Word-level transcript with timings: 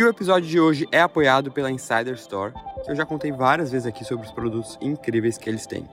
E 0.00 0.02
o 0.02 0.08
episódio 0.08 0.48
de 0.48 0.58
hoje 0.58 0.88
é 0.90 1.02
apoiado 1.02 1.52
pela 1.52 1.70
Insider 1.70 2.14
Store, 2.14 2.54
que 2.82 2.90
eu 2.90 2.96
já 2.96 3.04
contei 3.04 3.30
várias 3.30 3.70
vezes 3.70 3.86
aqui 3.86 4.02
sobre 4.02 4.24
os 4.24 4.32
produtos 4.32 4.78
incríveis 4.80 5.36
que 5.36 5.46
eles 5.46 5.66
têm. 5.66 5.86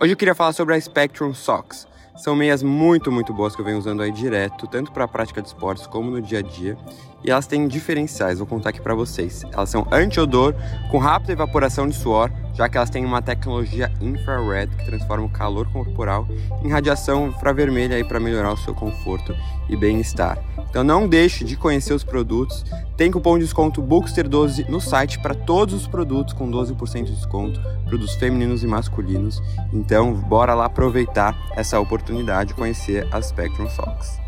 Hoje 0.00 0.14
eu 0.14 0.16
queria 0.16 0.34
falar 0.34 0.54
sobre 0.54 0.74
a 0.74 0.80
Spectrum 0.80 1.34
Socks. 1.34 1.86
São 2.16 2.36
meias 2.36 2.62
muito, 2.62 3.10
muito 3.10 3.32
boas 3.32 3.54
que 3.54 3.62
eu 3.62 3.64
venho 3.64 3.78
usando 3.78 4.02
aí 4.02 4.12
direto, 4.12 4.66
tanto 4.66 4.92
para 4.92 5.04
a 5.04 5.08
prática 5.08 5.40
de 5.40 5.48
esportes 5.48 5.86
como 5.86 6.10
no 6.10 6.20
dia 6.20 6.40
a 6.40 6.42
dia. 6.42 6.76
E 7.22 7.30
elas 7.30 7.46
têm 7.46 7.68
diferenciais, 7.68 8.38
vou 8.38 8.46
contar 8.46 8.70
aqui 8.70 8.80
para 8.80 8.94
vocês. 8.94 9.44
Elas 9.52 9.68
são 9.68 9.86
anti-odor, 9.92 10.54
com 10.90 10.98
rápida 10.98 11.32
evaporação 11.32 11.88
de 11.88 11.94
suor, 11.94 12.30
já 12.54 12.68
que 12.68 12.76
elas 12.76 12.90
têm 12.90 13.04
uma 13.04 13.22
tecnologia 13.22 13.92
infrared 14.00 14.74
que 14.76 14.84
transforma 14.84 15.26
o 15.26 15.30
calor 15.30 15.70
corporal 15.70 16.26
em 16.62 16.68
radiação 16.68 17.28
infravermelha 17.28 18.02
para 18.04 18.20
melhorar 18.20 18.52
o 18.52 18.56
seu 18.56 18.74
conforto 18.74 19.34
e 19.68 19.76
bem-estar. 19.76 20.38
Então 20.68 20.84
não 20.84 21.08
deixe 21.08 21.44
de 21.44 21.56
conhecer 21.56 21.92
os 21.92 22.04
produtos. 22.04 22.64
Tem 22.96 23.10
cupom 23.10 23.38
de 23.38 23.44
desconto 23.44 23.82
Bookster12 23.82 24.68
no 24.68 24.80
site 24.80 25.18
para 25.18 25.34
todos 25.34 25.74
os 25.74 25.86
produtos 25.86 26.32
com 26.32 26.50
12% 26.50 27.04
de 27.04 27.14
desconto, 27.14 27.60
produtos 27.86 28.14
femininos 28.14 28.62
e 28.62 28.66
masculinos. 28.66 29.42
Então 29.72 30.12
bora 30.14 30.54
lá 30.54 30.66
aproveitar 30.66 31.36
essa 31.56 31.78
oportunidade 31.78 31.99
de 32.46 32.54
conhecer 32.54 33.06
a 33.12 33.20
Spectrum 33.20 33.68
Socks. 33.68 34.18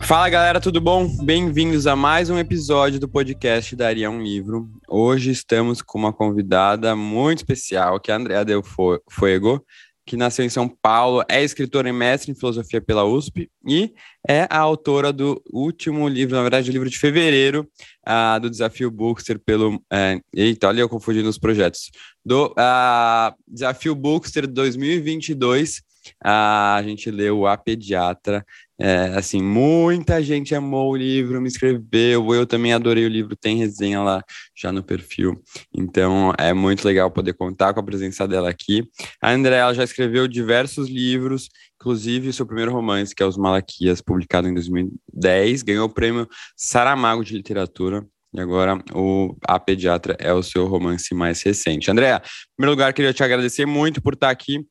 Fala 0.00 0.28
galera, 0.28 0.60
tudo 0.60 0.80
bom? 0.80 1.08
Bem-vindos 1.24 1.86
a 1.86 1.96
mais 1.96 2.28
um 2.28 2.38
episódio 2.38 3.00
do 3.00 3.08
podcast 3.08 3.74
Daria 3.74 4.10
um 4.10 4.22
Livro. 4.22 4.68
Hoje 4.86 5.30
estamos 5.30 5.80
com 5.80 5.98
uma 5.98 6.12
convidada 6.12 6.94
muito 6.94 7.38
especial, 7.38 7.98
que 7.98 8.10
é 8.10 8.14
a 8.14 8.18
Andrea 8.18 8.44
Del 8.44 8.62
Fuego 8.62 9.64
que 10.06 10.16
nasceu 10.16 10.44
em 10.44 10.50
São 10.50 10.68
Paulo, 10.68 11.24
é 11.28 11.42
escritora 11.42 11.88
e 11.88 11.92
mestre 11.92 12.30
em 12.30 12.34
filosofia 12.34 12.80
pela 12.80 13.04
USP 13.04 13.50
e 13.66 13.92
é 14.28 14.46
a 14.50 14.58
autora 14.58 15.12
do 15.12 15.42
último 15.50 16.06
livro, 16.08 16.34
na 16.36 16.42
verdade, 16.42 16.70
o 16.70 16.72
livro 16.72 16.90
de 16.90 16.98
fevereiro, 16.98 17.68
uh, 18.06 18.38
do 18.40 18.50
Desafio 18.50 18.90
Bookster 18.90 19.38
pelo. 19.38 19.76
Uh, 19.76 20.20
eita, 20.34 20.68
olha 20.68 20.80
eu 20.80 20.88
confundindo 20.88 21.28
os 21.28 21.38
projetos. 21.38 21.90
Do 22.24 22.48
uh, 22.48 23.34
Desafio 23.48 23.94
Bookster 23.94 24.46
2022. 24.46 25.82
Uh, 26.22 26.76
a 26.76 26.82
gente 26.84 27.10
leu 27.10 27.46
A 27.46 27.56
Pediatra, 27.56 28.44
é, 28.78 29.12
assim, 29.16 29.40
muita 29.40 30.20
gente 30.22 30.54
amou 30.54 30.92
o 30.92 30.96
livro, 30.96 31.40
me 31.40 31.46
escreveu, 31.46 32.34
eu 32.34 32.44
também 32.44 32.72
adorei 32.72 33.04
o 33.04 33.08
livro, 33.08 33.36
tem 33.36 33.56
resenha 33.56 34.02
lá 34.02 34.22
já 34.56 34.72
no 34.72 34.82
perfil. 34.82 35.40
Então 35.72 36.32
é 36.36 36.52
muito 36.52 36.84
legal 36.84 37.10
poder 37.10 37.34
contar 37.34 37.72
com 37.72 37.80
a 37.80 37.84
presença 37.84 38.26
dela 38.26 38.50
aqui. 38.50 38.82
A 39.22 39.30
André 39.30 39.56
ela 39.56 39.74
já 39.74 39.84
escreveu 39.84 40.26
diversos 40.26 40.88
livros, 40.88 41.48
inclusive 41.80 42.32
seu 42.32 42.46
primeiro 42.46 42.72
romance, 42.72 43.14
que 43.14 43.22
é 43.22 43.26
Os 43.26 43.36
Malaquias, 43.36 44.00
publicado 44.00 44.48
em 44.48 44.54
2010, 44.54 45.62
ganhou 45.62 45.86
o 45.86 45.92
prêmio 45.92 46.28
Saramago 46.56 47.24
de 47.24 47.34
Literatura. 47.34 48.04
E 48.32 48.40
agora 48.40 48.82
o 48.92 49.36
A 49.46 49.60
Pediatra 49.60 50.16
é 50.18 50.32
o 50.32 50.42
seu 50.42 50.66
romance 50.66 51.14
mais 51.14 51.40
recente. 51.42 51.88
Andréa, 51.88 52.16
em 52.16 52.56
primeiro 52.56 52.72
lugar, 52.72 52.92
queria 52.92 53.12
te 53.12 53.22
agradecer 53.22 53.64
muito 53.64 54.02
por 54.02 54.14
estar 54.14 54.30
aqui 54.30 54.66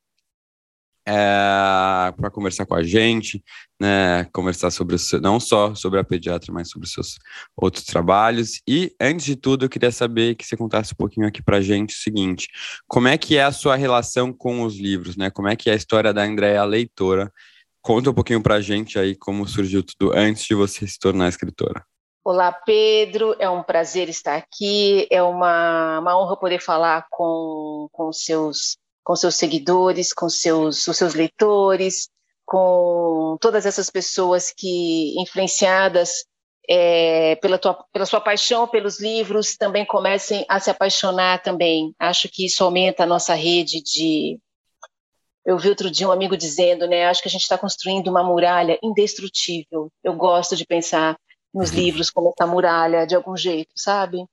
é, 1.08 2.14
para 2.16 2.30
conversar 2.31 2.66
com 2.66 2.75
a 2.75 2.84
gente, 2.84 3.44
né, 3.80 4.25
conversar 4.34 4.72
sobre 4.72 4.96
o 4.96 5.00
não 5.22 5.40
só 5.40 5.75
sobre 5.75 6.00
a 6.00 6.03
pediatra, 6.03 6.53
mas 6.53 6.69
sobre 6.69 6.88
os 6.88 6.94
seus 6.94 7.18
outros 7.56 7.84
trabalhos. 7.84 8.62
E 8.68 8.94
antes 9.00 9.25
de 9.25 9.36
tudo, 9.36 9.66
eu 9.66 9.69
queria 9.69 9.91
saber 9.91 10.36
que 10.36 10.46
você 10.46 10.56
contasse 10.56 10.94
um 10.94 10.97
pouquinho 10.97 11.28
aqui 11.28 11.41
para 11.44 11.58
a 11.58 11.62
gente 11.62 11.96
o 11.96 12.00
seguinte: 12.00 12.47
como 12.88 13.08
é 13.08 13.18
que 13.18 13.38
é 13.38 13.44
a 13.44 13.52
sua 13.52 13.75
relação 13.75 14.31
com 14.31 14.64
os 14.64 14.78
livros, 14.78 15.18
né? 15.18 15.30
Como 15.30 15.47
é 15.47 15.56
que 15.56 15.69
é 15.69 15.74
a 15.74 15.78
história 15.78 16.14
da 16.14 16.24
Andréa 16.24 16.64
leitora? 16.64 17.31
Conta 17.81 18.12
um 18.12 18.14
pouquinho 18.14 18.41
para 18.41 18.56
a 18.56 18.62
gente 18.62 18.97
aí 18.97 19.14
como 19.14 19.46
surgiu 19.46 19.84
tudo 19.84 20.14
antes 20.16 20.46
de 20.46 20.56
você 20.56 20.88
se 20.88 20.97
tornar 20.97 21.28
escritora. 21.28 21.85
Olá, 22.25 22.53
Pedro. 22.53 23.35
É 23.38 23.50
um 23.50 23.62
prazer 23.62 24.08
estar 24.08 24.38
aqui. 24.38 25.06
É 25.12 25.22
uma, 25.22 26.00
uma 26.00 26.18
honra 26.18 26.38
poder 26.38 26.62
falar 26.62 27.06
com, 27.12 27.90
com 27.91 28.14
seus 28.14 28.78
com 29.03 29.16
seus 29.16 29.36
seguidores, 29.36 30.14
com 30.14 30.30
seus, 30.30 30.88
os 30.88 30.97
seus 30.97 31.14
leitores, 31.14 32.09
com 32.46 33.38
todas 33.41 33.66
essas 33.66 33.90
pessoas 33.90 34.53
que, 34.56 35.16
influenciadas 35.19 36.25
é, 36.69 37.36
pela, 37.38 37.58
tua, 37.58 37.84
pela 37.91 38.06
sua 38.06 38.22
paixão 38.22 38.68
pelos 38.68 39.00
livros, 39.00 39.58
também 39.58 39.86
comecem 39.86 40.46
a 40.47 40.59
se 40.59 40.69
apaixonar 40.69 41.41
também. 41.41 41.94
Acho 42.00 42.30
que 42.30 42.46
isso 42.46 42.64
aumenta 42.64 43.03
a 43.03 43.08
nossa 43.08 43.34
rede 43.34 43.81
de. 43.81 44.40
Eu 45.46 45.58
vi 45.58 45.68
outro 45.68 45.91
dia 45.91 46.08
um 46.08 46.12
amigo 46.12 46.38
dizendo, 46.38 46.88
né? 46.88 47.06
Acho 47.06 47.22
que 47.22 47.28
a 47.28 47.31
gente 47.31 47.41
está 47.41 47.58
construindo 47.58 48.08
uma 48.08 48.24
muralha 48.24 48.80
indestrutível. 48.81 49.91
Eu 50.02 50.14
gosto 50.14 50.56
de 50.56 50.66
pensar 50.66 51.18
nos 51.53 51.70
uhum. 51.70 51.75
livros 51.75 52.09
como 52.09 52.30
essa 52.30 52.47
muralha, 52.50 53.06
de 53.06 53.14
algum 53.14 53.35
jeito, 53.35 53.72
sabe? 53.75 54.25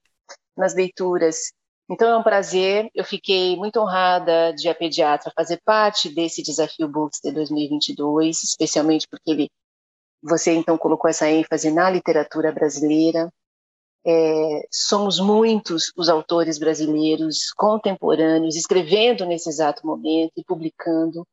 Nas 0.57 0.75
leituras. 0.75 1.53
Então 1.91 2.09
é 2.09 2.17
um 2.17 2.23
prazer, 2.23 2.89
eu 2.95 3.05
fiquei 3.05 3.57
muito 3.57 3.81
honrada 3.81 4.53
de 4.55 4.69
a 4.69 4.75
pediatra 4.75 5.33
fazer 5.35 5.61
parte 5.65 6.09
desse 6.09 6.41
desafio 6.41 6.87
Books 6.87 7.19
de 7.21 7.33
2022, 7.33 8.45
especialmente 8.45 9.09
porque 9.09 9.29
ele, 9.29 9.51
você 10.23 10.53
então 10.55 10.79
colocou 10.79 11.11
essa 11.11 11.29
ênfase 11.29 11.69
na 11.73 11.91
literatura 11.91 12.53
brasileira. 12.53 13.29
É, 14.07 14.69
somos 14.71 15.19
muitos 15.19 15.93
os 15.97 16.09
autores 16.09 16.61
brasileiros 16.61 17.51
contemporâneos 17.57 18.55
escrevendo 18.55 19.27
nesse 19.27 19.49
exato 19.49 19.85
momento 19.85 20.33
e 20.37 20.45
publicando. 20.45 21.27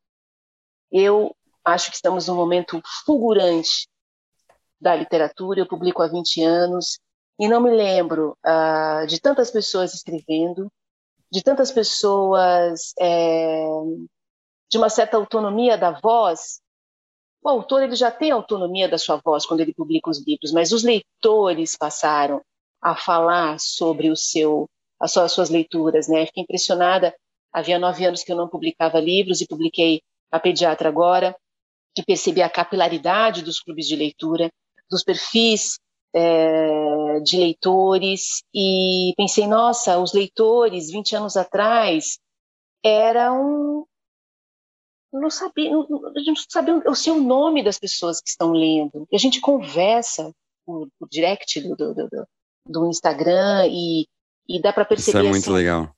Eu 0.91 1.35
acho 1.63 1.91
que 1.91 1.97
estamos 1.97 2.27
num 2.27 2.35
momento 2.35 2.81
fulgurante 3.05 3.87
da 4.81 4.95
literatura. 4.95 5.59
Eu 5.59 5.67
publico 5.67 6.01
há 6.01 6.07
20 6.07 6.41
anos 6.41 6.97
e 7.39 7.47
não 7.47 7.61
me 7.61 7.71
lembro 7.71 8.37
uh, 8.45 9.05
de 9.05 9.19
tantas 9.19 9.51
pessoas 9.51 9.93
escrevendo, 9.93 10.71
de 11.31 11.43
tantas 11.43 11.71
pessoas 11.71 12.93
é, 12.99 13.67
de 14.69 14.77
uma 14.77 14.89
certa 14.89 15.17
autonomia 15.17 15.77
da 15.77 15.91
voz. 15.91 16.61
O 17.43 17.49
autor 17.49 17.83
ele 17.83 17.95
já 17.95 18.09
tem 18.09 18.31
autonomia 18.31 18.89
da 18.89 18.97
sua 18.97 19.17
voz 19.17 19.45
quando 19.45 19.61
ele 19.61 19.73
publica 19.73 20.09
os 20.09 20.25
livros, 20.25 20.51
mas 20.51 20.71
os 20.71 20.83
leitores 20.83 21.77
passaram 21.77 22.41
a 22.81 22.95
falar 22.95 23.59
sobre 23.59 24.09
o 24.09 24.15
seu, 24.15 24.69
as 24.99 25.11
suas, 25.11 25.25
as 25.25 25.31
suas 25.33 25.49
leituras, 25.49 26.07
né? 26.07 26.25
Fiquei 26.25 26.43
impressionada. 26.43 27.15
Havia 27.53 27.79
nove 27.79 28.05
anos 28.05 28.23
que 28.23 28.31
eu 28.31 28.35
não 28.35 28.47
publicava 28.47 28.99
livros 28.99 29.41
e 29.41 29.47
publiquei 29.47 30.01
a 30.31 30.39
Pediatra 30.39 30.89
agora, 30.89 31.35
de 31.95 32.03
perceber 32.03 32.41
a 32.41 32.49
capilaridade 32.49 33.41
dos 33.41 33.59
clubes 33.59 33.87
de 33.87 33.95
leitura, 33.95 34.51
dos 34.89 35.03
perfis 35.03 35.79
é, 36.13 37.19
de 37.19 37.37
leitores 37.37 38.43
e 38.53 39.13
pensei, 39.17 39.47
nossa, 39.47 39.99
os 39.99 40.13
leitores 40.13 40.89
20 40.89 41.15
anos 41.15 41.37
atrás 41.37 42.19
eram 42.83 43.87
não 45.11 45.29
sabia, 45.29 45.71
não, 45.71 45.85
a 46.15 46.19
gente 46.19 46.27
não 46.27 46.35
sabia 46.49 46.75
o 46.85 46.95
seu 46.95 47.19
nome 47.19 47.63
das 47.63 47.79
pessoas 47.79 48.21
que 48.21 48.29
estão 48.29 48.51
lendo. 48.51 49.07
E 49.11 49.15
a 49.15 49.19
gente 49.19 49.39
conversa 49.39 50.31
por, 50.65 50.87
por 50.99 51.07
direct 51.09 51.61
do, 51.61 51.75
do, 51.75 51.93
do, 51.93 52.27
do, 52.65 52.87
Instagram 52.87 53.67
e, 53.67 54.07
e 54.47 54.61
dá 54.61 54.73
para 54.73 54.85
perceber. 54.85 55.19
Isso 55.19 55.27
é 55.27 55.29
muito 55.29 55.43
assim, 55.43 55.53
legal. 55.53 55.95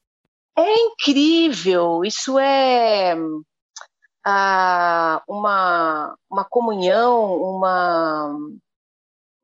É 0.58 0.80
incrível. 0.86 2.06
Isso 2.06 2.38
é 2.38 3.16
ah, 4.26 5.24
uma, 5.28 6.16
uma 6.30 6.46
comunhão, 6.46 7.36
uma 7.36 8.38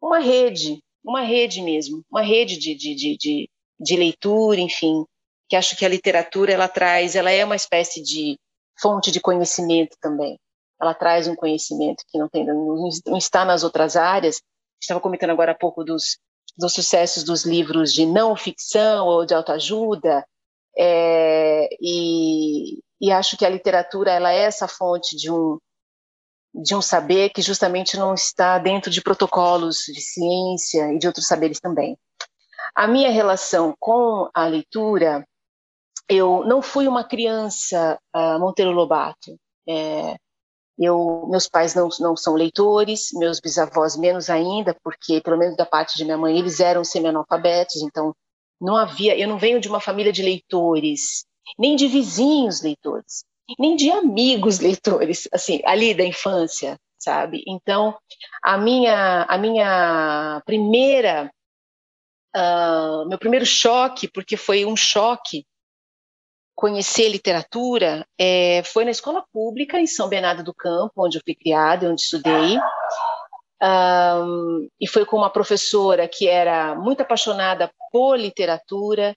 uma 0.05 0.19
rede, 0.19 0.79
uma 1.03 1.21
rede 1.21 1.61
mesmo, 1.61 2.03
uma 2.11 2.21
rede 2.21 2.57
de, 2.57 2.75
de, 2.75 2.95
de, 2.95 3.17
de, 3.17 3.49
de 3.79 3.95
leitura, 3.95 4.59
enfim, 4.59 5.03
que 5.49 5.55
acho 5.55 5.75
que 5.75 5.85
a 5.85 5.89
literatura 5.89 6.51
ela 6.51 6.67
traz, 6.67 7.15
ela 7.15 7.31
é 7.31 7.43
uma 7.43 7.55
espécie 7.55 8.01
de 8.01 8.37
fonte 8.79 9.11
de 9.11 9.19
conhecimento 9.19 9.97
também. 9.99 10.39
Ela 10.79 10.93
traz 10.93 11.27
um 11.27 11.35
conhecimento 11.35 12.03
que 12.07 12.19
não 12.19 12.29
tem, 12.29 12.45
não 12.45 13.17
está 13.17 13.45
nas 13.45 13.63
outras 13.63 13.95
áreas. 13.95 14.41
Estava 14.79 14.99
comentando 14.99 15.31
agora 15.31 15.53
há 15.53 15.55
pouco 15.55 15.83
dos, 15.83 16.17
dos 16.57 16.73
sucessos 16.73 17.23
dos 17.23 17.43
livros 17.45 17.93
de 17.93 18.05
não 18.05 18.35
ficção 18.35 19.07
ou 19.07 19.25
de 19.25 19.33
autoajuda, 19.33 20.23
é, 20.77 21.67
e, 21.81 22.79
e 23.01 23.11
acho 23.11 23.37
que 23.37 23.45
a 23.45 23.49
literatura 23.49 24.11
ela 24.11 24.31
é 24.31 24.41
essa 24.41 24.67
fonte 24.67 25.15
de 25.15 25.31
um 25.31 25.57
de 26.63 26.73
um 26.73 26.81
saber 26.81 27.29
que 27.31 27.41
justamente 27.41 27.97
não 27.97 28.13
está 28.13 28.57
dentro 28.57 28.89
de 28.89 29.01
protocolos 29.01 29.83
de 29.85 29.99
ciência 29.99 30.93
e 30.93 30.97
de 30.97 31.07
outros 31.07 31.27
saberes 31.27 31.59
também. 31.59 31.97
A 32.73 32.87
minha 32.87 33.11
relação 33.11 33.75
com 33.79 34.29
a 34.33 34.47
leitura, 34.47 35.27
eu 36.07 36.45
não 36.45 36.61
fui 36.61 36.87
uma 36.87 37.03
criança 37.03 37.99
uh, 38.15 38.39
Monteiro 38.39 38.71
Lobato. 38.71 39.37
É, 39.67 40.15
eu, 40.77 41.27
meus 41.29 41.47
pais 41.47 41.73
não, 41.75 41.89
não 41.99 42.15
são 42.15 42.35
leitores, 42.35 43.09
meus 43.13 43.39
bisavós 43.39 43.97
menos 43.97 44.29
ainda, 44.29 44.75
porque 44.83 45.21
pelo 45.21 45.37
menos 45.37 45.55
da 45.55 45.65
parte 45.65 45.97
de 45.97 46.05
minha 46.05 46.17
mãe 46.17 46.37
eles 46.37 46.59
eram 46.59 46.83
semi-analfabetos, 46.83 47.81
então 47.81 48.13
não 48.59 48.75
havia. 48.75 49.17
Eu 49.17 49.27
não 49.27 49.37
venho 49.37 49.59
de 49.59 49.67
uma 49.67 49.79
família 49.81 50.11
de 50.11 50.21
leitores, 50.21 51.25
nem 51.57 51.75
de 51.75 51.87
vizinhos 51.87 52.61
leitores 52.61 53.25
nem 53.59 53.75
de 53.75 53.91
amigos 53.91 54.59
leitores, 54.59 55.27
assim, 55.31 55.61
ali 55.65 55.93
da 55.93 56.03
infância, 56.03 56.79
sabe? 56.97 57.43
Então, 57.47 57.95
a 58.43 58.57
minha, 58.57 59.23
a 59.23 59.37
minha 59.37 60.41
primeira, 60.45 61.31
uh, 62.35 63.07
meu 63.07 63.17
primeiro 63.17 63.45
choque, 63.45 64.07
porque 64.07 64.35
foi 64.35 64.65
um 64.65 64.75
choque 64.75 65.45
conhecer 66.55 67.09
literatura, 67.09 68.07
é, 68.17 68.63
foi 68.63 68.85
na 68.85 68.91
escola 68.91 69.23
pública 69.33 69.77
em 69.77 69.85
São 69.85 70.07
Bernardo 70.07 70.41
do 70.41 70.53
Campo, 70.53 70.93
onde 70.97 71.17
eu 71.17 71.21
fui 71.23 71.35
criada, 71.35 71.89
onde 71.89 72.01
estudei, 72.01 72.57
um, 73.61 74.67
e 74.79 74.87
foi 74.87 75.05
com 75.05 75.17
uma 75.17 75.29
professora 75.29 76.07
que 76.07 76.27
era 76.27 76.75
muito 76.75 77.01
apaixonada 77.01 77.69
por 77.91 78.17
literatura 78.17 79.15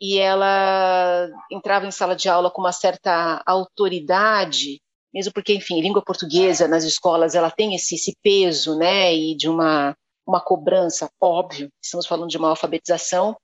e 0.00 0.18
ela 0.18 1.28
entrava 1.50 1.86
em 1.86 1.90
sala 1.90 2.14
de 2.14 2.28
aula 2.28 2.50
com 2.50 2.60
uma 2.60 2.72
certa 2.72 3.42
autoridade, 3.46 4.80
mesmo 5.12 5.32
porque, 5.32 5.54
enfim, 5.54 5.80
língua 5.80 6.02
portuguesa 6.02 6.68
nas 6.68 6.84
escolas 6.84 7.34
ela 7.34 7.50
tem 7.50 7.74
esse, 7.74 7.94
esse 7.94 8.14
peso, 8.22 8.76
né, 8.76 9.14
e 9.14 9.36
de 9.36 9.48
uma 9.48 9.96
uma 10.26 10.40
cobrança, 10.40 11.08
óbvio, 11.20 11.70
estamos 11.80 12.06
falando 12.06 12.28
de 12.28 12.36
uma 12.36 12.48
alfabetização, 12.48 13.36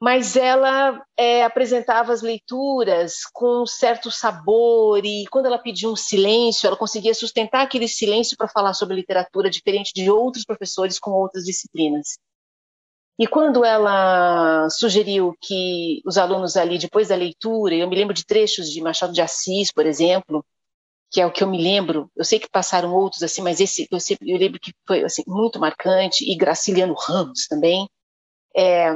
mas 0.00 0.34
ela 0.34 1.00
é, 1.16 1.44
apresentava 1.44 2.12
as 2.12 2.22
leituras 2.22 3.20
com 3.32 3.62
um 3.62 3.66
certo 3.66 4.10
sabor 4.10 5.06
e 5.06 5.24
quando 5.30 5.46
ela 5.46 5.58
pedia 5.58 5.88
um 5.88 5.94
silêncio, 5.94 6.66
ela 6.66 6.76
conseguia 6.76 7.14
sustentar 7.14 7.62
aquele 7.62 7.86
silêncio 7.86 8.36
para 8.36 8.48
falar 8.48 8.74
sobre 8.74 8.96
literatura, 8.96 9.48
diferente 9.48 9.92
de 9.94 10.10
outros 10.10 10.44
professores 10.44 10.98
com 10.98 11.12
outras 11.12 11.44
disciplinas. 11.44 12.18
E 13.18 13.26
quando 13.26 13.64
ela 13.64 14.68
sugeriu 14.70 15.34
que 15.40 16.00
os 16.04 16.16
alunos 16.16 16.56
ali, 16.56 16.78
depois 16.78 17.08
da 17.08 17.14
leitura, 17.14 17.74
eu 17.74 17.88
me 17.88 17.94
lembro 17.96 18.14
de 18.14 18.24
trechos 18.24 18.70
de 18.70 18.80
Machado 18.80 19.12
de 19.12 19.20
Assis, 19.20 19.70
por 19.70 19.86
exemplo, 19.86 20.44
que 21.10 21.20
é 21.20 21.26
o 21.26 21.30
que 21.30 21.44
eu 21.44 21.48
me 21.48 21.62
lembro, 21.62 22.10
eu 22.16 22.24
sei 22.24 22.40
que 22.40 22.48
passaram 22.48 22.94
outros 22.94 23.22
assim, 23.22 23.42
mas 23.42 23.60
esse 23.60 23.86
eu, 23.90 24.00
sempre, 24.00 24.30
eu 24.30 24.38
lembro 24.38 24.58
que 24.58 24.72
foi 24.86 25.04
assim, 25.04 25.22
muito 25.26 25.60
marcante, 25.60 26.24
e 26.24 26.34
Graciliano 26.34 26.94
Ramos 26.94 27.46
também, 27.46 27.86
é, 28.56 28.88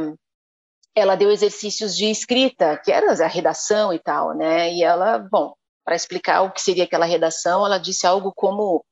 ela 0.94 1.14
deu 1.14 1.30
exercícios 1.30 1.94
de 1.94 2.06
escrita, 2.06 2.80
que 2.82 2.90
era 2.90 3.12
a 3.12 3.28
redação 3.28 3.92
e 3.92 3.98
tal, 3.98 4.34
né, 4.34 4.72
e 4.72 4.82
ela, 4.82 5.18
bom, 5.18 5.54
para 5.84 5.94
explicar 5.94 6.40
o 6.42 6.50
que 6.50 6.60
seria 6.62 6.84
aquela 6.84 7.04
redação, 7.04 7.66
ela 7.66 7.78
disse 7.78 8.06
algo 8.06 8.32
como 8.34 8.82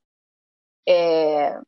é, 0.87 1.59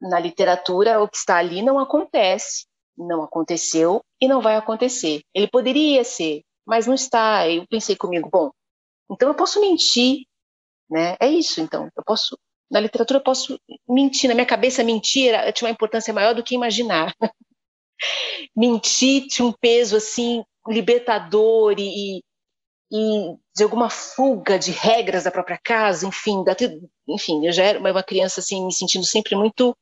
na 0.00 0.18
literatura, 0.18 1.02
o 1.02 1.08
que 1.08 1.16
está 1.16 1.36
ali 1.36 1.62
não 1.62 1.78
acontece, 1.78 2.66
não 2.96 3.22
aconteceu 3.22 4.02
e 4.20 4.26
não 4.26 4.40
vai 4.40 4.56
acontecer. 4.56 5.22
Ele 5.34 5.48
poderia 5.48 6.04
ser, 6.04 6.42
mas 6.66 6.86
não 6.86 6.94
está. 6.94 7.48
Eu 7.48 7.66
pensei 7.68 7.96
comigo, 7.96 8.28
bom, 8.30 8.50
então 9.10 9.28
eu 9.28 9.34
posso 9.34 9.60
mentir, 9.60 10.24
né? 10.88 11.16
É 11.20 11.28
isso, 11.28 11.60
então. 11.60 11.88
Eu 11.96 12.02
posso, 12.04 12.38
na 12.70 12.80
literatura, 12.80 13.18
eu 13.18 13.24
posso 13.24 13.60
mentir. 13.88 14.28
Na 14.28 14.34
minha 14.34 14.46
cabeça, 14.46 14.84
mentir 14.84 15.32
tinha 15.52 15.68
uma 15.68 15.74
importância 15.74 16.12
maior 16.14 16.34
do 16.34 16.42
que 16.42 16.54
imaginar. 16.54 17.14
mentir 18.56 19.26
tinha 19.28 19.46
um 19.46 19.52
peso 19.52 19.96
assim 19.96 20.42
libertador 20.68 21.74
e, 21.78 22.22
e 22.90 23.36
de 23.56 23.62
alguma 23.62 23.90
fuga 23.90 24.58
de 24.58 24.70
regras 24.70 25.24
da 25.24 25.30
própria 25.30 25.58
casa, 25.62 26.06
enfim, 26.06 26.44
da, 26.44 26.56
enfim, 27.08 27.46
eu 27.46 27.52
já 27.52 27.64
era 27.64 27.78
uma 27.78 28.02
criança 28.02 28.40
assim 28.40 28.64
me 28.64 28.72
sentindo 28.72 29.04
sempre 29.04 29.34
muito 29.34 29.76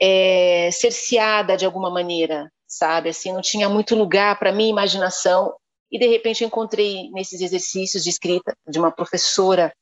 é, 0.00 0.70
cerceada 0.72 1.56
de 1.56 1.66
alguma 1.66 1.90
maneira, 1.90 2.50
sabe? 2.66 3.10
Assim, 3.10 3.32
não 3.32 3.42
tinha 3.42 3.68
muito 3.68 3.94
lugar 3.94 4.38
para 4.38 4.52
minha 4.52 4.70
imaginação. 4.70 5.54
E 5.92 5.98
de 5.98 6.06
repente 6.06 6.44
encontrei 6.44 7.10
nesses 7.10 7.40
exercícios 7.40 8.02
de 8.02 8.10
escrita 8.10 8.54
de 8.68 8.78
uma 8.78 8.92
professora 8.92 9.72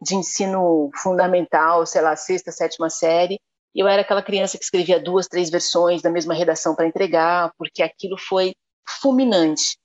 de 0.00 0.14
ensino 0.14 0.90
fundamental, 0.94 1.84
sei 1.84 2.00
lá, 2.00 2.16
sexta, 2.16 2.50
sétima 2.50 2.88
série. 2.88 3.38
Eu 3.74 3.86
era 3.86 4.02
aquela 4.02 4.22
criança 4.22 4.56
que 4.56 4.64
escrevia 4.64 4.98
duas, 4.98 5.26
três 5.26 5.50
versões 5.50 6.00
da 6.00 6.10
mesma 6.10 6.34
redação 6.34 6.74
para 6.74 6.86
entregar, 6.86 7.52
porque 7.58 7.82
aquilo 7.82 8.16
foi 8.16 8.54
fulminante, 9.00 9.76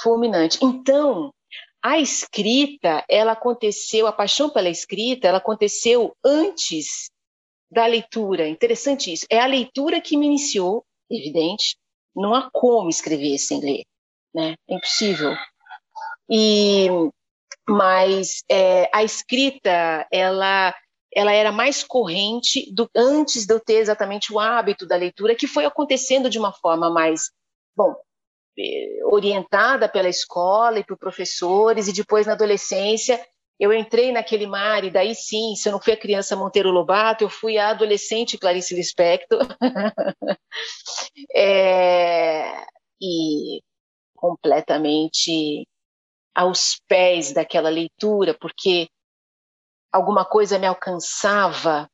fulminante. 0.00 0.58
Então, 0.62 1.30
a 1.82 1.98
escrita, 1.98 3.04
ela 3.08 3.32
aconteceu, 3.32 4.06
a 4.06 4.12
paixão 4.12 4.48
pela 4.50 4.68
escrita, 4.68 5.28
ela 5.28 5.38
aconteceu 5.38 6.14
antes 6.24 7.10
da 7.70 7.86
leitura. 7.86 8.48
Interessante 8.48 9.12
isso. 9.12 9.26
É 9.30 9.38
a 9.38 9.46
leitura 9.46 10.00
que 10.00 10.16
me 10.16 10.26
iniciou, 10.26 10.84
evidente. 11.10 11.76
Não 12.14 12.34
há 12.34 12.50
como 12.50 12.88
escrever 12.88 13.38
sem 13.38 13.60
ler, 13.60 13.84
né? 14.34 14.54
É 14.68 14.74
impossível. 14.74 15.34
E 16.28 16.88
mas 17.68 18.42
é, 18.50 18.90
a 18.92 19.04
escrita, 19.04 20.06
ela 20.10 20.74
ela 21.12 21.32
era 21.32 21.50
mais 21.50 21.82
corrente 21.82 22.72
do, 22.72 22.88
antes 22.94 23.44
de 23.44 23.52
eu 23.52 23.58
ter 23.58 23.78
exatamente 23.78 24.32
o 24.32 24.38
hábito 24.38 24.86
da 24.86 24.96
leitura, 24.96 25.34
que 25.34 25.46
foi 25.46 25.64
acontecendo 25.64 26.30
de 26.30 26.38
uma 26.38 26.52
forma 26.52 26.88
mais, 26.88 27.30
bom, 27.76 27.96
eh, 28.56 29.00
orientada 29.04 29.88
pela 29.88 30.08
escola 30.08 30.78
e 30.78 30.84
por 30.84 30.96
professores, 30.96 31.88
e 31.88 31.92
depois 31.92 32.26
na 32.26 32.34
adolescência 32.34 33.20
eu 33.60 33.74
entrei 33.74 34.10
naquele 34.10 34.46
mar 34.46 34.84
e 34.84 34.90
daí 34.90 35.14
sim, 35.14 35.54
se 35.54 35.68
eu 35.68 35.72
não 35.72 35.80
fui 35.80 35.92
a 35.92 35.96
criança 35.96 36.34
Monteiro 36.34 36.70
Lobato, 36.70 37.22
eu 37.22 37.28
fui 37.28 37.58
a 37.58 37.68
adolescente 37.68 38.38
Clarice 38.38 38.74
Lispector. 38.74 39.38
é, 41.36 42.64
e 42.98 43.62
completamente 44.16 45.68
aos 46.34 46.80
pés 46.88 47.34
daquela 47.34 47.68
leitura, 47.68 48.34
porque 48.40 48.88
alguma 49.92 50.24
coisa 50.24 50.58
me 50.58 50.66
alcançava 50.66 51.86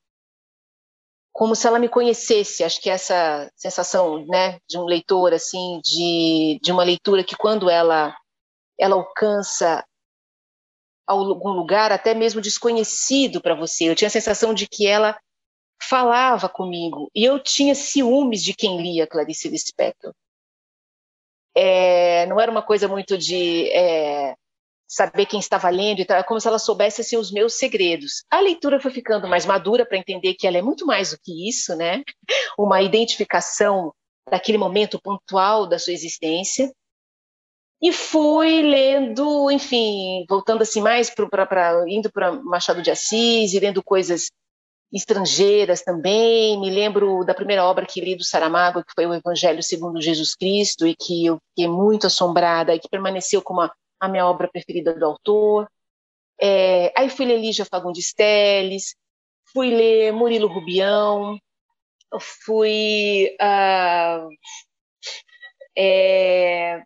como 1.32 1.56
se 1.56 1.66
ela 1.66 1.80
me 1.80 1.88
conhecesse. 1.88 2.62
Acho 2.62 2.80
que 2.80 2.88
essa 2.88 3.50
sensação, 3.56 4.24
né, 4.26 4.60
de 4.68 4.78
um 4.78 4.84
leitor 4.84 5.34
assim, 5.34 5.80
de, 5.82 6.60
de 6.62 6.70
uma 6.70 6.84
leitura 6.84 7.24
que 7.24 7.36
quando 7.36 7.68
ela 7.68 8.16
ela 8.78 8.94
alcança 8.94 9.84
algum 11.06 11.50
lugar 11.50 11.92
até 11.92 12.14
mesmo 12.14 12.40
desconhecido 12.40 13.40
para 13.40 13.54
você. 13.54 13.88
Eu 13.88 13.94
tinha 13.94 14.08
a 14.08 14.10
sensação 14.10 14.52
de 14.52 14.66
que 14.66 14.86
ela 14.86 15.18
falava 15.80 16.48
comigo 16.48 17.10
e 17.14 17.24
eu 17.24 17.38
tinha 17.38 17.74
ciúmes 17.74 18.42
de 18.42 18.54
quem 18.54 18.80
lia 18.80 19.06
Clarice 19.06 19.48
Lispector. 19.48 20.12
É, 21.54 22.26
não 22.26 22.40
era 22.40 22.50
uma 22.50 22.62
coisa 22.62 22.86
muito 22.86 23.16
de 23.16 23.70
é, 23.70 24.34
saber 24.86 25.26
quem 25.26 25.40
estava 25.40 25.68
lendo 25.70 26.00
e 26.00 26.04
tal, 26.04 26.18
é 26.18 26.22
como 26.22 26.40
se 26.40 26.46
ela 26.46 26.58
soubesse 26.58 27.00
assim, 27.00 27.16
os 27.16 27.32
meus 27.32 27.54
segredos. 27.54 28.24
A 28.30 28.40
leitura 28.40 28.80
foi 28.80 28.90
ficando 28.90 29.26
mais 29.26 29.46
madura 29.46 29.86
para 29.86 29.98
entender 29.98 30.34
que 30.34 30.46
ela 30.46 30.58
é 30.58 30.62
muito 30.62 30.86
mais 30.86 31.10
do 31.10 31.18
que 31.22 31.48
isso, 31.48 31.74
né? 31.76 32.02
Uma 32.58 32.82
identificação 32.82 33.92
daquele 34.30 34.58
momento 34.58 35.00
pontual 35.00 35.66
da 35.66 35.78
sua 35.78 35.92
existência. 35.92 36.70
E 37.80 37.92
fui 37.92 38.62
lendo, 38.62 39.50
enfim, 39.50 40.24
voltando 40.28 40.62
assim 40.62 40.80
mais 40.80 41.10
para 41.10 41.84
indo 41.88 42.10
para 42.10 42.32
Machado 42.32 42.80
de 42.80 42.90
Assis 42.90 43.52
e 43.52 43.60
lendo 43.60 43.82
coisas 43.82 44.30
estrangeiras 44.92 45.82
também. 45.82 46.58
Me 46.58 46.70
lembro 46.70 47.24
da 47.24 47.34
primeira 47.34 47.64
obra 47.64 47.86
que 47.86 48.00
li 48.00 48.16
do 48.16 48.24
Saramago, 48.24 48.82
que 48.82 48.92
foi 48.94 49.06
o 49.06 49.14
Evangelho 49.14 49.62
segundo 49.62 50.00
Jesus 50.00 50.34
Cristo, 50.34 50.86
e 50.86 50.96
que 50.96 51.26
eu 51.26 51.38
fiquei 51.50 51.68
muito 51.68 52.06
assombrada 52.06 52.74
e 52.74 52.78
que 52.78 52.88
permaneceu 52.88 53.42
como 53.42 53.60
a, 53.60 53.72
a 54.00 54.08
minha 54.08 54.26
obra 54.26 54.48
preferida 54.48 54.94
do 54.94 55.04
autor. 55.04 55.68
É, 56.40 56.92
aí 56.96 57.10
fui 57.10 57.26
ler 57.26 57.38
Lígia 57.38 57.64
Fagundes 57.64 58.12
Telles, 58.14 58.94
fui 59.52 59.70
ler 59.70 60.12
Murilo 60.12 60.48
Rubião, 60.48 61.38
fui 62.20 63.36
uh, 63.40 64.28
é, 65.76 66.82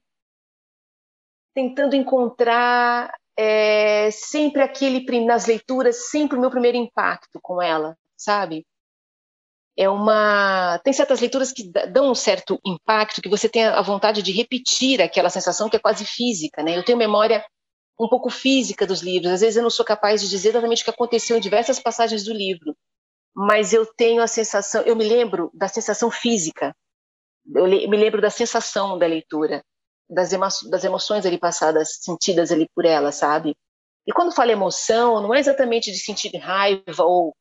tentando 1.61 1.95
encontrar 1.95 3.13
é, 3.37 4.11
sempre 4.11 4.63
aquele 4.63 5.05
nas 5.21 5.47
leituras 5.47 6.09
sempre 6.11 6.39
o 6.39 6.41
meu 6.41 6.51
primeiro 6.51 6.79
impacto 6.79 7.39
com 7.43 7.61
ela, 7.61 7.97
sabe? 8.17 8.65
É 9.77 9.89
uma 9.89 10.79
tem 10.83 10.93
certas 10.93 11.21
leituras 11.21 11.53
que 11.53 11.71
dão 11.91 12.11
um 12.11 12.15
certo 12.15 12.59
impacto 12.67 13.23
que 13.23 13.29
você 13.29 13.49
tem 13.49 13.65
a 13.65 13.83
vontade 13.83 14.23
de 14.23 14.33
repetir 14.33 15.01
aquela 15.01 15.31
sensação 15.31 15.69
que 15.69 15.77
é 15.77 15.81
quase 15.81 16.05
física, 16.05 16.63
né? 16.63 16.77
Eu 16.77 16.85
tenho 16.85 16.99
memória 16.99 17.45
um 17.99 18.09
pouco 18.09 18.31
física 18.31 18.87
dos 18.87 19.03
livros. 19.03 19.33
Às 19.33 19.41
vezes 19.43 19.57
eu 19.57 19.63
não 19.63 19.71
sou 19.71 19.85
capaz 19.85 20.21
de 20.23 20.29
dizer 20.29 20.51
exatamente 20.51 20.83
o 20.83 20.85
que 20.85 20.91
aconteceu 20.91 21.37
em 21.37 21.41
diversas 21.41 21.79
passagens 21.79 22.25
do 22.25 22.33
livro, 22.33 22.75
mas 23.35 23.73
eu 23.73 23.87
tenho 23.95 24.23
a 24.23 24.27
sensação, 24.27 24.83
eu 24.83 24.97
me 24.97 25.05
lembro 25.05 25.51
da 25.55 25.69
sensação 25.69 26.11
física, 26.11 26.75
eu 27.55 27.67
me 27.67 27.97
lembro 27.97 28.21
da 28.21 28.31
sensação 28.31 28.99
da 28.99 29.07
leitura, 29.07 29.63
das, 30.11 30.33
emo 30.33 30.49
das 30.71 30.85
emoções 30.85 31.25
ali 31.25 31.39
passadas, 31.39 31.99
sentidas 32.01 32.51
ali 32.51 32.69
por 32.75 32.85
ela, 32.85 33.13
sabe? 33.13 33.57
E 34.07 34.13
quando 34.13 34.35
falo 34.35 34.51
emoção, 34.51 35.23
não 35.23 35.35
é 35.35 35.39
exatamente 35.39 35.93
de 35.93 35.99
sentir 35.99 36.37
raiva 36.37 37.05
ou 37.05 37.35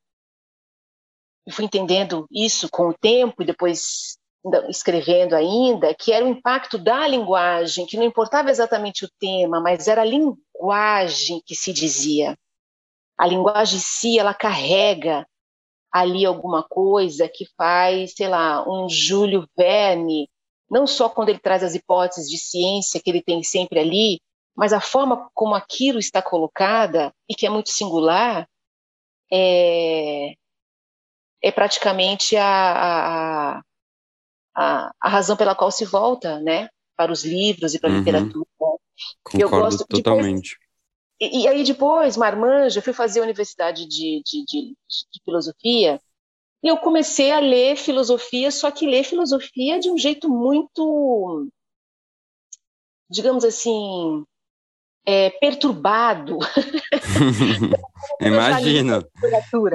eu 1.48 1.54
fui 1.54 1.66
entendendo 1.66 2.28
isso 2.32 2.70
com 2.70 2.90
o 2.90 2.94
tempo 2.94 3.42
e 3.42 3.46
depois 3.46 4.20
escrevendo 4.70 5.36
ainda, 5.36 5.94
que 5.94 6.14
era 6.14 6.24
o 6.24 6.30
impacto 6.30 6.78
da 6.78 7.08
linguagem, 7.08 7.86
que 7.86 7.98
não 7.98 8.06
importava 8.06 8.50
exatamente 8.50 9.04
o 9.04 9.10
tema, 9.20 9.60
mas 9.60 9.88
era 9.88 10.02
a 10.02 10.06
linguagem 10.06 11.42
que 11.46 11.56
se 11.56 11.74
dizia. 11.74 12.38
A 13.18 13.28
linguagem 13.28 13.78
em 13.78 13.82
si, 13.82 14.20
ela 14.20 14.34
carrega 14.34 15.28
ali 15.92 16.26
alguma 16.26 16.64
coisa 16.64 17.28
que 17.28 17.46
faz, 17.58 18.14
sei 18.16 18.30
lá, 18.30 18.64
um 18.70 18.88
Júlio 18.88 19.48
Verne, 19.58 20.30
não 20.70 20.86
só 20.86 21.10
quando 21.10 21.30
ele 21.30 21.40
traz 21.40 21.64
as 21.64 21.76
hipóteses 21.76 22.30
de 22.30 22.38
ciência 22.38 23.02
que 23.04 23.10
ele 23.10 23.22
tem 23.22 23.42
sempre 23.44 23.80
ali, 23.80 24.22
mas 24.56 24.74
a 24.74 24.82
forma 24.82 25.30
como 25.34 25.56
aquilo 25.56 26.00
está 26.00 26.22
colocada, 26.22 27.14
e 27.30 27.34
que 27.34 27.46
é 27.46 27.50
muito 27.50 27.70
singular, 27.70 28.48
é, 29.32 30.34
é 31.42 31.52
praticamente 31.52 32.36
a, 32.36 32.46
a, 32.46 33.62
a, 34.56 34.92
a, 35.00 35.10
razão 35.10 35.38
pela 35.38 35.56
qual 35.56 35.72
se 35.72 35.86
volta 35.86 36.40
né, 36.42 36.68
para 36.96 37.12
os 37.12 37.24
livros 37.24 37.74
e 37.74 37.80
para 37.80 37.90
a 37.90 37.94
uhum. 37.94 38.00
literatura. 38.00 38.46
Concordo 39.24 39.42
eu 39.42 39.50
gosto, 39.50 39.86
totalmente. 39.88 40.58
Depois, 40.60 40.70
e, 41.22 41.44
e, 41.44 41.48
aí 41.48 41.64
depois, 41.64 42.18
Marmanja, 42.18 42.80
eu 42.80 42.84
fui 42.84 42.94
fazer 42.94 43.20
a 43.20 43.24
universidade 43.24 43.86
de, 43.86 44.22
de, 44.26 44.46
de, 44.46 44.76
de 45.12 45.24
filosofia, 45.24 46.00
e 46.62 46.68
eu 46.68 46.78
comecei 46.78 47.32
a 47.32 47.40
ler 47.40 47.78
filosofia, 47.78 48.52
só 48.52 48.70
que 48.70 48.86
ler 48.86 49.04
filosofia 49.04 49.80
de 49.80 49.90
um 49.90 49.98
jeito 49.98 50.30
muito, 50.30 51.48
digamos 53.10 53.46
assim, 53.46 54.26
é, 55.06 55.30
perturbado. 55.30 56.38
Imagino. 58.20 59.04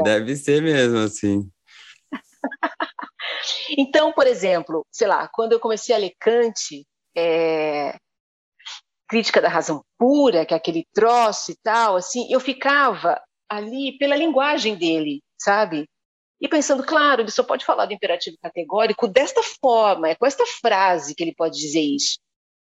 Deve 0.02 0.36
ser 0.36 0.62
mesmo 0.62 0.98
assim. 0.98 1.50
então, 3.78 4.12
por 4.12 4.26
exemplo, 4.26 4.86
sei 4.92 5.08
lá, 5.08 5.26
quando 5.28 5.52
eu 5.52 5.60
comecei 5.60 5.94
a 5.94 5.98
ler 5.98 6.12
Kant, 6.20 6.84
é, 7.16 7.96
crítica 9.08 9.40
da 9.40 9.48
razão 9.48 9.82
pura, 9.98 10.44
que 10.44 10.52
é 10.52 10.56
aquele 10.56 10.86
troço 10.92 11.50
e 11.50 11.56
tal, 11.62 11.96
assim, 11.96 12.30
eu 12.30 12.40
ficava 12.40 13.18
ali 13.48 13.96
pela 13.96 14.16
linguagem 14.16 14.76
dele, 14.76 15.22
sabe? 15.38 15.88
E 16.44 16.48
pensando, 16.48 16.84
claro, 16.84 17.22
ele 17.22 17.30
só 17.30 17.42
pode 17.42 17.64
falar 17.64 17.86
do 17.86 17.94
imperativo 17.94 18.36
categórico 18.36 19.08
desta 19.08 19.42
forma, 19.42 20.10
é 20.10 20.14
com 20.14 20.26
esta 20.26 20.44
frase 20.44 21.14
que 21.14 21.22
ele 21.22 21.34
pode 21.34 21.58
dizer 21.58 21.80
isso. 21.80 22.18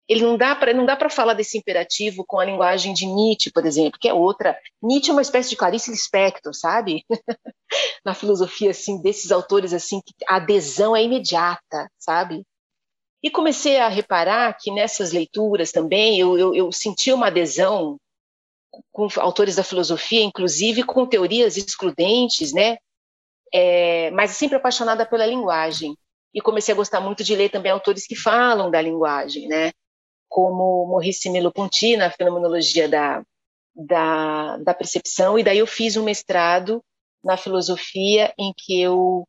Ele 0.08 0.22
não 0.22 0.34
dá 0.34 0.56
para 0.56 0.72
não 0.72 0.86
dá 0.86 0.96
para 0.96 1.10
falar 1.10 1.34
desse 1.34 1.58
imperativo 1.58 2.24
com 2.26 2.40
a 2.40 2.44
linguagem 2.46 2.94
de 2.94 3.04
Nietzsche, 3.04 3.52
por 3.52 3.66
exemplo, 3.66 3.98
que 4.00 4.08
é 4.08 4.14
outra. 4.14 4.58
Nietzsche 4.82 5.10
é 5.10 5.12
uma 5.12 5.20
espécie 5.20 5.50
de 5.50 5.56
Clarice 5.56 5.90
Lispector, 5.90 6.54
sabe? 6.54 7.04
Na 8.02 8.14
filosofia 8.14 8.70
assim 8.70 9.02
desses 9.02 9.30
autores 9.30 9.74
assim, 9.74 10.00
que 10.00 10.14
a 10.26 10.36
adesão 10.36 10.96
é 10.96 11.02
imediata, 11.02 11.90
sabe? 11.98 12.44
E 13.22 13.30
comecei 13.30 13.76
a 13.76 13.88
reparar 13.88 14.56
que 14.58 14.72
nessas 14.72 15.12
leituras 15.12 15.70
também 15.70 16.18
eu, 16.18 16.38
eu, 16.38 16.54
eu 16.54 16.72
senti 16.72 17.12
uma 17.12 17.26
adesão 17.26 17.98
com 18.90 19.06
autores 19.18 19.56
da 19.56 19.62
filosofia, 19.62 20.22
inclusive 20.22 20.82
com 20.82 21.04
teorias 21.04 21.58
excludentes, 21.58 22.54
né? 22.54 22.78
É, 23.52 24.10
mas 24.10 24.32
sempre 24.32 24.56
apaixonada 24.56 25.06
pela 25.06 25.26
linguagem. 25.26 25.96
E 26.34 26.40
comecei 26.40 26.72
a 26.74 26.76
gostar 26.76 27.00
muito 27.00 27.24
de 27.24 27.34
ler 27.34 27.50
também 27.50 27.72
autores 27.72 28.06
que 28.06 28.14
falam 28.14 28.70
da 28.70 28.80
linguagem, 28.80 29.48
né? 29.48 29.72
Como 30.28 30.86
Maurice 30.86 31.30
Merleau-Ponty, 31.30 31.96
na 31.96 32.10
fenomenologia 32.10 32.88
da, 32.88 33.22
da, 33.74 34.56
da 34.58 34.74
percepção. 34.74 35.38
E 35.38 35.44
daí 35.44 35.58
eu 35.58 35.66
fiz 35.66 35.96
um 35.96 36.04
mestrado 36.04 36.82
na 37.24 37.36
filosofia 37.36 38.32
em 38.38 38.52
que 38.56 38.80
eu 38.80 39.26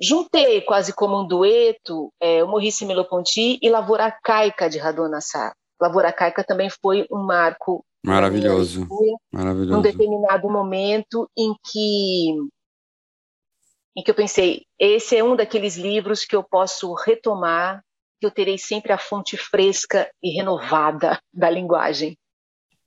juntei 0.00 0.60
quase 0.60 0.92
como 0.92 1.20
um 1.20 1.26
dueto 1.26 2.12
é, 2.20 2.44
o 2.44 2.48
Maurice 2.48 2.84
Merleau-Ponty 2.84 3.58
e 3.60 3.68
Lavoura 3.68 4.04
Arcaica 4.04 4.68
de 4.68 4.78
Radon 4.78 5.14
Assar. 5.14 5.52
Lavoura 5.80 6.08
Arcaica 6.08 6.44
também 6.44 6.70
foi 6.70 7.06
um 7.10 7.22
marco 7.22 7.84
maravilhoso, 8.04 8.86
maravilhoso. 9.32 9.72
Num 9.72 9.82
determinado 9.82 10.48
momento 10.50 11.28
em 11.36 11.54
que 11.70 12.34
em 13.96 14.02
que 14.02 14.10
eu 14.10 14.14
pensei, 14.14 14.66
esse 14.78 15.16
é 15.16 15.24
um 15.24 15.34
daqueles 15.34 15.76
livros 15.76 16.24
que 16.24 16.36
eu 16.36 16.44
posso 16.44 16.92
retomar, 16.92 17.82
que 18.20 18.26
eu 18.26 18.30
terei 18.30 18.58
sempre 18.58 18.92
a 18.92 18.98
fonte 18.98 19.36
fresca 19.36 20.10
e 20.22 20.36
renovada 20.36 21.18
da 21.32 21.48
linguagem. 21.48 22.16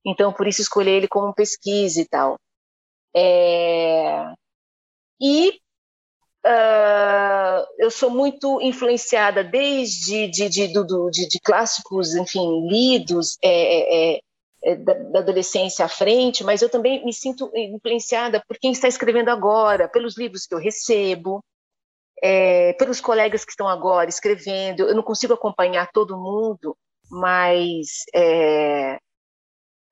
Então, 0.05 0.31
por 0.31 0.47
isso 0.47 0.61
escolhi 0.61 0.91
ele 0.91 1.07
como 1.07 1.33
pesquisa 1.33 1.99
e 2.01 2.07
tal. 2.07 2.37
É... 3.15 4.31
E 5.19 5.59
Uh, 6.45 7.67
eu 7.77 7.91
sou 7.91 8.09
muito 8.09 8.61
influenciada 8.61 9.43
desde 9.43 10.25
de, 10.29 10.47
de, 10.47 10.67
de, 10.67 11.27
de 11.27 11.39
clássicos, 11.43 12.15
enfim, 12.15 12.65
lidos 12.65 13.37
é, 13.43 13.49
é, 13.49 14.15
é, 14.15 14.19
da, 14.77 14.93
da, 14.93 15.19
adolescência 15.19 15.85
à 15.85 15.87
frente, 15.87 16.43
mas 16.43 16.61
eu 16.61 16.69
também 16.69 17.03
me 17.05 17.13
sinto 17.13 17.51
influenciada 17.55 18.43
por 18.47 18.57
quem 18.57 18.71
está 18.71 18.87
escrevendo 18.87 19.29
agora, 19.29 19.87
pelos 19.87 20.17
livros 20.17 20.45
que 20.45 20.53
eu 20.53 20.59
recebo, 20.59 21.43
é, 22.21 22.73
pelos 22.73 22.99
colegas 22.99 23.45
que 23.45 23.51
estão 23.51 23.67
agora 23.67 24.09
escrevendo. 24.09 24.81
Eu 24.81 24.95
não 24.95 25.03
consigo 25.03 25.33
acompanhar 25.33 25.89
todo 25.91 26.17
mundo, 26.17 26.75
mas 27.09 28.03
é, 28.13 28.99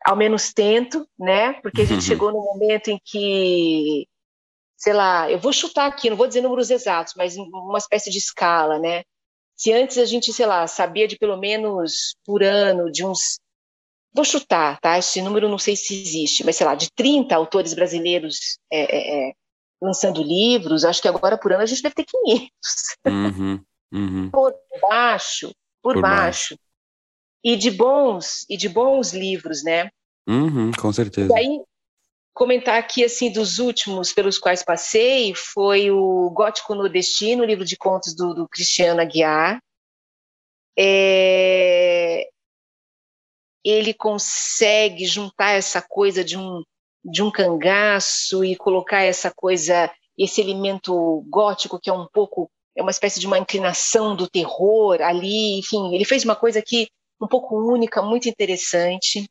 ao 0.06 0.16
menos 0.16 0.54
tento, 0.54 1.08
né? 1.18 1.54
Porque 1.62 1.82
a 1.82 1.86
gente 1.86 2.04
chegou 2.04 2.32
no 2.32 2.40
momento 2.40 2.90
em 2.90 3.00
que 3.04 4.08
sei 4.78 4.94
lá, 4.94 5.30
eu 5.30 5.40
vou 5.40 5.52
chutar 5.52 5.88
aqui, 5.88 6.10
não 6.10 6.16
vou 6.16 6.28
dizer 6.28 6.42
números 6.42 6.70
exatos, 6.70 7.14
mas 7.18 7.36
uma 7.36 7.80
espécie 7.80 8.12
de 8.12 8.20
escala, 8.20 8.78
né? 8.78 9.04
Se 9.56 9.74
antes 9.74 9.98
a 9.98 10.06
gente, 10.06 10.32
sei 10.32 10.46
lá, 10.46 10.68
sabia 10.68 11.08
de 11.08 11.18
pelo 11.18 11.36
menos 11.36 12.16
por 12.24 12.44
ano 12.44 12.92
de 12.92 13.04
uns. 13.04 13.40
Vou 14.18 14.26
chutar, 14.26 14.80
tá? 14.80 14.98
Esse 14.98 15.22
número 15.22 15.48
não 15.48 15.60
sei 15.60 15.76
se 15.76 15.94
existe, 15.94 16.44
mas 16.44 16.56
sei 16.56 16.66
lá, 16.66 16.74
de 16.74 16.90
30 16.92 17.36
autores 17.36 17.76
brasileiros 17.76 18.58
é, 18.74 18.80
é, 18.80 19.30
é, 19.30 19.34
lançando 19.80 20.24
livros, 20.24 20.84
acho 20.84 21.00
que 21.00 21.08
agora 21.08 21.38
por 21.38 21.54
ano 21.54 21.62
a 21.62 21.68
gente 21.68 21.84
deve 21.84 21.94
ter 21.94 22.04
500. 22.04 22.50
Uhum, 23.06 23.64
uhum. 23.94 24.30
Por 24.34 24.56
baixo, 24.82 25.52
por, 25.84 25.94
por 25.94 26.02
baixo. 26.02 26.56
baixo. 26.56 26.60
E 27.44 27.56
de 27.56 27.70
bons, 27.70 28.44
e 28.50 28.58
de 28.58 28.68
bons 28.68 29.14
livros, 29.14 29.64
né? 29.64 29.92
Uhum, 30.28 30.72
com 30.72 30.92
certeza. 30.92 31.32
E 31.32 31.38
aí, 31.38 31.62
comentar 32.34 32.80
aqui 32.80 33.06
assim 33.06 33.32
dos 33.32 33.60
últimos 33.60 34.14
pelos 34.14 34.40
quais 34.40 34.64
passei 34.64 35.36
foi 35.36 35.92
o 35.92 36.32
Gótico 36.32 36.74
Nordestino, 36.74 37.46
livro 37.46 37.64
de 37.64 37.78
contos 37.78 38.16
do, 38.16 38.34
do 38.34 38.50
Cristiano 38.50 39.00
Aguiar. 39.00 39.62
É... 40.76 42.28
Ele 43.68 43.94
consegue 43.94 45.06
juntar 45.06 45.52
essa 45.52 45.82
coisa 45.82 46.24
de 46.24 46.38
um 46.38 46.64
de 47.04 47.24
um 47.24 47.32
cangaço 47.32 48.44
e 48.44 48.56
colocar 48.56 49.02
essa 49.02 49.32
coisa, 49.34 49.90
esse 50.18 50.42
elemento 50.42 51.24
gótico 51.30 51.80
que 51.80 51.90
é 51.90 51.94
um 51.94 52.06
pouco 52.12 52.52
é 52.76 52.82
uma 52.82 52.92
espécie 52.92 53.20
de 53.20 53.26
uma 53.26 53.40
inclinação 53.40 54.16
do 54.16 54.30
terror 54.30 55.02
ali, 55.02 55.58
enfim, 55.58 55.96
ele 55.96 56.06
fez 56.06 56.24
uma 56.24 56.36
coisa 56.36 56.60
aqui 56.60 56.88
um 57.20 57.28
pouco 57.28 57.56
única, 57.58 58.02
muito 58.02 58.30
interessante. 58.30 59.28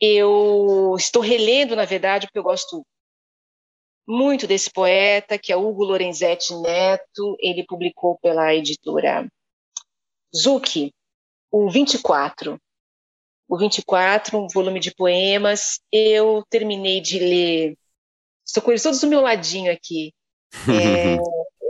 Eu 0.00 0.94
estou 0.98 1.22
relendo, 1.22 1.76
na 1.76 1.84
verdade, 1.84 2.26
porque 2.26 2.38
eu 2.38 2.42
gosto 2.42 2.84
muito 4.08 4.46
desse 4.46 4.70
poeta, 4.72 5.38
que 5.38 5.52
é 5.52 5.56
Hugo 5.56 5.84
Lorenzetti 5.84 6.54
Neto. 6.56 7.36
Ele 7.38 7.64
publicou 7.64 8.18
pela 8.18 8.52
editora 8.52 9.28
Zucchi, 10.34 10.92
o 11.52 11.70
24. 11.70 12.58
O 13.50 13.58
24, 13.58 14.38
um 14.38 14.46
volume 14.46 14.78
de 14.78 14.94
poemas. 14.94 15.80
Eu 15.92 16.44
terminei 16.48 17.00
de 17.00 17.18
ler. 17.18 17.76
Estou 18.46 18.62
com 18.62 18.70
eles 18.70 18.82
todos 18.82 19.00
do 19.00 19.08
meu 19.08 19.20
ladinho 19.20 19.72
aqui. 19.72 20.14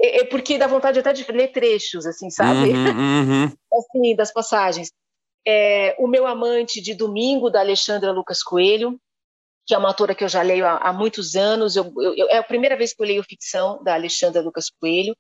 É, 0.03 0.21
é, 0.23 0.25
porque 0.25 0.57
dá 0.57 0.67
vontade 0.67 0.99
até 0.99 1.13
de 1.13 1.31
ler 1.31 1.49
trechos, 1.53 2.07
assim, 2.07 2.31
sabe? 2.31 2.71
Uhum, 2.71 3.45
uhum. 3.45 3.53
Assim, 3.71 4.17
das 4.17 4.33
passagens 4.33 4.91
é, 5.47 5.95
O 5.99 6.07
Meu 6.07 6.27
Amante 6.27 6.81
de 6.81 6.95
Domingo, 6.95 7.51
da 7.51 7.61
Alexandra 7.61 8.11
Lucas 8.11 8.43
Coelho, 8.43 8.99
que 9.67 9.75
é 9.75 9.79
uma 9.79 9.89
autora 9.89 10.15
que 10.15 10.25
eu 10.25 10.29
já 10.29 10.41
leio 10.41 10.67
há, 10.67 10.79
há 10.79 10.93
muitos 10.93 11.37
anos. 11.37 11.77
Eu, 11.77 11.93
eu, 11.99 12.29
é 12.31 12.39
a 12.39 12.43
primeira 12.43 12.79
vez 12.79 12.95
que 12.95 13.03
eu 13.03 13.07
leio 13.07 13.23
ficção 13.23 13.83
da 13.83 13.93
Alexandra 13.93 14.41
Lucas 14.41 14.71
Coelho. 14.71 15.15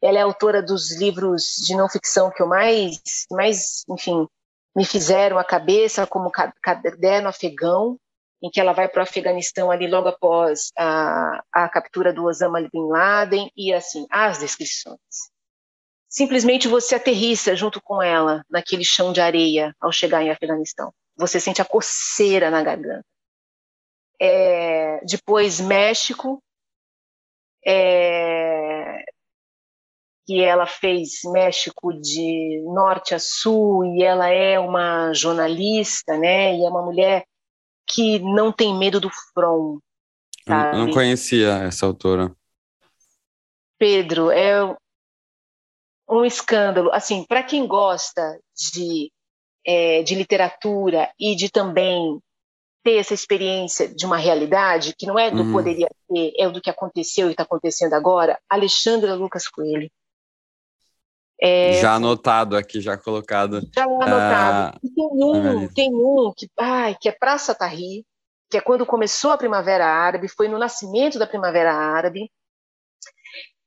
Ela 0.00 0.18
é 0.18 0.22
autora 0.22 0.62
dos 0.62 0.96
livros 0.96 1.56
de 1.66 1.74
não 1.74 1.88
ficção 1.88 2.30
que 2.30 2.40
eu 2.40 2.46
mais, 2.46 3.00
mais 3.32 3.84
enfim, 3.88 4.26
me 4.74 4.84
fizeram 4.84 5.38
a 5.38 5.44
cabeça 5.44 6.06
como 6.06 6.30
caderno 6.30 7.28
afegão, 7.28 7.98
em 8.42 8.50
que 8.50 8.60
ela 8.60 8.72
vai 8.72 8.88
para 8.88 9.00
o 9.00 9.02
Afeganistão 9.02 9.70
ali 9.70 9.86
logo 9.86 10.08
após 10.08 10.70
a, 10.78 11.42
a 11.52 11.68
captura 11.68 12.12
do 12.12 12.24
Osama 12.24 12.60
Bin 12.60 12.88
Laden, 12.88 13.50
e 13.56 13.72
assim, 13.72 14.06
as 14.10 14.38
descrições. 14.38 14.98
Simplesmente 16.08 16.66
você 16.66 16.96
aterrissa 16.96 17.54
junto 17.54 17.80
com 17.80 18.02
ela 18.02 18.44
naquele 18.50 18.84
chão 18.84 19.12
de 19.12 19.20
areia 19.20 19.74
ao 19.80 19.92
chegar 19.92 20.22
em 20.22 20.30
Afeganistão. 20.30 20.92
Você 21.16 21.38
sente 21.38 21.60
a 21.60 21.64
coceira 21.64 22.50
na 22.50 22.62
garganta. 22.62 23.04
É, 24.20 25.00
depois, 25.04 25.60
México, 25.60 26.42
é, 27.64 28.79
que 30.30 30.40
ela 30.40 30.64
fez 30.64 31.22
México 31.24 31.92
de 31.92 32.62
norte 32.72 33.16
a 33.16 33.18
sul 33.18 33.84
e 33.84 34.04
ela 34.04 34.28
é 34.28 34.60
uma 34.60 35.12
jornalista, 35.12 36.16
né? 36.16 36.56
E 36.56 36.64
é 36.64 36.68
uma 36.68 36.84
mulher 36.84 37.24
que 37.84 38.20
não 38.20 38.52
tem 38.52 38.78
medo 38.78 39.00
do 39.00 39.10
front. 39.34 39.80
Sabe? 40.46 40.76
Eu 40.76 40.86
não 40.86 40.92
conhecia 40.92 41.64
essa 41.64 41.84
autora. 41.84 42.32
Pedro, 43.76 44.30
é 44.30 44.64
um 46.08 46.24
escândalo. 46.24 46.92
Assim, 46.92 47.24
para 47.24 47.42
quem 47.42 47.66
gosta 47.66 48.38
de, 48.72 49.10
é, 49.66 50.04
de 50.04 50.14
literatura 50.14 51.10
e 51.18 51.34
de 51.34 51.50
também 51.50 52.20
ter 52.84 52.98
essa 52.98 53.14
experiência 53.14 53.92
de 53.92 54.06
uma 54.06 54.16
realidade, 54.16 54.94
que 54.96 55.06
não 55.06 55.18
é 55.18 55.28
do 55.28 55.42
uhum. 55.42 55.52
poderia 55.52 55.88
ter, 56.08 56.32
é 56.38 56.48
do 56.48 56.60
que 56.60 56.70
aconteceu 56.70 57.26
e 57.26 57.32
está 57.32 57.42
acontecendo 57.42 57.94
agora, 57.94 58.38
Alexandra 58.48 59.16
Lucas 59.16 59.48
Coelho. 59.48 59.90
É, 61.42 61.80
já 61.80 61.94
anotado 61.94 62.54
aqui, 62.54 62.82
já 62.82 62.98
colocado. 62.98 63.62
Já 63.74 63.84
anotado. 63.84 64.76
Uh, 64.76 64.94
tem 64.94 65.24
um, 65.24 65.68
tem 65.68 65.94
um 65.94 66.32
que, 66.36 66.46
ai, 66.58 66.94
que 67.00 67.08
é 67.08 67.12
Praça 67.12 67.54
Tahrir, 67.54 68.04
que 68.50 68.58
é 68.58 68.60
quando 68.60 68.84
começou 68.84 69.30
a 69.30 69.38
Primavera 69.38 69.86
Árabe, 69.86 70.28
foi 70.28 70.48
no 70.48 70.58
nascimento 70.58 71.18
da 71.18 71.26
Primavera 71.26 71.72
Árabe. 71.72 72.30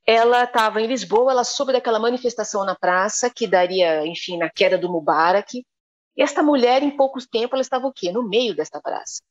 Ela 0.05 0.43
estava 0.43 0.81
em 0.81 0.87
Lisboa, 0.87 1.31
ela 1.31 1.43
soube 1.43 1.73
daquela 1.73 1.97
manifestação 1.97 2.63
na 2.63 2.75
praça 2.75 3.29
que 3.29 3.47
daria, 3.47 4.05
enfim, 4.05 4.37
na 4.37 4.49
queda 4.49 4.77
do 4.77 4.91
Mubarak. 4.91 5.65
E 6.15 6.21
esta 6.21 6.43
mulher, 6.43 6.83
em 6.83 6.95
poucos 6.95 7.25
tempos, 7.25 7.53
ela 7.53 7.61
estava 7.61 7.87
o 7.87 7.93
quê? 7.93 8.11
No 8.11 8.27
meio 8.27 8.55
desta 8.55 8.79
praça. 8.79 9.21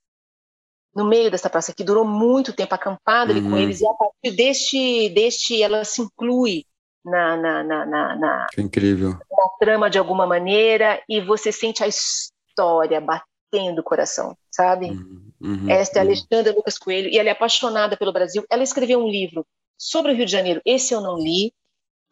No 0.95 1.05
meio 1.05 1.31
desta 1.31 1.49
praça, 1.49 1.73
que 1.73 1.85
durou 1.85 2.05
muito 2.05 2.53
tempo 2.53 2.75
acampada 2.75 3.33
uhum. 3.33 3.39
ali 3.39 3.49
com 3.49 3.55
uhum. 3.55 3.59
eles, 3.59 3.81
e 3.81 3.87
a 3.87 3.95
partir 3.95 4.37
deste, 4.37 5.09
deste 5.11 5.63
ela 5.63 5.85
se 5.85 6.03
inclui 6.03 6.65
na, 7.05 7.37
na, 7.37 7.65
na, 7.65 7.87
na, 7.87 8.17
na, 8.17 8.47
na 8.57 9.49
trama 9.59 9.91
de 9.91 9.99
alguma 9.99 10.27
maneira, 10.27 11.03
e 11.09 11.21
você 11.21 11.51
sente 11.51 11.83
a 11.83 11.89
história 11.89 13.01
batendo 13.01 13.81
o 13.81 13.85
coração, 13.85 14.37
sabe? 14.51 14.91
Uhum. 14.91 15.33
Uhum. 15.41 15.71
Esta 15.71 15.99
é 15.99 16.03
a 16.03 16.05
uhum. 16.05 16.11
Alexandra 16.11 16.53
Lucas 16.53 16.79
Coelho, 16.79 17.09
e 17.09 17.19
ela 17.19 17.29
é 17.29 17.33
apaixonada 17.33 17.97
pelo 17.97 18.13
Brasil. 18.13 18.45
Ela 18.51 18.63
escreveu 18.63 19.01
um 19.01 19.09
livro 19.09 19.45
sobre 19.77 20.13
o 20.13 20.15
Rio 20.15 20.27
de 20.27 20.33
Janeiro, 20.33 20.61
esse 20.65 20.95
eu 20.95 21.01
não 21.01 21.19
li, 21.19 21.53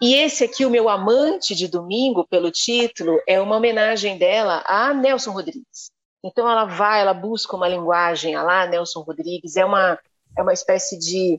e 0.03 0.15
esse 0.15 0.43
aqui, 0.43 0.65
O 0.65 0.71
Meu 0.71 0.89
Amante 0.89 1.55
de 1.55 1.69
Domingo, 1.69 2.27
pelo 2.27 2.51
título, 2.51 3.21
é 3.27 3.39
uma 3.39 3.57
homenagem 3.57 4.17
dela 4.17 4.65
a 4.67 4.95
Nelson 4.95 5.31
Rodrigues. 5.31 5.91
Então 6.25 6.49
ela 6.49 6.65
vai, 6.65 7.03
ela 7.03 7.13
busca 7.13 7.55
uma 7.55 7.69
linguagem 7.69 8.35
a 8.35 8.43
lá 8.43 8.67
Nelson 8.67 9.01
Rodrigues, 9.01 9.57
é 9.57 9.65
uma, 9.65 9.99
é 10.37 10.43
uma 10.43 10.55
espécie 10.55 10.99
de, 10.99 11.39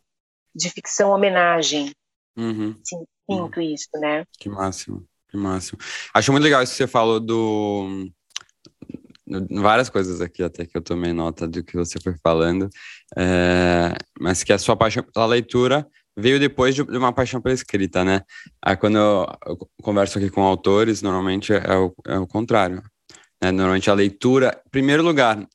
de 0.54 0.70
ficção 0.70 1.10
homenagem. 1.12 1.92
Uhum. 2.38 2.80
Sim, 2.84 3.04
sinto 3.36 3.60
uhum. 3.60 3.74
isso, 3.74 3.90
né? 3.96 4.26
Que 4.40 4.50
máximo, 4.50 5.06
que 5.30 5.38
máximo. 5.38 5.80
Acho 6.14 6.32
muito 6.32 6.44
legal 6.44 6.62
isso 6.62 6.74
que 6.74 6.78
você 6.78 6.88
falou 6.88 7.20
do 7.20 8.10
várias 9.50 9.90
coisas 9.90 10.20
aqui 10.20 10.44
até 10.44 10.66
que 10.66 10.78
eu 10.78 10.82
tomei 10.82 11.14
nota 11.14 11.48
do 11.48 11.64
que 11.64 11.78
você 11.78 12.00
foi 12.02 12.16
falando, 12.22 12.70
é, 13.18 13.94
mas 14.20 14.44
que 14.44 14.52
a 14.52 14.58
sua 14.58 14.76
paixão 14.76 15.04
pela 15.04 15.26
leitura 15.26 15.88
veio 16.18 16.40
depois 16.40 16.76
de 16.76 16.82
uma 16.82 17.14
paixão 17.14 17.42
pela 17.42 17.54
escrita, 17.54 18.04
né? 18.04 18.22
Aí 18.62 18.76
quando 18.76 18.98
eu, 18.98 19.26
eu 19.46 19.70
converso 19.82 20.18
aqui 20.18 20.30
com 20.30 20.44
autores, 20.44 21.02
normalmente 21.02 21.54
é 21.54 21.76
o, 21.78 21.94
é 22.06 22.20
o 22.20 22.28
contrário. 22.28 22.84
Né? 23.42 23.52
Normalmente 23.52 23.90
a 23.90 23.94
leitura, 23.94 24.62
em 24.68 24.70
primeiro 24.70 25.02
lugar, 25.02 25.48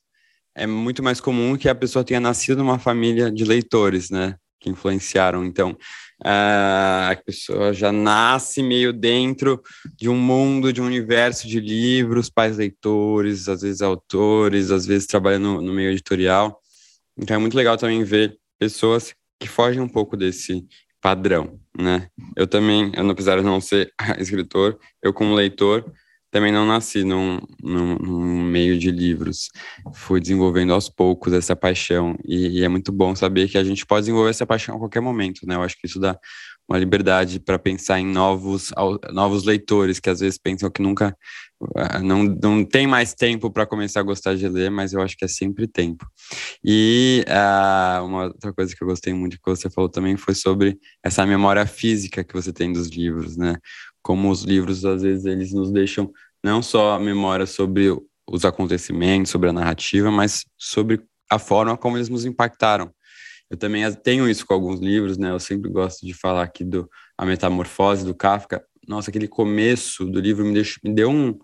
é 0.55 0.67
muito 0.67 1.03
mais 1.03 1.21
comum 1.21 1.57
que 1.57 1.69
a 1.69 1.75
pessoa 1.75 2.05
tenha 2.05 2.19
nascido 2.19 2.59
numa 2.59 2.79
família 2.79 3.31
de 3.31 3.45
leitores, 3.45 4.11
né? 4.11 4.37
Que 4.59 4.71
influenciaram. 4.71 5.45
Então, 5.45 5.77
a 6.25 7.17
pessoa 7.25 7.73
já 7.73 7.93
nasce 7.93 8.63
meio 8.63 8.93
dentro 8.93 9.63
de 9.97 10.09
um 10.09 10.17
mundo, 10.17 10.73
de 10.73 10.81
um 10.81 10.87
universo 10.87 11.47
de 11.47 11.61
livros, 11.61 12.31
pais 12.31 12.57
leitores, 12.57 13.49
às 13.49 13.61
vezes 13.63 13.83
autores, 13.83 14.71
às 14.71 14.87
vezes 14.87 15.07
trabalhando 15.07 15.61
no, 15.61 15.73
meio 15.73 15.91
editorial. 15.91 16.61
Então 17.17 17.37
é 17.37 17.39
muito 17.39 17.57
legal 17.57 17.77
também 17.77 18.03
ver 18.05 18.37
pessoas 18.59 19.15
que 19.39 19.49
fogem 19.49 19.81
um 19.81 19.89
pouco 19.89 20.17
desse 20.17 20.67
padrão, 21.01 21.61
né? 21.79 22.09
Eu 22.35 22.47
também, 22.47 22.91
apesar 22.97 23.37
de 23.37 23.45
não 23.45 23.61
ser 23.61 23.93
escritor, 24.19 24.79
eu 25.03 25.13
como 25.13 25.35
leitor 25.35 25.85
também 26.37 26.53
não 26.53 26.67
nasci 26.67 27.03
num, 27.03 27.41
num, 27.63 27.97
num, 27.97 28.43
meio 28.43 28.79
de 28.79 28.91
livros. 28.91 29.49
Fui 29.95 30.21
desenvolvendo 30.21 30.75
aos 30.75 30.87
poucos 30.87 31.33
essa 31.33 31.57
paixão 31.57 32.15
e, 32.27 32.59
e, 32.59 32.63
é 32.63 32.69
muito 32.69 32.93
bom 32.93 33.17
saber 33.17 33.49
que 33.49 33.57
a 33.57 33.65
gente 33.65 33.87
pode 33.87 34.03
desenvolver 34.03 34.29
essa 34.29 34.45
paixão 34.47 34.77
a 34.77 34.79
qualquer 34.79 35.01
momento, 35.01 35.47
né? 35.47 35.55
Eu 35.55 35.63
acho 35.63 35.81
que 35.81 35.87
isso 35.87 35.99
dá 35.99 36.15
uma 36.69 36.79
liberdade 36.79 37.41
para 37.41 37.59
pensar 37.59 38.01
em 38.01 38.07
novos, 38.07 38.71
novos 39.13 39.45
leitores 39.45 39.99
que 39.99 40.11
às 40.11 40.21
vezes 40.21 40.37
pensam 40.37 40.69
que 40.69 40.83
nunca 40.83 41.17
ah, 41.75 42.01
não, 42.01 42.25
não 42.25 42.65
tem 42.65 42.87
mais 42.87 43.15
tempo 43.15 43.51
para 43.51 43.65
começar 43.65 44.01
a 44.01 44.03
gostar 44.03 44.35
de 44.35 44.47
ler, 44.47 44.71
mas 44.71 44.93
eu 44.93 45.01
acho 45.01 45.17
que 45.17 45.25
é 45.25 45.29
sempre 45.29 45.67
tempo. 45.67 46.07
E 46.63 47.25
uh, 47.29 48.05
uma 48.05 48.25
outra 48.25 48.53
coisa 48.53 48.75
que 48.77 48.83
eu 48.83 48.89
gostei 48.89 49.15
muito 49.15 49.39
que 49.39 49.51
você 49.51 49.71
falou 49.71 49.89
também 49.89 50.17
foi 50.17 50.35
sobre 50.35 50.79
essa 51.03 51.25
memória 51.25 51.65
física 51.67 52.23
que 52.23 52.35
você 52.35 52.53
tem 52.53 52.73
dos 52.73 52.89
livros, 52.89 53.39
né? 53.39 53.57
Como 54.03 54.31
os 54.31 54.43
livros 54.43 54.85
às 54.85 55.03
vezes 55.03 55.25
eles 55.25 55.53
nos 55.53 55.73
deixam 55.73 56.13
não 56.47 56.63
só 56.63 56.93
a 56.93 57.01
memória 57.01 57.45
sobre 57.45 57.89
os 58.25 58.45
acontecimentos, 58.45 59.33
sobre 59.33 59.49
a 59.49 59.53
narrativa, 59.53 60.13
mas 60.13 60.45
sobre 60.57 61.03
a 61.29 61.41
forma 61.41 61.77
como 61.77 61.97
eles 61.97 62.09
nos 62.09 62.25
impactaram. 62.25 62.95
Eu 63.51 63.57
também 63.57 63.83
tenho 63.95 64.29
isso 64.29 64.47
com 64.47 64.55
alguns 64.55 64.79
livros, 64.79 65.19
né? 65.19 65.31
Eu 65.31 65.41
sempre 65.41 65.69
gosto 65.69 66.07
de 66.07 66.15
falar 66.15 66.45
aqui 66.45 66.63
do 66.63 66.89
A 67.19 67.27
Metamorfose 67.27 68.05
do 68.05 68.15
Kafka. 68.15 68.65
Nossa, 68.87 69.11
aquele 69.11 69.27
começo 69.27 70.05
do 70.05 70.21
livro 70.21 70.45
me, 70.45 70.55
deixou, 70.55 70.79
me 70.85 70.95
deu 70.95 71.11
um, 71.11 71.37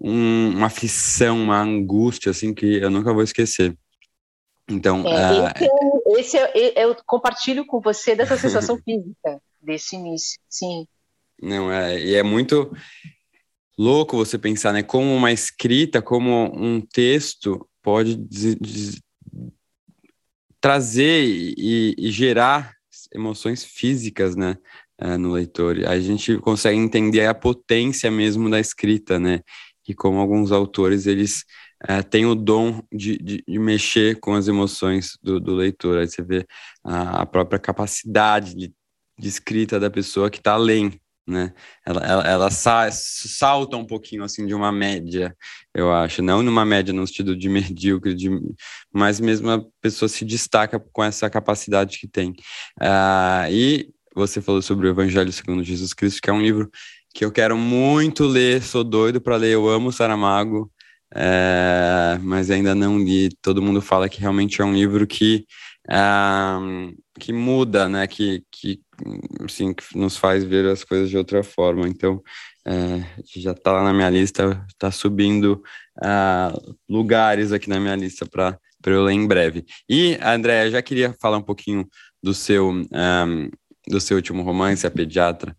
um, 0.00 0.52
uma 0.56 0.68
aflição, 0.68 1.38
uma 1.38 1.60
angústia, 1.60 2.30
assim, 2.30 2.54
que 2.54 2.76
eu 2.76 2.90
nunca 2.90 3.12
vou 3.12 3.22
esquecer. 3.22 3.76
Então, 4.70 5.06
é, 5.06 5.42
uh, 5.42 6.18
esse, 6.18 6.38
é, 6.38 6.52
esse 6.54 6.78
é, 6.78 6.84
eu 6.84 6.96
compartilho 7.06 7.66
com 7.66 7.78
você 7.78 8.16
dessa 8.16 8.38
sensação 8.38 8.78
física 8.82 9.38
desse 9.60 9.96
início, 9.96 10.40
sim. 10.48 10.86
Não 11.42 11.70
é, 11.70 12.00
e 12.00 12.14
é 12.14 12.22
muito 12.22 12.70
louco 13.80 14.14
você 14.14 14.38
pensar, 14.38 14.74
né, 14.74 14.82
como 14.82 15.14
uma 15.14 15.32
escrita, 15.32 16.02
como 16.02 16.52
um 16.54 16.82
texto 16.82 17.66
pode 17.82 18.20
trazer 20.60 21.24
e, 21.24 21.94
e 21.96 22.10
gerar 22.10 22.74
emoções 23.14 23.64
físicas, 23.64 24.36
né, 24.36 24.58
uh, 25.02 25.16
no 25.16 25.32
leitor. 25.32 25.78
A 25.86 25.98
gente 25.98 26.36
consegue 26.38 26.78
entender 26.78 27.24
a 27.24 27.32
potência 27.32 28.10
mesmo 28.10 28.50
da 28.50 28.60
escrita, 28.60 29.18
né, 29.18 29.40
e 29.88 29.94
como 29.94 30.18
alguns 30.18 30.52
autores 30.52 31.06
eles 31.06 31.44
têm 32.10 32.26
o 32.26 32.34
dom 32.34 32.82
de, 32.92 33.16
de, 33.16 33.42
de, 33.48 33.58
mexer 33.58 34.20
com 34.20 34.34
as 34.34 34.46
emoções 34.46 35.16
do, 35.22 35.40
do 35.40 35.54
leitor. 35.54 35.98
Aí 35.98 36.06
você 36.06 36.22
vê 36.22 36.46
a, 36.84 37.22
a 37.22 37.26
própria 37.26 37.58
capacidade 37.58 38.54
de, 38.54 38.74
de 39.18 39.28
escrita 39.28 39.80
da 39.80 39.88
pessoa 39.88 40.28
que 40.28 40.36
está 40.36 40.52
além 40.52 41.00
né? 41.30 41.52
Ela, 41.86 42.00
ela, 42.02 42.28
ela 42.28 42.50
sa 42.50 42.90
salta 42.90 43.76
um 43.76 43.84
pouquinho 43.86 44.24
assim 44.24 44.46
de 44.46 44.54
uma 44.54 44.72
média, 44.72 45.36
eu 45.74 45.92
acho, 45.92 46.22
não 46.22 46.42
numa 46.42 46.64
média 46.64 46.92
no 46.92 47.06
sentido 47.06 47.36
de 47.36 47.48
medíocre, 47.48 48.14
de, 48.14 48.30
mas 48.92 49.20
mesmo 49.20 49.50
a 49.50 49.64
pessoa 49.80 50.08
se 50.08 50.24
destaca 50.24 50.78
com 50.78 51.04
essa 51.04 51.30
capacidade 51.30 51.98
que 51.98 52.08
tem. 52.08 52.30
Uh, 52.80 53.50
e 53.50 53.90
você 54.14 54.42
falou 54.42 54.60
sobre 54.60 54.88
o 54.88 54.90
Evangelho 54.90 55.32
segundo 55.32 55.64
Jesus 55.64 55.94
Cristo, 55.94 56.20
que 56.20 56.30
é 56.30 56.32
um 56.32 56.42
livro 56.42 56.70
que 57.14 57.24
eu 57.24 57.32
quero 57.32 57.56
muito 57.56 58.24
ler, 58.24 58.62
sou 58.62 58.84
doido 58.84 59.20
para 59.20 59.36
ler, 59.36 59.54
eu 59.54 59.68
amo 59.68 59.92
Saramago, 59.92 60.70
é, 61.14 62.18
mas 62.22 62.50
ainda 62.50 62.74
não 62.74 62.98
li. 62.98 63.30
Todo 63.42 63.62
mundo 63.62 63.80
fala 63.82 64.08
que 64.08 64.20
realmente 64.20 64.60
é 64.62 64.64
um 64.64 64.74
livro 64.74 65.06
que, 65.06 65.44
é, 65.90 65.96
que 67.18 67.32
muda, 67.32 67.88
né? 67.88 68.06
Que, 68.06 68.44
que 68.50 68.80
assim, 69.44 69.72
que 69.72 69.96
nos 69.96 70.16
faz 70.16 70.44
ver 70.44 70.66
as 70.66 70.84
coisas 70.84 71.08
de 71.08 71.16
outra 71.16 71.42
forma. 71.42 71.88
Então, 71.88 72.22
é, 72.66 73.04
já 73.36 73.52
está 73.52 73.72
lá 73.72 73.84
na 73.84 73.92
minha 73.92 74.10
lista, 74.10 74.64
está 74.68 74.90
subindo 74.90 75.62
uh, 75.98 76.76
lugares 76.88 77.52
aqui 77.52 77.68
na 77.68 77.80
minha 77.80 77.96
lista 77.96 78.26
para 78.26 78.58
eu 78.86 79.02
ler 79.02 79.12
em 79.12 79.26
breve. 79.26 79.64
E, 79.88 80.18
André, 80.22 80.70
já 80.70 80.82
queria 80.82 81.14
falar 81.20 81.38
um 81.38 81.42
pouquinho 81.42 81.88
do 82.22 82.34
seu, 82.34 82.70
um, 82.70 83.50
do 83.88 84.00
seu 84.00 84.16
último 84.16 84.42
romance, 84.42 84.86
A 84.86 84.90
Pediatra, 84.90 85.56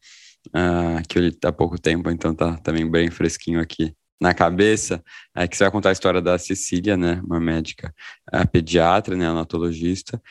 uh, 0.50 1.08
que 1.08 1.18
eu 1.18 1.24
li 1.24 1.38
há 1.44 1.52
pouco 1.52 1.80
tempo, 1.80 2.10
então 2.10 2.34
tá 2.34 2.58
também 2.58 2.90
bem 2.90 3.10
fresquinho 3.10 3.60
aqui 3.60 3.94
na 4.22 4.36
cabeça, 4.36 5.04
é 5.36 5.48
que 5.48 5.58
você 5.58 5.64
vai 5.64 5.72
contar 5.72 5.90
a 5.90 5.94
história 5.94 6.22
da 6.22 6.38
Cecília, 6.38 6.96
né, 6.96 7.20
uma 7.26 7.40
médica 7.40 7.92
a 8.32 8.46
pediatra, 8.46 9.16
né, 9.16 9.26
anatologista, 9.26 10.22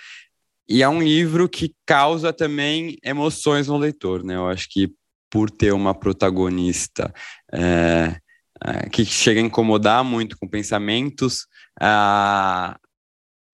e 0.71 0.85
é 0.85 0.89
um 0.89 1.03
livro 1.03 1.49
que 1.49 1.75
causa 1.85 2.33
também 2.33 2.97
emoções 3.03 3.67
no 3.67 3.77
leitor, 3.77 4.23
né, 4.23 4.37
eu 4.37 4.49
acho 4.49 4.69
que 4.71 4.89
por 5.29 5.51
ter 5.51 5.73
uma 5.73 5.95
protagonista 5.95 7.13
é, 7.53 8.17
é, 8.65 8.89
que 8.89 9.05
chega 9.05 9.41
a 9.41 9.45
incomodar 9.45 10.05
muito 10.05 10.37
com 10.39 10.49
pensamentos 10.49 11.47
ah, 11.81 12.79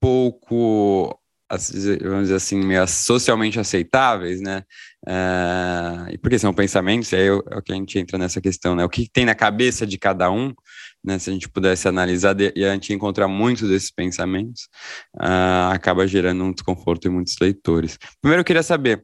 pouco 0.00 1.18
vamos 1.48 2.22
dizer 2.22 2.34
assim, 2.34 2.56
meio 2.56 2.86
socialmente 2.86 3.58
aceitáveis, 3.58 4.40
né? 4.40 4.64
Uh, 5.06 6.10
e 6.10 6.18
porque 6.18 6.38
são 6.38 6.52
pensamentos, 6.52 7.12
aí 7.14 7.28
é 7.28 7.32
o 7.32 7.62
que 7.62 7.72
a 7.72 7.76
gente 7.76 7.98
entra 7.98 8.18
nessa 8.18 8.40
questão, 8.40 8.74
né? 8.74 8.84
O 8.84 8.88
que 8.88 9.08
tem 9.08 9.24
na 9.24 9.34
cabeça 9.34 9.86
de 9.86 9.96
cada 9.96 10.30
um, 10.30 10.52
né? 11.04 11.18
Se 11.18 11.30
a 11.30 11.32
gente 11.32 11.48
pudesse 11.48 11.86
analisar 11.86 12.36
e 12.40 12.64
a 12.64 12.72
gente 12.72 12.92
encontrar 12.92 13.28
muitos 13.28 13.68
desses 13.68 13.90
pensamentos, 13.90 14.62
uh, 15.16 15.70
acaba 15.72 16.06
gerando 16.06 16.42
um 16.42 16.52
desconforto 16.52 17.06
em 17.06 17.10
muitos 17.10 17.36
leitores. 17.40 17.96
Primeiro, 18.20 18.40
eu 18.40 18.44
queria 18.44 18.62
saber. 18.62 19.02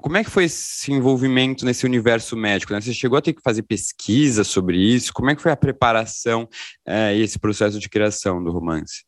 Como 0.00 0.16
é 0.16 0.22
que 0.22 0.30
foi 0.30 0.44
esse 0.44 0.92
envolvimento 0.92 1.64
nesse 1.64 1.84
universo 1.84 2.36
médico? 2.36 2.72
Né? 2.72 2.80
Você 2.80 2.94
chegou 2.94 3.18
a 3.18 3.20
ter 3.20 3.32
que 3.32 3.42
fazer 3.42 3.64
pesquisa 3.64 4.44
sobre 4.44 4.78
isso? 4.78 5.12
Como 5.12 5.28
é 5.28 5.34
que 5.34 5.42
foi 5.42 5.50
a 5.50 5.56
preparação 5.56 6.44
uh, 6.88 7.12
e 7.16 7.20
esse 7.20 7.36
processo 7.36 7.80
de 7.80 7.88
criação 7.88 8.42
do 8.42 8.52
romance? 8.52 9.07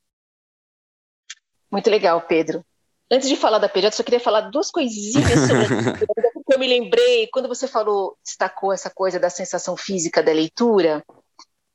Muito 1.70 1.88
legal, 1.88 2.20
Pedro. 2.22 2.64
Antes 3.10 3.28
de 3.28 3.36
falar 3.36 3.58
da 3.58 3.68
pediatra, 3.68 3.96
só 3.96 4.02
queria 4.02 4.20
falar 4.20 4.42
duas 4.42 4.70
coisinhas 4.70 5.40
sobre 5.48 5.64
a 5.64 5.68
leitura, 5.98 6.30
porque 6.32 6.54
eu 6.54 6.58
me 6.58 6.68
lembrei, 6.68 7.26
quando 7.32 7.48
você 7.48 7.66
falou, 7.66 8.16
destacou 8.24 8.72
essa 8.72 8.88
coisa 8.88 9.18
da 9.18 9.28
sensação 9.28 9.76
física 9.76 10.22
da 10.22 10.32
leitura, 10.32 11.04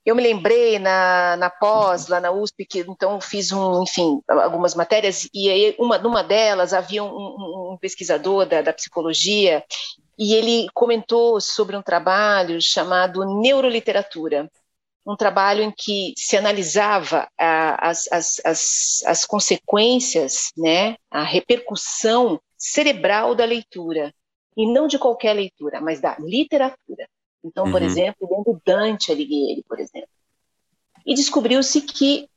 eu 0.06 0.16
me 0.16 0.22
lembrei 0.22 0.78
na, 0.78 1.36
na 1.36 1.50
pós, 1.50 2.08
lá 2.08 2.22
na 2.22 2.32
USP, 2.32 2.66
que 2.66 2.80
então 2.80 3.20
fiz 3.20 3.52
um, 3.52 3.84
enfim, 3.84 4.22
algumas 4.28 4.76
matérias, 4.76 5.28
e 5.34 5.50
aí 5.50 5.76
uma, 5.80 5.98
numa 5.98 6.24
delas 6.24 6.74
havia 6.74 7.04
um, 7.04 7.08
um, 7.08 7.72
um 7.74 7.78
pesquisador 7.78 8.46
da, 8.46 8.62
da 8.62 8.72
psicologia, 8.72 9.64
e 10.18 10.36
ele 10.36 10.68
comentou 10.74 11.42
sobre 11.42 11.76
um 11.76 11.82
trabalho 11.82 12.62
chamado 12.62 13.26
Neuroliteratura 13.42 14.50
um 15.06 15.16
trabalho 15.16 15.62
em 15.62 15.72
que 15.72 16.14
se 16.18 16.36
analisava 16.36 17.30
a, 17.38 17.90
as, 17.90 18.12
as, 18.12 18.42
as, 18.44 19.04
as 19.06 19.26
consequências, 19.26 20.52
né, 20.58 20.96
a 21.12 21.24
repercussão 21.24 22.40
cerebral 22.58 23.36
da 23.36 23.46
leitura, 23.46 24.14
e 24.58 24.72
não 24.72 24.88
de 24.88 24.98
qualquer 24.98 25.34
leitura, 25.34 25.82
mas 25.82 26.00
da 26.00 26.18
literatura. 26.18 27.08
Então, 27.44 27.72
por 27.72 27.82
uhum. 27.82 27.88
exemplo, 27.88 28.28
lendo 28.30 28.60
Dante 28.66 29.12
Alighieri, 29.12 29.64
por 29.68 29.80
exemplo. 29.80 30.10
E 31.06 31.14
descobriu-se 31.14 31.82
que 31.82 32.28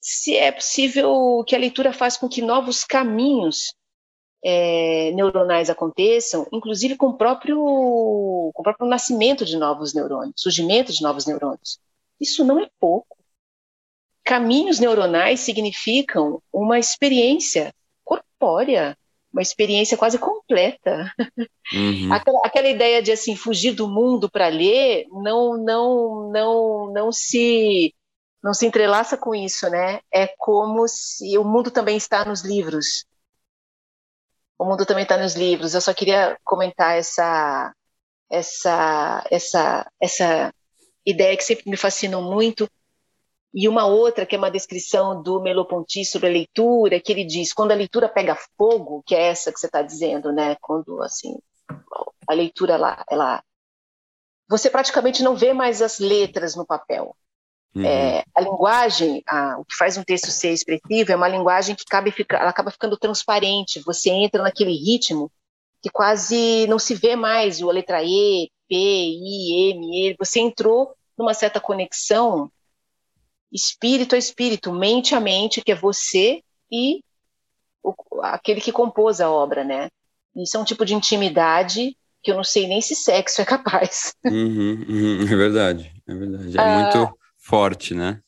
se 0.00 0.36
é 0.36 0.52
possível 0.52 1.42
que 1.44 1.56
a 1.56 1.58
leitura 1.58 1.92
faz 1.92 2.16
com 2.16 2.28
que 2.28 2.40
novos 2.40 2.84
caminhos 2.84 3.74
é, 4.44 5.10
neuronais 5.12 5.70
aconteçam, 5.70 6.46
inclusive 6.52 6.96
com 6.96 7.08
o, 7.08 7.16
próprio, 7.16 7.56
com 7.56 8.52
o 8.54 8.62
próprio 8.62 8.88
nascimento 8.88 9.44
de 9.44 9.56
novos 9.56 9.94
neurônios, 9.94 10.34
surgimento 10.36 10.92
de 10.92 11.02
novos 11.02 11.26
neurônios. 11.26 11.78
Isso 12.20 12.44
não 12.44 12.60
é 12.60 12.68
pouco. 12.78 13.16
Caminhos 14.24 14.78
neuronais 14.78 15.40
significam 15.40 16.42
uma 16.52 16.78
experiência 16.78 17.72
corpórea, 18.04 18.96
uma 19.32 19.42
experiência 19.42 19.96
quase 19.96 20.18
completa. 20.18 21.12
Uhum. 21.72 22.12
Aquela, 22.12 22.40
aquela, 22.44 22.68
ideia 22.68 23.02
de 23.02 23.10
assim 23.10 23.34
fugir 23.34 23.72
do 23.72 23.88
mundo 23.88 24.30
para 24.30 24.46
ler 24.46 25.06
não 25.10 25.56
não 25.56 26.30
não 26.30 26.92
não 26.92 27.12
se 27.12 27.92
não 28.42 28.54
se 28.54 28.64
entrelaça 28.64 29.16
com 29.16 29.34
isso, 29.34 29.68
né? 29.68 30.00
É 30.12 30.28
como 30.38 30.86
se 30.86 31.36
o 31.36 31.42
mundo 31.42 31.70
também 31.70 31.96
está 31.96 32.24
nos 32.24 32.44
livros 32.44 33.04
o 34.58 34.64
mundo 34.64 34.86
também 34.86 35.02
está 35.02 35.16
nos 35.16 35.34
livros. 35.34 35.74
Eu 35.74 35.80
só 35.80 35.92
queria 35.92 36.38
comentar 36.44 36.96
essa, 36.96 37.74
essa, 38.30 39.24
essa, 39.30 39.90
essa 40.00 40.54
ideia 41.04 41.36
que 41.36 41.44
sempre 41.44 41.70
me 41.70 41.76
fascinou 41.76 42.22
muito. 42.22 42.68
E 43.54 43.68
uma 43.68 43.86
outra, 43.86 44.26
que 44.26 44.34
é 44.34 44.38
uma 44.38 44.50
descrição 44.50 45.22
do 45.22 45.40
Merleau-Ponty 45.40 46.04
sobre 46.04 46.28
a 46.28 46.32
leitura, 46.32 47.00
que 47.00 47.10
ele 47.10 47.24
diz, 47.24 47.52
quando 47.52 47.72
a 47.72 47.76
leitura 47.76 48.08
pega 48.08 48.36
fogo, 48.56 49.02
que 49.06 49.14
é 49.14 49.28
essa 49.28 49.50
que 49.50 49.58
você 49.58 49.66
está 49.66 49.80
dizendo, 49.80 50.30
né? 50.30 50.56
Quando, 50.60 51.02
assim, 51.02 51.38
a 52.28 52.34
leitura, 52.34 52.76
lá, 52.76 53.02
ela... 53.10 53.42
Você 54.48 54.68
praticamente 54.68 55.22
não 55.22 55.34
vê 55.34 55.52
mais 55.54 55.80
as 55.80 55.98
letras 55.98 56.54
no 56.54 56.66
papel. 56.66 57.16
Uhum. 57.76 57.84
É, 57.84 58.24
a 58.34 58.40
linguagem, 58.40 59.22
a, 59.28 59.58
o 59.58 59.64
que 59.66 59.76
faz 59.76 59.98
um 59.98 60.02
texto 60.02 60.30
ser 60.30 60.50
expressivo 60.50 61.12
é 61.12 61.16
uma 61.16 61.28
linguagem 61.28 61.74
que 61.74 61.84
cabe, 61.84 62.14
ela 62.30 62.48
acaba 62.48 62.70
ficando 62.70 62.96
transparente. 62.96 63.82
Você 63.84 64.08
entra 64.08 64.42
naquele 64.42 64.72
ritmo 64.72 65.30
que 65.82 65.90
quase 65.90 66.66
não 66.68 66.78
se 66.78 66.94
vê 66.94 67.14
mais 67.14 67.60
a 67.60 67.66
letra 67.66 68.02
E, 68.02 68.50
P, 68.66 68.74
I, 68.74 69.72
M, 69.72 70.08
E. 70.10 70.16
Você 70.18 70.40
entrou 70.40 70.94
numa 71.18 71.34
certa 71.34 71.60
conexão 71.60 72.50
espírito 73.52 74.14
a 74.14 74.18
espírito, 74.18 74.72
mente 74.72 75.14
a 75.14 75.20
mente, 75.20 75.60
que 75.60 75.72
é 75.72 75.74
você 75.74 76.42
e 76.72 77.02
o, 77.82 77.94
aquele 78.22 78.62
que 78.62 78.72
compôs 78.72 79.20
a 79.20 79.30
obra, 79.30 79.64
né? 79.64 79.90
Isso 80.34 80.56
é 80.56 80.60
um 80.60 80.64
tipo 80.64 80.84
de 80.86 80.94
intimidade 80.94 81.94
que 82.22 82.32
eu 82.32 82.36
não 82.36 82.44
sei 82.44 82.66
nem 82.66 82.80
se 82.80 82.96
sexo 82.96 83.42
é 83.42 83.44
capaz. 83.44 84.14
Uhum, 84.24 84.84
uhum, 84.88 85.22
é 85.22 85.36
verdade, 85.36 85.92
é 86.08 86.14
verdade. 86.14 86.58
É 86.58 86.60
ah, 86.60 86.80
muito 86.80 87.18
forte, 87.46 87.94
né? 87.94 88.20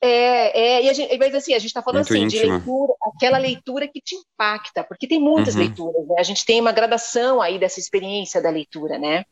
É, 0.00 0.60
é 0.60 0.82
e 0.84 0.88
a 0.88 0.92
gente, 0.92 1.16
mas 1.18 1.34
assim, 1.34 1.54
a 1.54 1.58
gente 1.58 1.68
está 1.68 1.82
falando 1.82 2.06
Muito 2.08 2.12
assim, 2.12 2.26
de 2.26 2.44
leitura, 2.44 2.92
aquela 3.02 3.38
leitura 3.38 3.88
que 3.88 4.00
te 4.00 4.14
impacta, 4.14 4.84
porque 4.84 5.06
tem 5.06 5.20
muitas 5.20 5.54
uhum. 5.54 5.60
leituras, 5.60 6.06
né? 6.06 6.16
A 6.18 6.22
gente 6.22 6.44
tem 6.44 6.60
uma 6.60 6.72
gradação 6.72 7.40
aí 7.40 7.58
dessa 7.58 7.80
experiência 7.80 8.42
da 8.42 8.50
leitura, 8.50 8.98
né? 8.98 9.24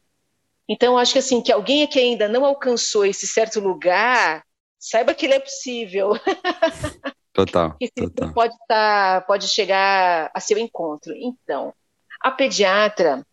Então, 0.69 0.97
acho 0.97 1.13
que 1.13 1.19
assim, 1.19 1.43
que 1.43 1.53
alguém 1.53 1.87
que 1.87 1.99
ainda 1.99 2.29
não 2.29 2.45
alcançou 2.45 3.05
esse 3.05 3.27
certo 3.27 3.61
lugar, 3.61 4.43
saiba 4.79 5.13
que 5.13 5.27
ele 5.27 5.35
é 5.35 5.41
possível. 5.41 6.13
Total. 7.35 7.77
que 7.81 7.91
total. 7.91 8.33
pode 8.33 8.55
tá, 8.69 9.25
pode 9.27 9.49
chegar 9.49 10.31
a 10.33 10.39
seu 10.39 10.57
encontro. 10.57 11.13
Então, 11.17 11.75
a 12.21 12.31
pediatra 12.31 13.27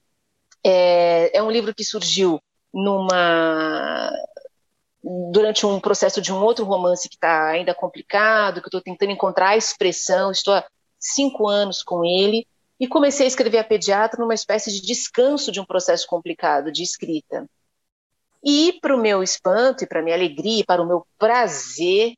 é, 0.65 1.37
é 1.37 1.43
um 1.43 1.51
livro 1.51 1.71
que 1.71 1.83
surgiu 1.83 2.41
numa 2.73 4.11
durante 5.03 5.65
um 5.65 5.79
processo 5.79 6.21
de 6.21 6.31
um 6.31 6.41
outro 6.43 6.65
romance 6.65 7.09
que 7.09 7.15
está 7.15 7.49
ainda 7.49 7.73
complicado, 7.73 8.61
que 8.61 8.67
estou 8.67 8.81
tentando 8.81 9.11
encontrar 9.11 9.49
a 9.49 9.57
expressão, 9.57 10.31
estou 10.31 10.53
há 10.53 10.65
cinco 10.99 11.47
anos 11.47 11.81
com 11.81 12.05
ele, 12.05 12.47
e 12.79 12.87
comecei 12.87 13.25
a 13.25 13.27
escrever 13.27 13.59
a 13.59 13.63
pediatra 13.63 14.19
numa 14.21 14.33
espécie 14.33 14.71
de 14.71 14.81
descanso 14.81 15.51
de 15.51 15.59
um 15.59 15.65
processo 15.65 16.05
complicado 16.07 16.71
de 16.71 16.83
escrita. 16.83 17.47
E, 18.43 18.79
para 18.81 18.95
o 18.95 18.99
meu 18.99 19.21
espanto, 19.21 19.83
e 19.83 19.87
para 19.87 20.01
minha 20.01 20.15
alegria, 20.15 20.61
e 20.61 20.65
para 20.65 20.81
o 20.81 20.87
meu 20.87 21.05
prazer, 21.17 22.13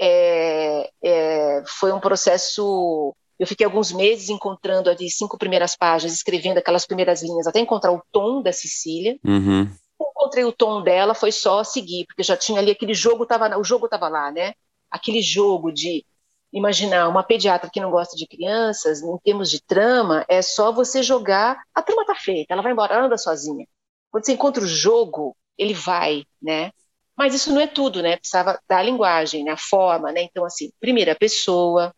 é, 0.00 0.90
é, 1.02 1.62
foi 1.78 1.92
um 1.92 2.00
processo. 2.00 3.14
Eu 3.38 3.46
fiquei 3.46 3.64
alguns 3.64 3.92
meses 3.92 4.28
encontrando 4.28 4.90
as 4.90 4.98
cinco 5.14 5.38
primeiras 5.38 5.76
páginas, 5.76 6.14
escrevendo 6.14 6.58
aquelas 6.58 6.86
primeiras 6.86 7.22
linhas, 7.22 7.46
até 7.46 7.60
encontrar 7.60 7.92
o 7.92 8.02
tom 8.10 8.42
da 8.42 8.52
Cecília. 8.52 9.16
Uhum 9.24 9.70
encontrei 10.10 10.44
o 10.44 10.52
tom 10.52 10.82
dela, 10.82 11.14
foi 11.14 11.32
só 11.32 11.62
seguir, 11.64 12.06
porque 12.06 12.22
já 12.22 12.36
tinha 12.36 12.60
ali 12.60 12.70
aquele 12.70 12.94
jogo, 12.94 13.26
tava, 13.26 13.56
o 13.58 13.64
jogo 13.64 13.86
estava 13.86 14.08
lá, 14.08 14.30
né? 14.30 14.54
Aquele 14.90 15.22
jogo 15.22 15.72
de 15.72 16.04
imaginar 16.52 17.08
uma 17.08 17.22
pediatra 17.22 17.70
que 17.70 17.80
não 17.80 17.90
gosta 17.90 18.16
de 18.16 18.26
crianças, 18.26 19.02
em 19.02 19.18
termos 19.18 19.50
de 19.50 19.62
trama, 19.62 20.24
é 20.28 20.42
só 20.42 20.72
você 20.72 21.02
jogar, 21.02 21.62
a 21.74 21.82
trama 21.82 22.04
tá 22.04 22.14
feita, 22.14 22.52
ela 22.54 22.62
vai 22.62 22.72
embora, 22.72 22.94
ela 22.94 23.06
anda 23.06 23.18
sozinha. 23.18 23.66
Quando 24.10 24.26
você 24.26 24.32
encontra 24.32 24.62
o 24.64 24.66
jogo, 24.66 25.36
ele 25.56 25.74
vai, 25.74 26.24
né? 26.42 26.72
Mas 27.16 27.34
isso 27.34 27.52
não 27.52 27.60
é 27.60 27.66
tudo, 27.66 28.02
né? 28.02 28.16
Precisava 28.16 28.58
da 28.68 28.82
linguagem, 28.82 29.44
né? 29.44 29.52
a 29.52 29.56
forma, 29.56 30.10
né? 30.12 30.22
Então, 30.22 30.44
assim, 30.44 30.72
primeira 30.80 31.14
pessoa, 31.14 31.94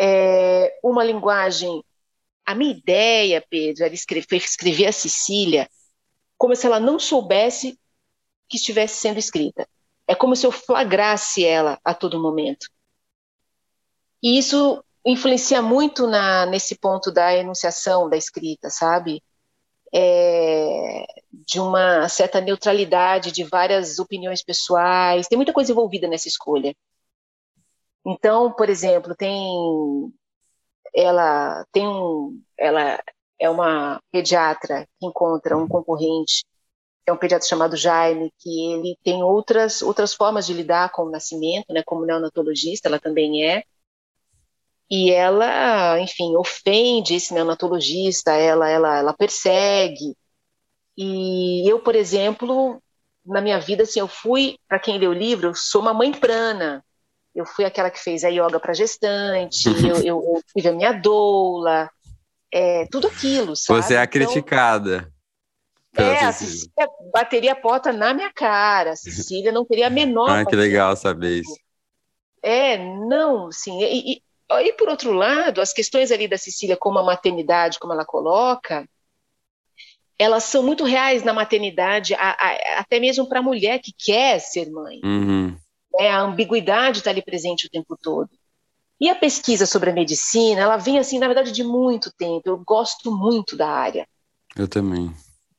é 0.00 0.78
uma 0.82 1.04
linguagem. 1.04 1.82
A 2.44 2.54
minha 2.54 2.72
ideia, 2.72 3.44
Pedro, 3.48 3.84
era 3.84 3.94
escrever, 3.94 4.36
escrever 4.36 4.86
a 4.86 4.92
Cecília 4.92 5.68
como 6.38 6.54
se 6.54 6.66
ela 6.66 6.80
não 6.80 6.98
soubesse 6.98 7.78
que 8.48 8.56
estivesse 8.56 9.00
sendo 9.00 9.18
escrita. 9.18 9.68
É 10.06 10.14
como 10.14 10.36
se 10.36 10.46
eu 10.46 10.52
flagrasse 10.52 11.44
ela 11.44 11.78
a 11.84 11.92
todo 11.94 12.22
momento. 12.22 12.68
E 14.22 14.38
isso 14.38 14.82
influencia 15.04 15.62
muito 15.62 16.06
na, 16.06 16.46
nesse 16.46 16.78
ponto 16.78 17.12
da 17.12 17.34
enunciação 17.34 18.08
da 18.08 18.16
escrita, 18.16 18.70
sabe? 18.70 19.22
É, 19.94 21.04
de 21.32 21.60
uma 21.60 22.08
certa 22.08 22.40
neutralidade 22.40 23.32
de 23.32 23.44
várias 23.44 23.98
opiniões 23.98 24.42
pessoais. 24.42 25.28
Tem 25.28 25.36
muita 25.36 25.52
coisa 25.52 25.72
envolvida 25.72 26.08
nessa 26.08 26.28
escolha. 26.28 26.74
Então, 28.04 28.52
por 28.52 28.68
exemplo, 28.68 29.14
tem 29.14 30.12
ela 30.94 31.64
tem 31.72 31.86
um, 31.86 32.40
ela 32.58 33.02
é 33.38 33.48
uma 33.50 34.00
pediatra 34.10 34.86
que 34.98 35.06
encontra 35.06 35.56
um 35.56 35.68
concorrente 35.68 36.44
é 37.06 37.12
um 37.12 37.16
pediatra 37.16 37.48
chamado 37.48 37.76
Jaime, 37.76 38.32
que 38.38 38.72
ele 38.72 38.98
tem 39.02 39.22
outras, 39.22 39.80
outras 39.80 40.12
formas 40.12 40.44
de 40.46 40.52
lidar 40.52 40.90
com 40.90 41.02
o 41.02 41.10
nascimento, 41.10 41.72
né, 41.72 41.82
como 41.86 42.04
neonatologista, 42.04 42.88
ela 42.88 42.98
também 42.98 43.44
é. 43.44 43.62
E 44.90 45.12
ela, 45.12 46.00
enfim, 46.00 46.36
ofende 46.36 47.14
esse 47.14 47.32
neonatologista, 47.32 48.32
ela, 48.32 48.68
ela, 48.68 48.98
ela 48.98 49.12
persegue. 49.12 50.16
E 50.96 51.68
eu, 51.70 51.80
por 51.80 51.94
exemplo, 51.94 52.82
na 53.24 53.40
minha 53.40 53.60
vida, 53.60 53.84
assim, 53.84 54.00
eu 54.00 54.08
fui, 54.08 54.56
para 54.68 54.78
quem 54.78 54.98
lê 54.98 55.06
o 55.06 55.12
livro, 55.12 55.48
eu 55.48 55.54
sou 55.54 55.80
uma 55.80 55.94
mãe 55.94 56.12
prana. 56.12 56.84
Eu 57.34 57.44
fui 57.46 57.64
aquela 57.64 57.90
que 57.90 58.00
fez 58.00 58.24
a 58.24 58.28
yoga 58.28 58.58
para 58.58 58.74
gestante, 58.74 59.64
eu, 59.86 59.96
eu, 59.98 60.34
eu 60.34 60.42
tive 60.54 60.68
a 60.68 60.72
minha 60.72 60.92
doula, 60.92 61.88
é, 62.56 62.86
tudo 62.86 63.06
aquilo, 63.06 63.54
sabe? 63.54 63.82
Você 63.82 63.92
é 63.92 63.98
a 63.98 64.04
então, 64.04 64.12
criticada. 64.12 65.12
É, 65.94 66.24
a 66.24 66.32
Cecília 66.32 66.88
bateria 67.12 67.52
a 67.52 67.56
porta 67.56 67.92
na 67.92 68.14
minha 68.14 68.32
cara. 68.32 68.92
A 68.92 68.96
Cecília 68.96 69.52
não 69.52 69.64
teria 69.64 69.88
a 69.88 69.90
menor. 69.90 70.28
ah, 70.30 70.44
que 70.44 70.56
legal 70.56 70.96
saber 70.96 71.40
isso. 71.40 71.54
É, 72.42 72.78
não, 72.78 73.52
sim. 73.52 73.82
E, 73.82 74.14
e, 74.14 74.22
e, 74.50 74.72
por 74.72 74.88
outro 74.88 75.12
lado, 75.12 75.60
as 75.60 75.72
questões 75.74 76.10
ali 76.10 76.26
da 76.26 76.38
Cecília, 76.38 76.78
como 76.78 76.98
a 76.98 77.02
maternidade, 77.02 77.78
como 77.78 77.92
ela 77.92 78.06
coloca, 78.06 78.88
elas 80.18 80.44
são 80.44 80.62
muito 80.62 80.84
reais 80.84 81.22
na 81.22 81.34
maternidade, 81.34 82.14
a, 82.14 82.30
a, 82.30 82.80
até 82.80 82.98
mesmo 82.98 83.28
para 83.28 83.40
a 83.40 83.42
mulher 83.42 83.80
que 83.80 83.92
quer 83.92 84.38
ser 84.38 84.70
mãe. 84.70 85.00
Uhum. 85.04 85.54
É, 85.98 86.10
a 86.10 86.20
ambiguidade 86.20 86.98
está 86.98 87.10
ali 87.10 87.20
presente 87.20 87.66
o 87.66 87.70
tempo 87.70 87.98
todo. 88.00 88.30
E 89.00 89.08
a 89.10 89.14
pesquisa 89.14 89.66
sobre 89.66 89.90
a 89.90 89.92
medicina, 89.92 90.60
ela 90.60 90.76
vem 90.76 90.98
assim, 90.98 91.18
na 91.18 91.26
verdade, 91.26 91.52
de 91.52 91.62
muito 91.62 92.10
tempo. 92.16 92.42
Eu 92.46 92.56
gosto 92.64 93.10
muito 93.10 93.56
da 93.56 93.68
área. 93.68 94.06
Eu 94.56 94.66
também 94.66 95.14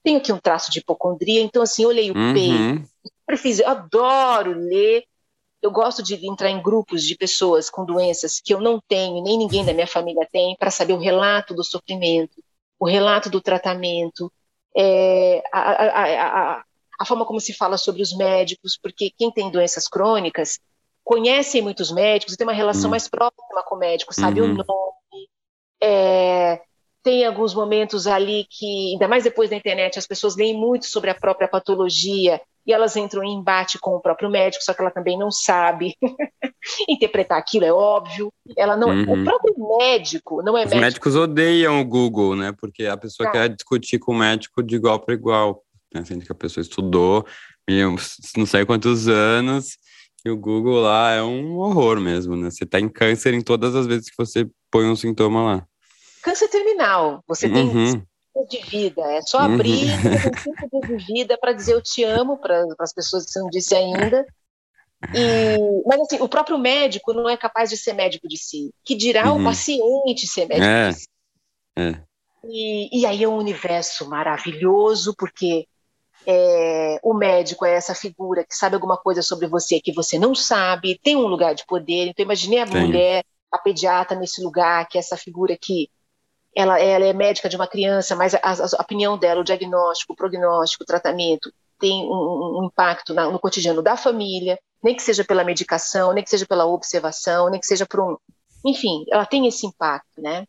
tenho 0.07 0.19
aqui 0.19 0.31
um 0.31 0.39
traço 0.39 0.71
de 0.71 0.79
hipocondria, 0.79 1.41
então 1.41 1.61
assim, 1.61 1.83
eu 1.83 1.89
leio 1.89 2.15
uhum. 2.15 2.33
peito, 2.33 2.89
eu, 3.27 3.65
eu 3.65 3.69
adoro 3.69 4.53
ler, 4.53 5.03
eu 5.61 5.69
gosto 5.69 6.01
de 6.01 6.15
entrar 6.25 6.49
em 6.49 6.63
grupos 6.63 7.03
de 7.03 7.13
pessoas 7.17 7.69
com 7.69 7.83
doenças 7.83 8.39
que 8.39 8.53
eu 8.53 8.61
não 8.61 8.79
tenho, 8.87 9.21
nem 9.21 9.37
ninguém 9.37 9.65
da 9.65 9.73
minha 9.73 9.85
família 9.85 10.25
tem, 10.31 10.55
para 10.55 10.71
saber 10.71 10.93
o 10.93 10.99
relato 10.99 11.53
do 11.53 11.61
sofrimento, 11.61 12.41
o 12.79 12.87
relato 12.87 13.29
do 13.29 13.41
tratamento, 13.41 14.31
é, 14.77 15.43
a, 15.51 15.59
a, 15.59 16.57
a, 16.57 16.63
a, 17.01 17.05
forma 17.05 17.25
como 17.25 17.41
se 17.41 17.51
fala 17.51 17.77
sobre 17.77 18.01
os 18.01 18.15
médicos, 18.15 18.79
porque 18.81 19.11
quem 19.17 19.29
tem 19.29 19.51
doenças 19.51 19.89
crônicas 19.89 20.57
conhece 21.07 21.61
muitos 21.61 21.89
médicos 21.89 22.33
e 22.33 22.37
tem 22.37 22.45
uma 22.45 22.53
relação 22.53 22.85
uhum. 22.85 22.91
mais 22.91 23.07
próxima 23.07 23.63
com 23.65 23.75
o 23.75 23.79
médico, 23.79 24.13
sabe 24.13 24.41
uhum. 24.41 24.51
o 24.51 24.53
nome, 24.55 25.29
é, 25.81 26.59
tem 27.01 27.25
alguns 27.25 27.55
momentos 27.55 28.05
ali 28.07 28.45
que, 28.49 28.91
ainda 28.91 29.07
mais 29.07 29.23
depois 29.23 29.49
da 29.49 29.55
internet, 29.55 29.97
as 29.97 30.05
pessoas 30.05 30.35
leem 30.35 30.59
muito 30.59 30.85
sobre 30.85 31.09
a 31.09 31.15
própria 31.15 31.47
patologia 31.47 32.41
e 32.65 32.73
elas 32.73 32.97
entram 32.97 33.23
em 33.23 33.35
embate 33.35 33.79
com 33.79 33.95
o 33.95 34.01
próprio 34.01 34.29
médico, 34.29 34.61
só 34.61 34.73
que 34.73 34.81
ela 34.81 34.91
também 34.91 35.17
não 35.17 35.31
sabe 35.31 35.95
interpretar 36.89 37.37
aquilo, 37.37 37.63
é 37.63 37.71
óbvio. 37.71 38.29
Ela 38.57 38.75
não, 38.75 38.89
uhum. 38.89 39.21
o 39.21 39.23
próprio 39.23 39.55
médico 39.77 40.43
não 40.43 40.57
é 40.57 40.65
Os 40.65 40.71
médico. 40.71 40.81
médicos 40.81 41.15
odeiam 41.15 41.79
o 41.79 41.85
Google, 41.85 42.35
né? 42.35 42.53
Porque 42.59 42.85
a 42.85 42.97
pessoa 42.97 43.27
tá. 43.27 43.31
quer 43.31 43.49
discutir 43.55 43.97
com 43.97 44.11
o 44.11 44.17
médico 44.17 44.61
de 44.61 44.75
igual 44.75 44.99
para 44.99 45.13
igual, 45.13 45.63
né? 45.93 46.03
sendo 46.03 46.25
que 46.25 46.31
a 46.33 46.35
pessoa 46.35 46.61
estudou 46.61 47.25
não 48.37 48.45
sei 48.45 48.65
quantos 48.65 49.07
anos 49.07 49.77
e 50.27 50.31
o 50.31 50.37
Google 50.37 50.81
lá 50.81 51.11
é 51.11 51.23
um 51.23 51.57
horror 51.57 51.99
mesmo, 51.99 52.35
né? 52.35 52.49
Você 52.49 52.65
tá 52.65 52.79
em 52.79 52.89
câncer 52.89 53.33
em 53.33 53.41
todas 53.41 53.75
as 53.75 53.87
vezes 53.87 54.09
que 54.09 54.17
você 54.17 54.47
põe 54.69 54.85
um 54.85 54.95
sintoma 54.95 55.43
lá 55.43 55.67
câncer 56.27 56.49
terminal. 56.49 57.23
Você 57.25 57.49
tem 57.49 57.67
uhum. 57.69 58.03
de 58.49 58.61
vida. 58.63 59.01
É 59.13 59.21
só 59.21 59.39
abrir 59.39 59.85
uhum. 60.03 60.37
cinco 60.43 60.69
dias 60.69 60.99
de 60.99 61.13
vida 61.13 61.37
para 61.39 61.53
dizer 61.53 61.73
eu 61.73 61.81
te 61.81 62.03
amo 62.03 62.37
para 62.37 62.65
as 62.79 62.93
pessoas 62.93 63.25
que 63.25 63.31
você 63.31 63.39
não 63.39 63.49
disse 63.49 63.73
ainda. 63.73 64.25
E, 65.13 65.83
mas 65.85 66.01
assim, 66.01 66.17
o 66.19 66.27
próprio 66.27 66.57
médico 66.57 67.13
não 67.13 67.29
é 67.29 67.37
capaz 67.37 67.69
de 67.69 67.77
ser 67.77 67.93
médico 67.93 68.27
de 68.27 68.37
si. 68.37 68.71
Que 68.83 68.95
dirá 68.95 69.31
uhum. 69.31 69.41
o 69.41 69.43
paciente 69.45 70.27
ser 70.27 70.47
médico 70.47 70.65
é. 70.65 70.89
de 70.89 70.95
si. 70.95 71.07
É. 71.77 72.01
E, 72.49 73.01
e, 73.01 73.05
aí 73.05 73.23
é 73.23 73.27
um 73.27 73.37
universo 73.37 74.09
maravilhoso, 74.09 75.13
porque 75.17 75.67
é, 76.27 76.99
o 77.01 77.13
médico 77.13 77.65
é 77.65 77.73
essa 77.73 77.95
figura 77.95 78.43
que 78.43 78.53
sabe 78.53 78.75
alguma 78.75 78.97
coisa 78.97 79.21
sobre 79.21 79.47
você 79.47 79.79
que 79.79 79.93
você 79.93 80.19
não 80.19 80.35
sabe, 80.35 80.99
tem 81.01 81.15
um 81.15 81.27
lugar 81.27 81.55
de 81.55 81.65
poder. 81.65 82.07
Então, 82.07 82.25
imaginei 82.25 82.59
a 82.59 82.67
tem. 82.67 82.81
mulher, 82.81 83.23
a 83.49 83.57
pediatra 83.57 84.19
nesse 84.19 84.43
lugar, 84.43 84.85
que 84.89 84.97
é 84.97 84.99
essa 84.99 85.15
figura 85.15 85.57
que 85.59 85.89
ela, 86.53 86.77
ela 86.79 87.05
é 87.05 87.13
médica 87.13 87.47
de 87.47 87.55
uma 87.55 87.67
criança, 87.67 88.13
mas 88.13 88.35
a, 88.35 88.41
a, 88.41 88.81
opinião 88.81 89.17
dela, 89.17 89.39
o 89.39 89.43
diagnóstico, 89.43 90.11
o 90.11 90.15
prognóstico, 90.15 90.83
o 90.83 90.87
tratamento, 90.87 91.49
tem 91.79 92.05
um, 92.05 92.59
um 92.59 92.65
impacto 92.65 93.13
na, 93.13 93.31
no 93.31 93.39
cotidiano 93.39 93.81
da 93.81 93.95
família, 93.95 94.59
nem 94.83 94.95
que 94.95 95.03
seja 95.03 95.23
pela 95.23 95.45
medicação, 95.45 96.11
nem 96.11 96.23
que 96.23 96.29
seja 96.29 96.45
pela 96.45 96.65
observação, 96.65 97.49
nem 97.49 97.59
que 97.59 97.65
seja 97.67 97.85
por 97.85 98.01
um. 98.01 98.17
Enfim, 98.65 99.05
ela 99.09 99.25
tem 99.25 99.47
esse 99.47 99.65
impacto, 99.65 100.21
né? 100.21 100.45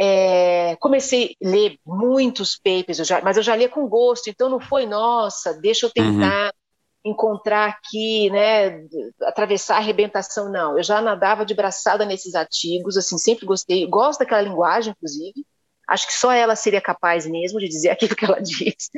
É, 0.00 0.76
comecei 0.76 1.36
a 1.44 1.48
ler 1.48 1.78
muitos 1.84 2.56
papers, 2.56 3.00
eu 3.00 3.04
já, 3.04 3.20
mas 3.20 3.36
eu 3.36 3.42
já 3.42 3.54
lia 3.54 3.68
com 3.68 3.86
gosto, 3.86 4.30
então 4.30 4.48
não 4.48 4.58
foi, 4.58 4.86
nossa, 4.86 5.52
deixa 5.60 5.86
eu 5.86 5.90
tentar. 5.90 6.46
Uhum 6.46 6.60
encontrar 7.04 7.68
aqui, 7.68 8.28
né, 8.30 8.86
atravessar 9.22 9.76
a 9.76 9.78
arrebentação, 9.78 10.50
não. 10.50 10.76
Eu 10.76 10.82
já 10.82 11.00
nadava 11.00 11.46
de 11.46 11.54
braçada 11.54 12.04
nesses 12.04 12.34
artigos, 12.34 12.96
assim, 12.96 13.16
sempre 13.16 13.46
gostei, 13.46 13.86
gosto 13.86 14.20
daquela 14.20 14.42
linguagem, 14.42 14.92
inclusive. 14.92 15.44
Acho 15.88 16.06
que 16.06 16.12
só 16.12 16.30
ela 16.30 16.54
seria 16.54 16.80
capaz 16.80 17.26
mesmo 17.26 17.58
de 17.58 17.68
dizer 17.68 17.90
aquilo 17.90 18.14
que 18.14 18.24
ela 18.24 18.40
diz, 18.40 18.90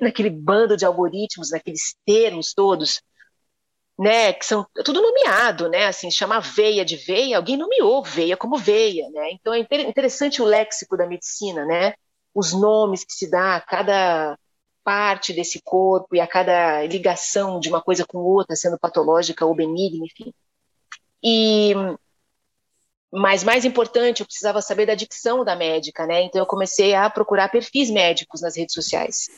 naquele 0.00 0.30
bando 0.30 0.76
de 0.76 0.84
algoritmos, 0.84 1.50
naqueles 1.50 1.94
termos 2.06 2.52
todos, 2.54 3.02
né, 4.00 4.32
que 4.32 4.46
são 4.46 4.66
tudo 4.82 5.02
nomeado, 5.02 5.68
né, 5.68 5.84
assim, 5.84 6.10
chamar 6.10 6.40
veia 6.40 6.86
de 6.86 6.96
veia, 6.96 7.36
alguém 7.36 7.58
nomeou 7.58 8.02
veia 8.02 8.34
como 8.34 8.56
veia, 8.56 9.10
né, 9.10 9.32
então 9.32 9.52
é 9.52 9.58
interessante 9.60 10.40
o 10.40 10.46
léxico 10.46 10.96
da 10.96 11.06
medicina, 11.06 11.66
né, 11.66 11.92
os 12.34 12.54
nomes 12.54 13.04
que 13.04 13.12
se 13.12 13.30
dá 13.30 13.56
a 13.56 13.60
cada 13.60 14.38
parte 14.82 15.34
desse 15.34 15.60
corpo 15.62 16.16
e 16.16 16.20
a 16.20 16.26
cada 16.26 16.82
ligação 16.86 17.60
de 17.60 17.68
uma 17.68 17.82
coisa 17.82 18.06
com 18.06 18.16
outra, 18.18 18.56
sendo 18.56 18.78
patológica 18.78 19.44
ou 19.44 19.54
benigna, 19.54 20.06
enfim. 20.06 20.32
E 21.22 21.74
mas 23.12 23.44
mais 23.44 23.64
importante, 23.64 24.20
eu 24.20 24.26
precisava 24.26 24.62
saber 24.62 24.86
da 24.86 24.94
dicção 24.94 25.44
da 25.44 25.56
médica, 25.56 26.06
né? 26.06 26.22
Então 26.22 26.40
eu 26.40 26.46
comecei 26.46 26.94
a 26.94 27.10
procurar 27.10 27.50
perfis 27.50 27.90
médicos 27.90 28.40
nas 28.40 28.56
redes 28.56 28.72
sociais. 28.72 29.28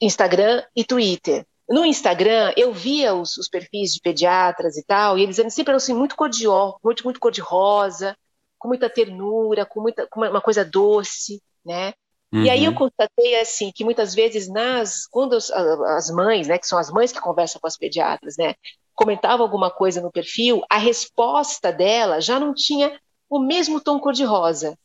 Instagram 0.00 0.62
e 0.76 0.84
Twitter. 0.84 1.46
No 1.68 1.84
Instagram, 1.84 2.52
eu 2.56 2.72
via 2.72 3.14
os, 3.14 3.36
os 3.36 3.48
perfis 3.48 3.94
de 3.94 4.00
pediatras 4.00 4.76
e 4.76 4.84
tal, 4.84 5.18
e 5.18 5.22
eles 5.22 5.36
sempre 5.36 5.70
eram 5.70 5.76
assim, 5.76 5.94
muito 5.94 6.14
cor 6.14 6.28
de 6.28 6.46
muito, 6.82 7.04
muito 7.04 7.18
cor 7.18 7.32
de 7.32 7.40
rosa, 7.40 8.16
com 8.58 8.68
muita 8.68 8.90
ternura, 8.90 9.64
com, 9.64 9.80
muita, 9.80 10.06
com 10.06 10.20
uma 10.20 10.40
coisa 10.40 10.64
doce, 10.64 11.42
né? 11.64 11.94
Uhum. 12.32 12.42
E 12.42 12.50
aí 12.50 12.64
eu 12.64 12.72
uhum. 12.72 12.78
constatei 12.78 13.40
assim 13.40 13.70
que 13.72 13.84
muitas 13.84 14.14
vezes 14.14 14.48
nas 14.48 15.06
quando 15.06 15.36
as, 15.36 15.50
as, 15.50 16.10
mães, 16.10 16.48
né, 16.48 16.58
que 16.58 16.66
são 16.66 16.78
as 16.78 16.90
mães 16.90 17.12
que 17.12 17.20
conversam 17.20 17.60
com 17.60 17.66
as 17.66 17.76
pediatras, 17.76 18.36
né, 18.36 18.54
comentavam 18.94 19.44
alguma 19.44 19.70
coisa 19.70 20.00
no 20.00 20.10
perfil, 20.10 20.62
a 20.68 20.76
resposta 20.76 21.72
dela 21.72 22.20
já 22.20 22.40
não 22.40 22.52
tinha 22.52 22.98
o 23.28 23.38
mesmo 23.38 23.80
tom 23.80 24.00
cor-de-rosa. 24.00 24.76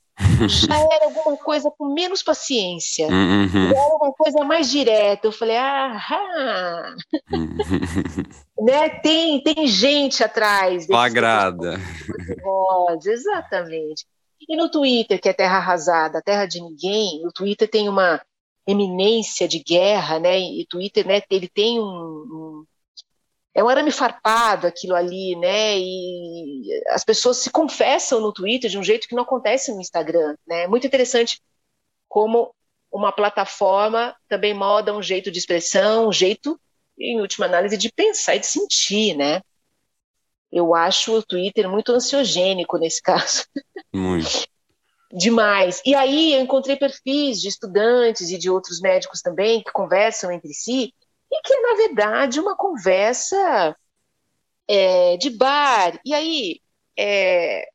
Já 0.47 0.75
era 0.75 1.05
alguma 1.05 1.37
coisa 1.37 1.71
com 1.71 1.93
menos 1.93 2.21
paciência. 2.21 3.07
Uhum. 3.07 3.69
Era 3.69 3.95
uma 3.95 4.11
coisa 4.13 4.43
mais 4.43 4.69
direta. 4.69 5.27
Eu 5.27 5.31
falei, 5.31 5.57
ah, 5.57 6.95
né? 8.59 8.89
Tem, 9.01 9.41
tem 9.41 9.67
gente 9.67 10.23
atrás. 10.23 10.85
Flagrada. 10.85 11.79
Rosa, 12.43 13.11
exatamente. 13.11 14.05
E 14.47 14.55
no 14.55 14.69
Twitter, 14.69 15.21
que 15.21 15.29
é 15.29 15.33
terra 15.33 15.57
arrasada, 15.57 16.21
terra 16.21 16.45
de 16.45 16.61
ninguém, 16.61 17.25
o 17.25 17.31
Twitter 17.31 17.69
tem 17.69 17.87
uma 17.87 18.21
eminência 18.67 19.47
de 19.47 19.59
guerra, 19.59 20.19
né? 20.19 20.39
E 20.39 20.63
o 20.63 20.67
Twitter, 20.67 21.05
né, 21.05 21.21
ele 21.29 21.47
tem 21.47 21.79
um, 21.79 21.83
um 21.83 22.65
é 23.53 23.63
um 23.63 23.69
arame 23.69 23.91
farpado 23.91 24.67
aquilo 24.67 24.95
ali, 24.95 25.35
né? 25.35 25.77
E 25.77 26.69
as 26.89 27.03
pessoas 27.03 27.37
se 27.37 27.49
confessam 27.49 28.21
no 28.21 28.31
Twitter 28.31 28.69
de 28.69 28.77
um 28.77 28.83
jeito 28.83 29.07
que 29.07 29.15
não 29.15 29.23
acontece 29.23 29.73
no 29.73 29.81
Instagram, 29.81 30.35
né? 30.47 30.67
Muito 30.67 30.85
interessante 30.85 31.41
como 32.07 32.53
uma 32.91 33.11
plataforma 33.11 34.15
também 34.27 34.53
moda 34.53 34.95
um 34.95 35.01
jeito 35.01 35.31
de 35.31 35.39
expressão, 35.39 36.07
um 36.07 36.13
jeito, 36.13 36.59
em 36.97 37.21
última 37.21 37.45
análise, 37.45 37.77
de 37.77 37.91
pensar 37.91 38.35
e 38.35 38.39
de 38.39 38.47
sentir, 38.47 39.15
né? 39.15 39.41
Eu 40.51 40.73
acho 40.73 41.13
o 41.13 41.23
Twitter 41.23 41.69
muito 41.69 41.91
ansiogênico 41.91 42.77
nesse 42.77 43.01
caso. 43.03 43.45
Muito. 43.93 44.47
Demais. 45.11 45.81
E 45.85 45.95
aí 45.95 46.33
eu 46.33 46.41
encontrei 46.41 46.75
perfis 46.75 47.41
de 47.41 47.47
estudantes 47.47 48.29
e 48.29 48.37
de 48.37 48.49
outros 48.49 48.79
médicos 48.79 49.21
também 49.21 49.63
que 49.63 49.71
conversam 49.71 50.31
entre 50.31 50.53
si 50.53 50.93
e 51.31 51.41
que 51.43 51.53
é, 51.53 51.61
na 51.61 51.75
verdade, 51.75 52.39
uma 52.39 52.55
conversa 52.55 53.75
é, 54.67 55.17
de 55.17 55.29
bar. 55.31 55.99
E 56.05 56.13
aí 56.13 56.61
é, 56.97 57.67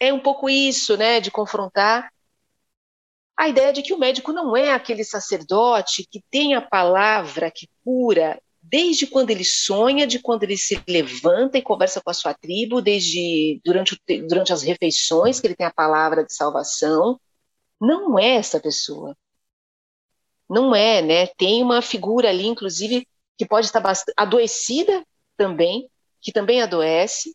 é 0.00 0.12
um 0.12 0.20
pouco 0.20 0.48
isso, 0.50 0.96
né, 0.96 1.20
de 1.20 1.30
confrontar. 1.30 2.10
a 3.36 3.48
ideia 3.48 3.72
de 3.72 3.82
que 3.82 3.92
o 3.92 3.98
médico 3.98 4.32
não 4.32 4.56
é 4.56 4.72
aquele 4.72 5.04
sacerdote 5.04 6.06
que 6.10 6.22
tem 6.30 6.54
a 6.54 6.60
palavra 6.62 7.50
que 7.50 7.68
cura 7.84 8.40
desde 8.60 9.06
quando 9.06 9.30
ele 9.30 9.44
sonha, 9.44 10.06
de 10.06 10.20
quando 10.20 10.44
ele 10.44 10.56
se 10.56 10.80
levanta 10.88 11.58
e 11.58 11.62
conversa 11.62 12.00
com 12.00 12.10
a 12.10 12.14
sua 12.14 12.32
tribo, 12.34 12.80
desde 12.80 13.60
durante, 13.64 14.00
durante 14.28 14.52
as 14.52 14.62
refeições 14.62 15.40
que 15.40 15.46
ele 15.46 15.56
tem 15.56 15.66
a 15.66 15.72
palavra 15.72 16.24
de 16.24 16.34
salvação. 16.34 17.20
Não 17.80 18.18
é 18.18 18.36
essa 18.36 18.60
pessoa. 18.60 19.16
Não 20.52 20.74
é, 20.76 21.00
né? 21.00 21.26
Tem 21.28 21.62
uma 21.62 21.80
figura 21.80 22.28
ali, 22.28 22.46
inclusive, 22.46 23.08
que 23.38 23.46
pode 23.46 23.66
estar 23.66 23.82
adoecida 24.14 25.02
também, 25.34 25.88
que 26.20 26.30
também 26.30 26.60
adoece, 26.60 27.34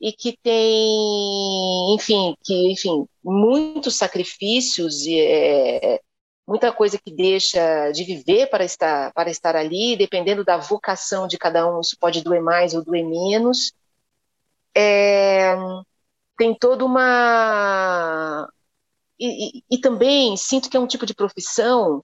e 0.00 0.12
que 0.12 0.36
tem, 0.42 1.94
enfim, 1.94 2.34
que, 2.42 2.72
enfim, 2.72 3.06
muitos 3.22 3.96
sacrifícios 3.96 5.04
e 5.04 5.20
é, 5.20 6.00
muita 6.48 6.72
coisa 6.72 6.98
que 6.98 7.14
deixa 7.14 7.90
de 7.92 8.02
viver 8.02 8.48
para 8.48 8.64
estar 8.64 9.12
para 9.12 9.30
estar 9.30 9.54
ali, 9.54 9.94
dependendo 9.94 10.42
da 10.42 10.56
vocação 10.56 11.28
de 11.28 11.36
cada 11.36 11.70
um, 11.70 11.80
isso 11.80 11.98
pode 12.00 12.22
doer 12.24 12.42
mais 12.42 12.72
ou 12.72 12.82
doer 12.82 13.04
menos. 13.04 13.74
É, 14.74 15.54
tem 16.38 16.54
toda 16.58 16.82
uma 16.84 18.48
e, 19.18 19.58
e, 19.58 19.64
e 19.70 19.78
também 19.78 20.34
sinto 20.36 20.70
que 20.70 20.76
é 20.78 20.80
um 20.80 20.86
tipo 20.86 21.04
de 21.04 21.14
profissão 21.14 22.02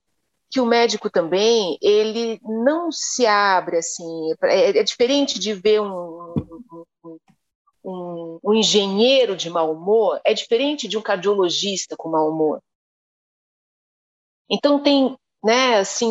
que 0.51 0.61
o 0.61 0.67
médico 0.67 1.11
também 1.11 1.79
ele 1.83 2.41
não 2.43 2.91
se 2.91 3.27
abre 3.27 3.79
assim 3.79 4.33
é, 4.45 4.79
é 4.79 4.83
diferente 4.83 5.39
de 5.39 5.53
ver 5.53 5.81
um, 5.81 6.35
um, 7.05 7.19
um, 7.85 8.41
um 8.43 8.55
engenheiro 8.55 9.37
de 9.37 9.51
mau 9.51 9.73
humor 9.73 10.21
é 10.25 10.35
diferente 10.35 10.89
de 10.89 10.97
um 10.97 11.03
cardiologista 11.03 11.97
com 11.97 12.09
mau 12.09 12.31
humor. 12.31 12.63
Então 14.51 14.83
tem, 14.83 15.17
né, 15.45 15.79
assim, 15.79 16.11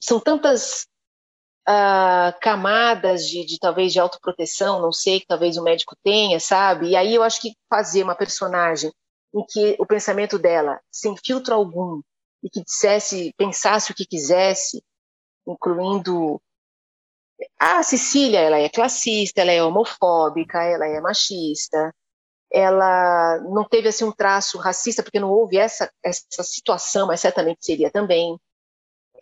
são 0.00 0.20
tantas 0.20 0.86
uh, 1.68 2.38
camadas 2.40 3.28
de, 3.28 3.44
de, 3.44 3.58
talvez 3.58 3.92
de 3.92 3.98
autoproteção, 3.98 4.80
não 4.80 4.92
sei, 4.92 5.20
que 5.20 5.26
talvez 5.26 5.56
o 5.56 5.62
médico 5.62 5.96
tenha, 6.02 6.38
sabe? 6.38 6.90
E 6.90 6.96
aí 6.96 7.14
eu 7.14 7.22
acho 7.22 7.40
que 7.40 7.54
fazer 7.68 8.02
uma 8.02 8.14
personagem 8.14 8.92
em 9.34 9.44
que 9.46 9.76
o 9.78 9.86
pensamento 9.86 10.38
dela, 10.38 10.80
sem 10.90 11.16
filtro 11.16 11.54
algum, 11.54 12.00
e 12.44 12.50
que 12.50 12.62
dissesse, 12.62 13.32
pensasse 13.38 13.90
o 13.90 13.94
que 13.94 14.04
quisesse, 14.04 14.84
incluindo 15.48 16.40
a 17.58 17.82
Cecília, 17.82 18.38
ela 18.40 18.58
é 18.58 18.68
classista, 18.68 19.40
ela 19.40 19.50
é 19.50 19.62
homofóbica, 19.62 20.62
ela 20.62 20.86
é 20.86 21.00
machista, 21.00 21.92
ela 22.52 23.38
não 23.40 23.64
teve 23.64 23.88
assim 23.88 24.04
um 24.04 24.12
traço 24.12 24.58
racista 24.58 25.02
porque 25.02 25.18
não 25.18 25.30
houve 25.30 25.56
essa 25.56 25.90
essa 26.04 26.44
situação, 26.44 27.06
mas 27.06 27.20
certamente 27.20 27.64
seria 27.64 27.90
também. 27.90 28.38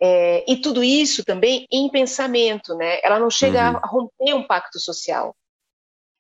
É, 0.01 0.45
e 0.51 0.61
tudo 0.61 0.83
isso 0.83 1.25
também 1.25 1.67
em 1.71 1.89
pensamento, 1.89 2.75
né? 2.75 2.99
Ela 3.05 3.21
não 3.21 3.31
chega 3.31 3.71
uhum. 3.71 3.77
a 3.77 3.87
romper 3.87 4.35
um 4.35 4.47
pacto 4.47 4.81
social. 4.81 5.35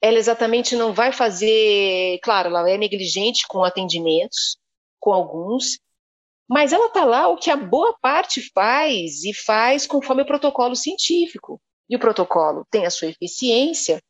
Ela 0.01 0.19
exatamente 0.19 0.77
não 0.77 0.93
vai 0.95 1.12
fazer, 1.12 2.19
claro, 2.23 2.49
ela 2.49 2.71
é 2.71 2.79
negligente 2.79 3.47
com 3.47 3.65
atendimentos, 3.65 4.57
com 5.01 5.12
alguns, 5.12 5.79
mas 6.53 6.71
ela 6.71 6.88
está 6.88 7.03
lá 7.03 7.29
o 7.29 7.38
que 7.38 7.51
a 7.51 7.57
boa 7.57 7.97
parte 7.99 8.53
faz 8.53 9.25
e 9.25 9.33
faz 9.33 9.87
conforme 9.87 10.21
o 10.21 10.27
protocolo 10.27 10.77
científico 10.77 11.59
e 11.88 11.97
o 11.97 11.99
protocolo 11.99 12.67
tem 12.71 12.85
a 12.85 12.91
sua 12.91 13.09
eficiência, 13.09 14.03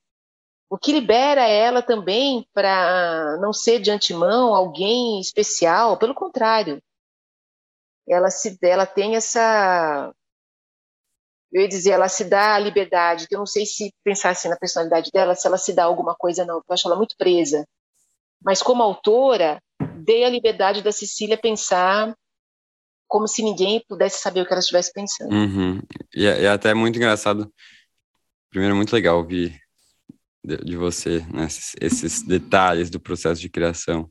o 0.69 0.77
que 0.77 0.93
libera 0.93 1.47
ela 1.47 1.83
também 1.83 2.45
para 2.53 3.37
não 3.41 3.53
ser 3.53 3.79
de 3.79 3.93
antemão 3.93 4.57
alguém 4.57 5.21
especial, 5.21 5.97
pelo 5.97 6.17
contrário. 6.17 6.83
Ela 8.09 8.29
se 8.29 8.59
ela 8.61 8.87
tem 8.87 9.15
essa 9.15 10.13
eu 11.53 11.63
ia 11.63 11.69
dizer, 11.69 11.91
ela 11.91 12.09
se 12.09 12.25
dá 12.25 12.57
a 12.57 12.59
liberdade, 12.59 13.29
que 13.29 13.37
eu 13.37 13.39
não 13.39 13.47
sei 13.47 13.65
se 13.65 13.95
pensar 14.03 14.31
assim 14.31 14.49
na 14.49 14.57
personalidade 14.57 15.13
dela, 15.13 15.37
se 15.37 15.47
ela 15.47 15.59
se 15.59 15.73
dá 15.73 15.85
alguma 15.85 16.17
coisa 16.17 16.45
não, 16.45 16.57
eu 16.57 16.65
acho 16.71 16.89
ela 16.89 16.97
muito 16.97 17.15
presa. 17.17 17.65
Mas 18.43 18.61
como 18.61 18.83
autora, 18.83 19.63
dei 20.03 20.25
a 20.25 20.29
liberdade 20.29 20.83
da 20.83 20.91
Cecília 20.91 21.39
pensar 21.39 22.17
como 23.13 23.29
se 23.29 23.43
ninguém 23.43 23.85
pudesse 23.87 24.23
saber 24.23 24.41
o 24.41 24.47
que 24.47 24.53
ela 24.55 24.61
estivesse 24.61 24.91
pensando. 24.91 25.35
Uhum. 25.35 25.83
E, 26.17 26.25
é, 26.25 26.45
é 26.45 26.49
até 26.49 26.73
muito 26.73 26.97
engraçado. 26.97 27.53
Primeiro, 28.49 28.75
muito 28.75 28.95
legal 28.95 29.19
ouvir 29.19 29.61
de, 30.43 30.57
de 30.65 30.77
você 30.79 31.19
né, 31.31 31.45
esses, 31.45 31.75
esses, 31.79 32.23
detalhes 32.23 32.89
do 32.89 32.99
processo 32.99 33.39
de 33.39 33.51
criação. 33.51 34.11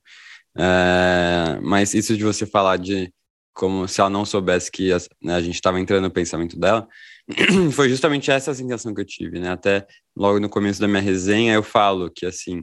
É, 0.55 1.59
mas 1.63 1.95
isso 1.95 2.15
de 2.15 2.23
você 2.23 2.45
falar 2.45 2.77
de 2.77 3.11
como 3.55 3.87
se 3.87 3.99
ela 3.99 4.09
não 4.09 4.23
soubesse 4.23 4.69
que 4.69 4.91
né, 5.19 5.33
a 5.33 5.41
gente 5.41 5.55
estava 5.55 5.79
entrando 5.79 6.03
no 6.03 6.11
pensamento 6.11 6.59
dela, 6.59 6.87
foi 7.73 7.89
justamente 7.89 8.29
essa 8.29 8.51
a 8.51 8.55
sensação 8.55 8.93
que 8.93 9.01
eu 9.01 9.05
tive, 9.05 9.39
né? 9.39 9.49
Até 9.49 9.87
logo 10.15 10.39
no 10.39 10.47
começo 10.47 10.79
da 10.79 10.87
minha 10.87 11.01
resenha 11.01 11.55
eu 11.55 11.63
falo 11.63 12.11
que 12.11 12.27
assim 12.27 12.61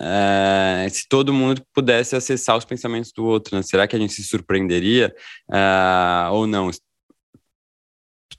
é, 0.00 0.88
se 0.90 1.06
todo 1.08 1.32
mundo 1.32 1.62
pudesse 1.72 2.16
acessar 2.16 2.56
os 2.56 2.64
pensamentos 2.64 3.12
do 3.12 3.24
outro, 3.24 3.56
né? 3.56 3.62
será 3.62 3.86
que 3.86 3.94
a 3.94 3.98
gente 3.98 4.12
se 4.12 4.24
surpreenderia 4.24 5.14
é, 5.52 6.28
ou 6.30 6.46
não? 6.46 6.70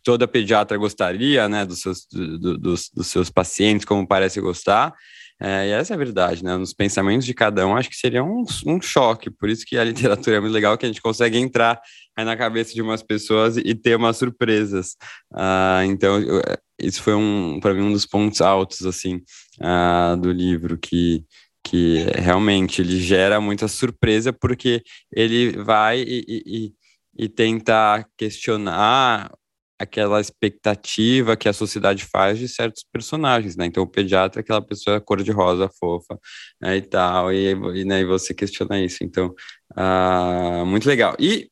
Toda 0.04 0.28
pediatra 0.28 0.78
gostaria, 0.78 1.50
né, 1.50 1.66
dos 1.66 1.82
seus, 1.82 2.06
do, 2.12 2.58
dos, 2.58 2.90
dos 2.90 3.08
seus 3.08 3.32
pacientes, 3.32 3.86
como 3.86 4.08
parece 4.08 4.40
gostar, 4.40 4.94
é, 5.42 5.68
e 5.68 5.72
essa 5.72 5.94
é 5.94 5.96
a 5.96 5.98
verdade, 5.98 6.44
né? 6.44 6.56
Nos 6.56 6.74
pensamentos 6.74 7.26
de 7.26 7.34
cada 7.34 7.68
um, 7.68 7.76
acho 7.76 7.90
que 7.90 7.96
seria 7.96 8.24
um, 8.24 8.46
um 8.66 8.82
choque. 8.82 9.30
Por 9.30 9.50
isso 9.50 9.66
que 9.66 9.78
a 9.78 9.84
literatura 9.86 10.38
é 10.38 10.40
muito 10.40 10.54
legal, 10.54 10.78
que 10.78 10.86
a 10.86 10.88
gente 10.88 11.02
consegue 11.02 11.38
entrar 11.38 11.80
na 12.18 12.38
cabeça 12.38 12.74
de 12.74 12.82
umas 12.82 13.04
pessoas 13.04 13.58
e 13.58 13.76
ter 13.76 13.98
umas 13.98 14.18
surpresas. 14.18 14.96
Uh, 15.34 15.84
então, 15.88 16.20
eu, 16.20 16.42
isso 16.80 17.02
foi 17.02 17.14
um, 17.16 17.60
para 17.62 17.74
mim 17.74 17.82
um 17.82 17.92
dos 17.92 18.06
pontos 18.06 18.42
altos 18.42 18.86
assim 18.86 19.22
uh, 19.62 20.18
do 20.18 20.32
livro 20.32 20.78
que 20.78 21.24
que 21.64 22.06
realmente 22.20 22.80
ele 22.80 23.00
gera 23.02 23.42
muita 23.42 23.68
surpresa 23.68 24.32
porque 24.32 24.84
ele 25.12 25.52
vai 25.64 26.00
e, 26.00 26.24
e, 26.46 26.74
e 27.18 27.28
tenta 27.28 28.06
questionar 28.16 29.32
aquela 29.80 30.22
expectativa 30.22 31.36
que 31.36 31.50
a 31.50 31.54
sociedade 31.54 32.06
faz 32.06 32.40
de 32.40 32.48
certos 32.48 32.84
personagens, 32.92 33.56
né? 33.56 33.66
Então 33.66 33.84
o 33.84 33.88
pediatra 33.88 34.40
é 34.40 34.42
aquela 34.42 34.62
pessoa 34.62 35.02
cor 35.02 35.22
de 35.22 35.32
rosa, 35.32 35.70
fofa, 35.80 36.20
né, 36.62 36.78
e 36.78 36.82
tal, 36.82 37.32
e, 37.32 37.52
e, 37.52 37.86
né, 37.86 38.02
e 38.02 38.06
você 38.06 38.34
questiona 38.34 38.80
isso. 38.80 39.04
Então, 39.04 39.34
uh, 39.78 40.66
muito 40.66 40.88
legal. 40.88 41.16
E 41.20 41.50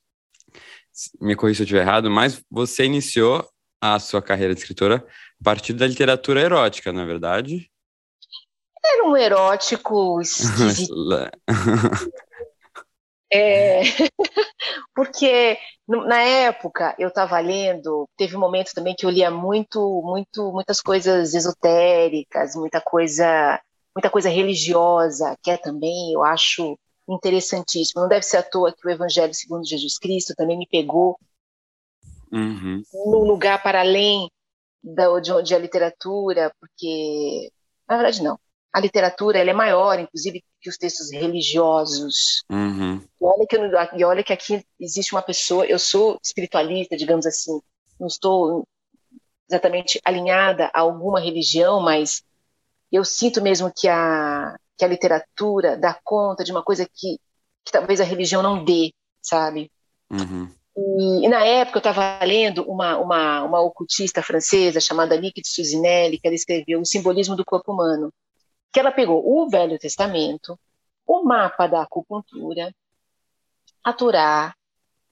me 1.19 1.35
corrija 1.35 1.57
se 1.57 1.63
eu 1.63 1.65
estiver 1.65 1.81
errado, 1.81 2.09
mas 2.09 2.41
você 2.49 2.85
iniciou 2.85 3.47
a 3.81 3.99
sua 3.99 4.21
carreira 4.21 4.53
de 4.53 4.61
escritora 4.61 5.05
a 5.41 5.43
partir 5.43 5.73
da 5.73 5.87
literatura 5.87 6.39
erótica, 6.39 6.93
na 6.93 7.01
é 7.03 7.05
verdade? 7.05 7.69
Era 8.85 9.05
um 9.05 9.17
erótico 9.17 10.21
é, 13.33 13.81
porque 14.95 15.57
na 15.87 16.21
época 16.21 16.95
eu 16.99 17.07
estava 17.07 17.39
lendo, 17.39 18.07
teve 18.17 18.35
um 18.35 18.39
momento 18.39 18.71
também 18.73 18.95
que 18.95 19.05
eu 19.05 19.09
lia 19.09 19.31
muito, 19.31 20.01
muito, 20.03 20.51
muitas 20.51 20.79
coisas 20.79 21.33
esotéricas, 21.33 22.55
muita 22.55 22.79
coisa, 22.79 23.59
muita 23.95 24.09
coisa 24.09 24.29
religiosa, 24.29 25.35
que 25.41 25.49
é 25.51 25.57
também, 25.57 26.13
eu 26.13 26.23
acho 26.23 26.77
interessantíssimo. 27.07 28.01
Não 28.01 28.09
deve 28.09 28.23
ser 28.23 28.37
à 28.37 28.43
toa 28.43 28.73
que 28.73 28.87
o 28.87 28.91
Evangelho 28.91 29.33
segundo 29.33 29.67
Jesus 29.67 29.97
Cristo 29.97 30.33
também 30.35 30.57
me 30.57 30.67
pegou 30.67 31.19
uhum. 32.31 32.81
num 32.93 33.25
lugar 33.25 33.61
para 33.61 33.81
além 33.81 34.29
da, 34.83 35.19
de 35.19 35.31
onde 35.31 35.55
a 35.55 35.59
literatura, 35.59 36.53
porque 36.59 37.51
na 37.87 37.97
verdade 37.97 38.21
não. 38.21 38.39
A 38.73 38.79
literatura 38.79 39.37
ela 39.37 39.51
é 39.51 39.53
maior, 39.53 39.99
inclusive, 39.99 40.43
que 40.59 40.69
os 40.69 40.77
textos 40.77 41.11
religiosos. 41.11 42.43
Uhum. 42.49 42.97
E, 42.97 43.25
olha 43.25 43.45
que 43.47 43.55
eu, 43.55 43.99
e 43.99 44.03
olha 44.03 44.23
que 44.23 44.33
aqui 44.33 44.65
existe 44.79 45.13
uma 45.13 45.21
pessoa, 45.21 45.65
eu 45.65 45.77
sou 45.77 46.19
espiritualista, 46.23 46.97
digamos 46.97 47.25
assim, 47.25 47.61
não 47.99 48.07
estou 48.07 48.67
exatamente 49.47 49.99
alinhada 50.03 50.71
a 50.73 50.79
alguma 50.79 51.19
religião, 51.19 51.79
mas 51.79 52.23
eu 52.91 53.05
sinto 53.05 53.41
mesmo 53.41 53.71
que 53.75 53.87
a, 53.87 54.57
que 54.77 54.83
a 54.83 54.87
literatura 54.87 55.77
dá 55.77 55.97
conta 56.03 56.43
de 56.43 56.51
uma 56.51 56.63
coisa 56.63 56.85
que, 56.85 57.19
que 57.63 57.71
talvez 57.71 58.01
a 58.01 58.03
religião 58.03 58.41
não 58.41 58.63
dê, 58.63 58.91
sabe? 59.21 59.71
Uhum. 60.09 60.49
E, 60.75 61.25
e, 61.25 61.29
na 61.29 61.45
época 61.45 61.77
eu 61.77 61.91
estava 61.91 62.23
lendo 62.25 62.63
uma, 62.63 62.97
uma, 62.97 63.43
uma 63.43 63.61
ocultista 63.61 64.23
francesa 64.23 64.79
chamada 64.79 65.19
Nick 65.19 65.41
de 65.41 65.47
Suzinelli, 65.47 66.19
que 66.19 66.27
ela 66.27 66.35
escreveu 66.35 66.81
O 66.81 66.85
Simbolismo 66.85 67.35
do 67.35 67.45
Corpo 67.45 67.71
Humano, 67.71 68.11
que 68.73 68.79
ela 68.79 68.91
pegou 68.91 69.23
o 69.23 69.47
Velho 69.47 69.77
Testamento, 69.77 70.59
o 71.05 71.23
mapa 71.23 71.67
da 71.67 71.83
acupuntura, 71.83 72.73
a 73.83 73.93
Torá, 73.93 74.55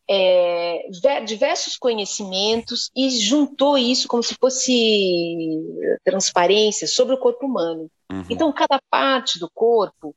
é, 0.09 0.89
diversos 1.25 1.77
conhecimentos 1.77 2.89
e 2.95 3.09
juntou 3.11 3.77
isso 3.77 4.07
como 4.07 4.23
se 4.23 4.35
fosse 4.35 5.61
transparência 6.03 6.87
sobre 6.87 7.13
o 7.13 7.19
corpo 7.19 7.45
humano. 7.45 7.89
Uhum. 8.11 8.25
Então, 8.29 8.51
cada 8.51 8.81
parte 8.89 9.39
do 9.39 9.49
corpo 9.53 10.15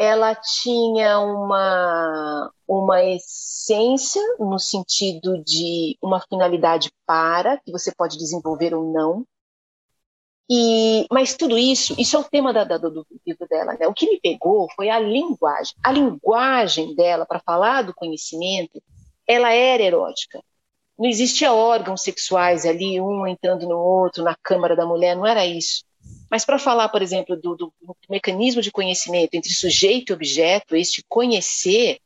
ela 0.00 0.34
tinha 0.34 1.20
uma, 1.20 2.50
uma 2.66 3.04
essência 3.04 4.22
no 4.38 4.58
sentido 4.58 5.44
de 5.44 5.98
uma 6.00 6.18
finalidade 6.22 6.90
para, 7.06 7.58
que 7.58 7.70
você 7.70 7.92
pode 7.94 8.16
desenvolver 8.16 8.74
ou 8.74 8.90
não. 8.90 9.26
E, 10.52 11.06
mas 11.12 11.36
tudo 11.36 11.56
isso, 11.56 11.94
isso 11.96 12.16
é 12.16 12.18
o 12.18 12.24
tema 12.24 12.52
da, 12.52 12.64
da, 12.64 12.76
do 12.76 13.06
livro 13.24 13.46
dela. 13.48 13.76
Né? 13.78 13.86
O 13.86 13.94
que 13.94 14.10
me 14.10 14.18
pegou 14.20 14.68
foi 14.74 14.88
a 14.90 14.98
linguagem. 14.98 15.76
A 15.80 15.92
linguagem 15.92 16.92
dela 16.96 17.24
para 17.24 17.38
falar 17.38 17.82
do 17.82 17.94
conhecimento, 17.94 18.82
ela 19.28 19.52
era 19.52 19.80
erótica. 19.80 20.42
Não 20.98 21.08
existia 21.08 21.52
órgãos 21.52 22.02
sexuais 22.02 22.66
ali, 22.66 23.00
um 23.00 23.28
entrando 23.28 23.68
no 23.68 23.78
outro, 23.78 24.24
na 24.24 24.34
câmara 24.42 24.74
da 24.74 24.84
mulher, 24.84 25.14
não 25.16 25.24
era 25.24 25.46
isso. 25.46 25.84
Mas 26.28 26.44
para 26.44 26.58
falar, 26.58 26.88
por 26.88 27.00
exemplo, 27.00 27.36
do, 27.36 27.54
do, 27.54 27.72
do, 27.80 27.96
mecanismo 28.08 28.60
de 28.60 28.72
conhecimento 28.72 29.34
entre 29.34 29.52
sujeito 29.52 30.10
e 30.10 30.14
objeto, 30.14 30.74
este 30.74 31.04
conhecer, 31.08 31.98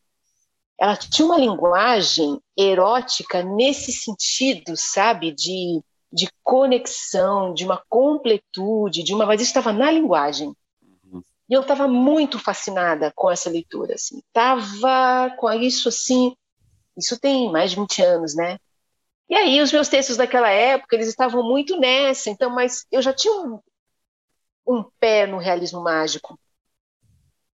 ela 0.78 0.96
tinha 0.96 1.24
uma 1.24 1.38
linguagem 1.38 2.38
erótica 2.58 3.42
nesse 3.42 3.90
sentido, 3.90 4.76
sabe, 4.76 5.32
de, 5.32 5.80
de 6.14 6.28
conexão, 6.44 7.52
de 7.52 7.64
uma 7.64 7.82
completude, 7.88 9.02
de 9.02 9.12
uma, 9.12 9.26
mas 9.26 9.40
isso 9.40 9.50
estava 9.50 9.72
na 9.72 9.90
linguagem. 9.90 10.54
Uhum. 11.02 11.20
E 11.50 11.52
eu 11.52 11.62
estava 11.62 11.88
muito 11.88 12.38
fascinada 12.38 13.12
com 13.16 13.28
essa 13.28 13.50
leitura, 13.50 13.94
assim. 13.94 14.22
Tava 14.32 15.34
com 15.36 15.52
isso 15.52 15.88
assim, 15.88 16.36
isso 16.96 17.18
tem 17.18 17.50
mais 17.50 17.72
de 17.72 17.76
20 17.80 18.02
anos, 18.02 18.36
né? 18.36 18.58
E 19.28 19.34
aí 19.34 19.60
os 19.60 19.72
meus 19.72 19.88
textos 19.88 20.16
daquela 20.16 20.48
época, 20.48 20.94
eles 20.94 21.08
estavam 21.08 21.42
muito 21.42 21.80
nessa, 21.80 22.30
então, 22.30 22.48
mas 22.48 22.86
eu 22.92 23.02
já 23.02 23.12
tinha 23.12 23.34
um, 23.34 23.58
um 24.64 24.84
pé 25.00 25.26
no 25.26 25.38
realismo 25.38 25.82
mágico. 25.82 26.38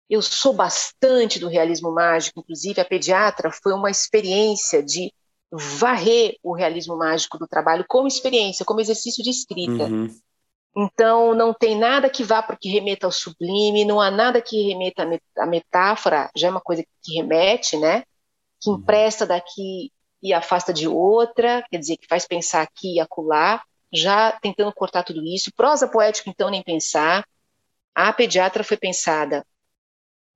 Eu 0.10 0.22
sou 0.22 0.54
bastante 0.54 1.40
do 1.40 1.50
realismo 1.50 1.92
mágico, 1.92 2.40
inclusive 2.40 2.80
a 2.80 2.86
pediatra 2.86 3.52
foi 3.52 3.74
uma 3.74 3.92
experiência 3.92 4.82
de 4.82 5.12
varrer 5.52 6.38
o 6.44 6.54
realismo 6.54 6.98
mágico 6.98 7.38
do 7.38 7.48
trabalho 7.48 7.86
como 7.88 8.08
experiência, 8.08 8.66
como 8.66 8.82
exercício 8.82 9.24
de 9.24 9.30
escrita. 9.30 9.86
Uhum. 9.86 10.10
Então, 10.78 11.34
não 11.34 11.54
tem 11.54 11.78
nada 11.78 12.10
que 12.10 12.24
vá 12.24 12.44
para 12.44 12.58
que 12.58 12.70
remeta 12.70 13.06
ao 13.06 13.12
sublime, 13.12 13.86
não 13.86 14.02
há 14.02 14.12
nada 14.12 14.42
que 14.42 14.62
remeta 14.62 15.08
à 15.38 15.46
metáfora, 15.46 16.30
já 16.36 16.48
é 16.48 16.52
uma 16.52 16.60
coisa 16.60 16.84
que 17.02 17.14
remete, 17.16 17.78
né? 17.78 18.04
Que 18.60 18.70
uhum. 18.70 18.78
empresta 18.78 19.26
daqui 19.26 19.92
e 20.22 20.34
afasta 20.34 20.74
de 20.74 20.88
outra, 20.88 21.64
quer 21.70 21.78
dizer, 21.78 21.98
que 21.98 22.08
faz 22.08 22.28
pensar 22.28 22.62
aqui 22.62 22.96
e 22.96 23.00
acolá 23.00 23.62
já 23.94 24.34
tentando 24.34 24.74
cortar 24.74 25.04
tudo 25.04 25.24
isso. 25.24 25.52
Prosa 25.56 25.88
poética, 25.88 26.30
então, 26.30 26.50
nem 26.50 26.62
pensar. 26.62 27.26
A 27.94 28.12
pediatra 28.12 28.64
foi 28.64 28.76
pensada 28.76 29.46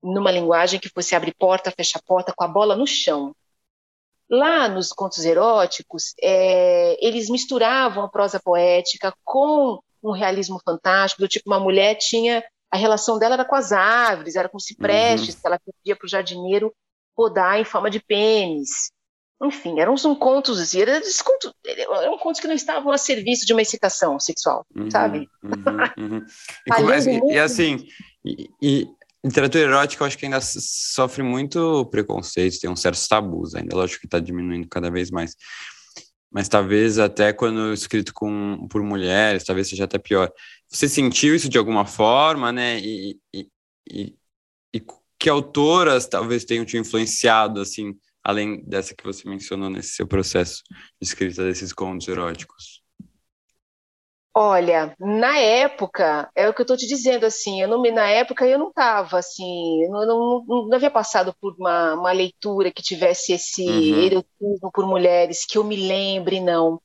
numa 0.02 0.32
linguagem 0.32 0.80
que 0.80 0.90
fosse 0.90 1.14
abrir 1.16 1.36
porta, 1.38 1.72
fechar 1.72 2.02
porta, 2.06 2.34
com 2.34 2.44
a 2.44 2.48
bola 2.48 2.76
no 2.76 2.88
chão. 2.88 3.36
Lá 4.30 4.70
nos 4.70 4.94
contos 4.94 5.26
eróticos, 5.26 6.14
é, 6.22 6.98
eles 7.06 7.30
misturavam 7.30 8.04
a 8.04 8.10
prosa 8.10 8.40
poética 8.40 9.14
com 9.24 9.80
um 10.04 10.12
realismo 10.12 10.62
fantástico, 10.64 11.22
do 11.22 11.28
tipo, 11.28 11.50
uma 11.50 11.60
mulher 11.60 11.96
tinha. 11.96 12.44
A 12.72 12.78
relação 12.78 13.18
dela 13.18 13.34
era 13.34 13.46
com 13.46 13.56
as 13.56 13.72
árvores, 13.72 14.36
era 14.36 14.48
com 14.48 14.60
ciprestes, 14.60 15.34
uhum. 15.34 15.42
que 15.42 15.48
ela 15.48 15.60
pedia 15.60 15.96
para 15.96 16.06
o 16.06 16.10
jardineiro 16.10 16.74
podar 17.16 17.60
em 17.60 17.66
forma 17.66 17.90
de 17.90 18.00
pênis. 18.00 18.92
Enfim, 19.42 19.80
eram 19.80 19.94
uns 19.94 20.04
contos, 20.18 20.60
assim, 20.60 20.82
eram, 20.82 21.02
contos, 21.24 21.54
eram 21.66 22.18
contos 22.18 22.42
que 22.42 22.48
não 22.48 22.54
estavam 22.54 22.92
a 22.92 22.98
serviço 22.98 23.46
de 23.46 23.54
uma 23.54 23.62
excitação 23.62 24.20
sexual, 24.20 24.66
uhum, 24.76 24.92
sabe? 24.92 25.30
Uhum, 25.42 26.18
uhum. 26.18 26.26
E, 26.68 26.70
começa, 26.76 27.10
e, 27.10 27.20
e, 27.32 27.40
assim, 27.40 27.88
e, 28.62 28.88
literatura 29.24 29.64
erótica 29.64 30.04
eu 30.04 30.08
acho 30.08 30.18
que 30.18 30.26
ainda 30.26 30.40
sofre 30.42 31.24
muito 31.24 31.86
preconceito, 31.88 32.60
tem 32.60 32.70
uns 32.70 32.82
certos 32.82 33.08
tabus 33.08 33.56
ainda, 33.56 33.76
lógico 33.76 34.02
que 34.02 34.08
está 34.08 34.20
diminuindo 34.20 34.68
cada 34.70 34.90
vez 34.90 35.12
mais. 35.12 35.36
Mas 36.32 36.48
talvez 36.48 37.00
até 37.00 37.34
quando 37.34 37.74
escrito 37.74 38.14
com, 38.14 38.68
por 38.70 38.84
mulheres, 38.84 39.44
talvez 39.44 39.68
seja 39.68 39.86
até 39.86 39.98
pior. 39.98 40.32
Você 40.70 40.88
sentiu 40.88 41.36
isso 41.36 41.50
de 41.50 41.58
alguma 41.58 41.86
forma, 41.86 42.52
né? 42.52 42.80
E, 42.80 43.20
e, 43.34 43.48
e, 43.92 44.16
e 44.74 44.84
que 45.20 45.30
autoras 45.30 46.08
talvez 46.08 46.46
tenham 46.46 46.66
te 46.66 46.78
influenciado, 46.78 47.60
assim, 47.60 47.96
além 48.24 48.64
dessa 48.64 48.96
que 48.96 49.04
você 49.04 49.28
mencionou 49.28 49.70
nesse 49.70 49.96
seu 49.96 50.08
processo 50.08 50.62
de 51.02 51.08
escrita 51.08 51.44
desses 51.44 51.74
contos 51.74 52.08
eróticos? 52.08 52.79
Olha, 54.36 54.96
na 55.00 55.38
época, 55.40 56.30
é 56.36 56.48
o 56.48 56.54
que 56.54 56.62
eu 56.62 56.64
estou 56.64 56.78
te 56.78 56.88
dizendo, 56.88 57.26
assim, 57.26 57.62
eu 57.62 57.68
não, 57.68 57.82
na 57.82 58.08
época 58.10 58.46
eu 58.46 58.60
não 58.60 58.70
estava, 58.70 59.18
assim, 59.18 59.88
não, 59.90 60.06
não, 60.06 60.46
não, 60.48 60.74
havia 60.74 60.92
passado 60.92 61.34
por 61.42 61.56
uma, 61.58 61.96
uma 61.96 62.12
leitura 62.12 62.72
que 62.72 62.84
tivesse 62.84 63.34
esse 63.34 63.66
uhum. 63.68 64.02
erotismo 64.02 64.72
por 64.72 64.86
mulheres, 64.86 65.46
que 65.46 65.58
eu 65.58 65.64
me 65.64 65.76
lembre, 65.76 66.40
não. 66.40 66.80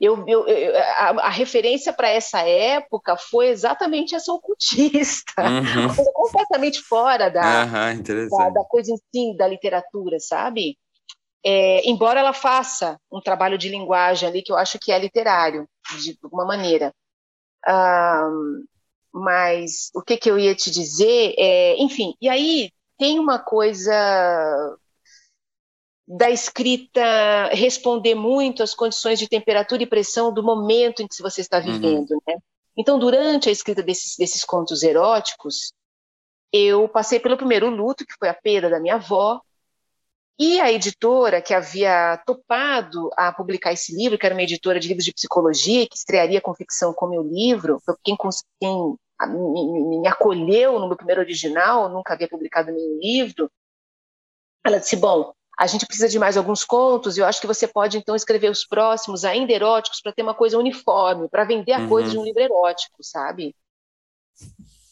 Eu, 0.00 0.24
eu, 0.28 0.46
eu 0.46 0.76
a, 0.76 1.26
a, 1.26 1.28
referência 1.30 1.92
para 1.92 2.08
essa 2.08 2.40
época 2.42 3.16
foi 3.16 3.48
exatamente 3.48 4.14
essa 4.14 4.32
ocultista, 4.32 5.32
uhum. 5.42 5.86
uma 5.86 5.94
coisa 5.96 6.12
completamente 6.14 6.80
fora 6.82 7.30
da, 7.30 7.64
uhum, 7.64 8.02
da, 8.28 8.50
da, 8.50 8.64
coisa 8.64 8.92
em 8.92 8.96
si, 8.96 9.36
da 9.36 9.48
literatura, 9.48 10.18
sabe? 10.20 10.78
É, 11.48 11.88
embora 11.88 12.18
ela 12.18 12.32
faça 12.32 12.98
um 13.08 13.20
trabalho 13.20 13.56
de 13.56 13.68
linguagem 13.68 14.28
ali 14.28 14.42
que 14.42 14.50
eu 14.50 14.56
acho 14.56 14.80
que 14.80 14.90
é 14.90 14.98
literário, 14.98 15.68
de 16.02 16.18
alguma 16.20 16.44
maneira. 16.44 16.92
Um, 17.68 18.64
mas 19.12 19.90
o 19.94 20.02
que, 20.02 20.16
que 20.16 20.28
eu 20.28 20.36
ia 20.36 20.56
te 20.56 20.72
dizer 20.72 21.34
é, 21.38 21.76
enfim, 21.76 22.14
e 22.20 22.28
aí 22.28 22.72
tem 22.98 23.20
uma 23.20 23.38
coisa 23.38 24.76
da 26.08 26.30
escrita 26.30 27.48
responder 27.52 28.16
muito 28.16 28.64
às 28.64 28.74
condições 28.74 29.18
de 29.18 29.28
temperatura 29.28 29.84
e 29.84 29.86
pressão 29.86 30.34
do 30.34 30.42
momento 30.42 31.00
em 31.00 31.06
que 31.06 31.22
você 31.22 31.42
está 31.42 31.58
uhum. 31.58 31.64
vivendo, 31.64 32.10
uhum. 32.10 32.20
né? 32.26 32.38
Então, 32.76 32.98
durante 32.98 33.48
a 33.48 33.52
escrita 33.52 33.84
desses, 33.84 34.16
desses 34.16 34.44
contos 34.44 34.82
eróticos, 34.82 35.72
eu 36.52 36.88
passei 36.88 37.20
pelo 37.20 37.36
primeiro 37.36 37.70
luto, 37.70 38.04
que 38.04 38.14
foi 38.18 38.28
a 38.28 38.34
perda 38.34 38.68
da 38.68 38.80
minha 38.80 38.96
avó, 38.96 39.40
e 40.38 40.60
a 40.60 40.70
editora 40.70 41.40
que 41.40 41.54
havia 41.54 42.22
topado 42.26 43.10
a 43.16 43.32
publicar 43.32 43.72
esse 43.72 43.96
livro, 43.96 44.18
que 44.18 44.26
era 44.26 44.34
uma 44.34 44.42
editora 44.42 44.78
de 44.78 44.88
livros 44.88 45.04
de 45.04 45.14
psicologia, 45.14 45.88
que 45.88 45.96
estrearia 45.96 46.40
com 46.40 46.54
ficção 46.54 46.92
com 46.92 47.06
meu 47.06 47.22
livro, 47.22 47.80
quem, 48.04 48.16
quem 48.60 48.96
me, 49.28 50.00
me 50.00 50.08
acolheu 50.08 50.78
no 50.78 50.88
meu 50.88 50.96
primeiro 50.96 51.22
original, 51.22 51.88
nunca 51.88 52.12
havia 52.12 52.28
publicado 52.28 52.70
nenhum 52.70 52.98
livro, 53.00 53.50
ela 54.64 54.78
disse: 54.78 54.96
Bom, 54.96 55.32
a 55.58 55.66
gente 55.66 55.86
precisa 55.86 56.08
de 56.08 56.18
mais 56.18 56.36
alguns 56.36 56.64
contos, 56.64 57.16
e 57.16 57.20
eu 57.20 57.26
acho 57.26 57.40
que 57.40 57.46
você 57.46 57.66
pode 57.66 57.96
então 57.96 58.14
escrever 58.14 58.50
os 58.50 58.66
próximos, 58.66 59.24
ainda 59.24 59.52
eróticos, 59.52 60.02
para 60.02 60.12
ter 60.12 60.22
uma 60.22 60.34
coisa 60.34 60.58
uniforme, 60.58 61.30
para 61.30 61.44
vender 61.44 61.72
a 61.72 61.78
uhum. 61.78 61.88
coisa 61.88 62.10
de 62.10 62.18
um 62.18 62.24
livro 62.24 62.42
erótico, 62.42 63.02
sabe? 63.02 63.56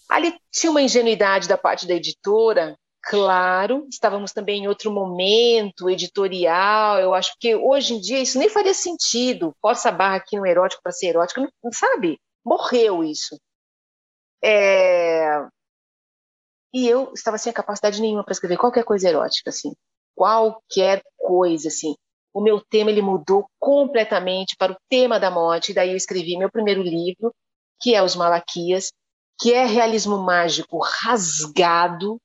Ali 0.09 0.34
tinha 0.51 0.70
uma 0.70 0.80
ingenuidade 0.80 1.49
da 1.49 1.59
parte 1.59 1.86
da 1.86 1.95
editora, 1.95 2.78
claro, 3.09 3.86
estávamos 3.90 4.32
também 4.32 4.64
em 4.64 4.68
outro 4.68 4.90
momento 4.92 5.90
editorial, 5.90 7.00
eu 7.00 7.14
acho 7.14 7.34
que 7.38 7.55
hoje 7.55 7.94
em 7.94 8.00
dia 8.00 8.20
isso 8.20 8.38
nem 8.38 8.48
faria 8.48 8.74
sentido, 8.74 9.55
força 9.61 9.88
a 9.88 9.92
barra 9.92 10.16
aqui 10.16 10.36
no 10.36 10.46
erótico 10.46 10.82
para 10.82 10.92
ser 10.92 11.09
erótico, 11.09 11.40
não, 11.62 11.72
sabe? 11.72 12.18
Morreu 12.44 13.02
isso. 13.05 13.38
É... 14.42 15.46
E 16.72 16.88
eu 16.88 17.12
estava 17.14 17.38
sem 17.38 17.52
capacidade 17.52 18.00
nenhuma 18.00 18.24
para 18.24 18.32
escrever 18.32 18.59
qualquer 18.59 18.84
coisa 18.84 19.09
erótica, 19.09 19.50
assim 19.50 19.72
qualquer 20.14 21.02
coisa, 21.16 21.68
assim. 21.68 21.94
O 22.32 22.40
meu 22.40 22.61
tema 22.61 22.90
ele 22.90 23.02
mudou 23.02 23.46
completamente 23.59 24.57
para 24.57 24.72
o 24.72 24.76
tema 24.88 25.20
da 25.20 25.30
morte, 25.30 25.70
e 25.70 25.74
daí 25.74 25.90
eu 25.90 25.96
escrevi 25.96 26.36
meu 26.36 26.50
primeiro 26.50 26.82
livro, 26.82 27.32
que 27.80 27.94
é 27.94 28.02
Os 28.02 28.16
Malaquias, 28.16 28.92
que 29.40 29.52
é 29.52 29.64
realismo 29.64 30.18
mágico 30.18 30.78
rasgado, 30.78 32.18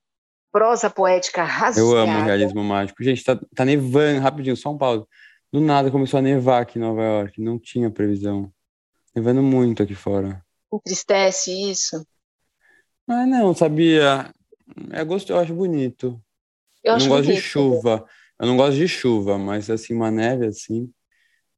prosa 0.52 0.90
poética 0.90 1.44
rasgada. 1.44 1.80
Eu 1.80 1.98
amo 1.98 2.24
realismo 2.24 2.64
mágico. 2.64 3.04
Gente, 3.04 3.24
tá, 3.24 3.40
tá 3.56 3.66
nevando, 3.66 4.22
rapidinho, 4.22 4.58
só 4.58 4.72
um 4.72 4.78
pausa. 4.78 5.06
Do 5.52 5.60
nada 5.60 5.90
começou 5.90 6.20
a 6.20 6.22
nevar 6.22 6.62
aqui 6.62 6.78
em 6.78 6.82
Nova 6.82 7.02
York, 7.02 7.42
não 7.42 7.58
tinha 7.58 7.90
previsão. 7.90 8.52
Nevando 9.16 9.42
muito 9.42 9.82
aqui 9.82 9.96
fora. 9.96 10.44
Entristece 10.72 11.52
isso? 11.72 12.06
Ah, 13.08 13.26
não, 13.26 13.56
sabia. 13.56 14.32
É 14.92 15.04
gosto, 15.04 15.32
eu 15.32 15.40
acho 15.40 15.54
bonito. 15.54 16.22
Eu, 16.84 16.94
eu 16.94 17.00
não 17.00 17.08
gosto 17.08 17.34
de 17.34 17.42
chuva. 17.42 18.06
Eu 18.40 18.48
não 18.48 18.56
gosto 18.56 18.78
de 18.78 18.88
chuva, 18.88 19.38
mas 19.38 19.70
assim, 19.70 19.94
uma 19.94 20.10
neve 20.10 20.46
assim, 20.46 20.90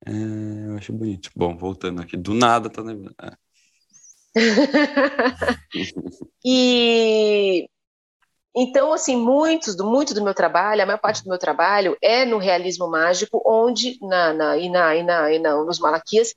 é, 0.05 0.11
eu 0.67 0.77
acho 0.77 0.91
bonito. 0.93 1.29
Bom, 1.35 1.55
voltando 1.55 2.01
aqui, 2.01 2.17
do 2.17 2.33
nada 2.33 2.69
tá 2.69 2.83
nevando. 2.83 3.13
É. 3.21 3.37
e 6.43 7.69
então, 8.55 8.91
assim, 8.93 9.15
muitos 9.15 9.75
muito 9.77 10.13
do 10.13 10.23
meu 10.23 10.33
trabalho, 10.33 10.83
a 10.83 10.85
maior 10.85 10.99
parte 10.99 11.23
do 11.23 11.29
meu 11.29 11.39
trabalho 11.39 11.97
é 12.01 12.25
no 12.25 12.37
realismo 12.37 12.87
mágico, 12.89 13.41
onde 13.45 13.97
na, 14.01 14.33
na, 14.33 14.57
e, 14.57 14.69
na, 14.69 14.95
e, 14.95 15.03
na, 15.03 15.31
e 15.33 15.39
na, 15.39 15.55
nos 15.63 15.79
Malaquias, 15.79 16.35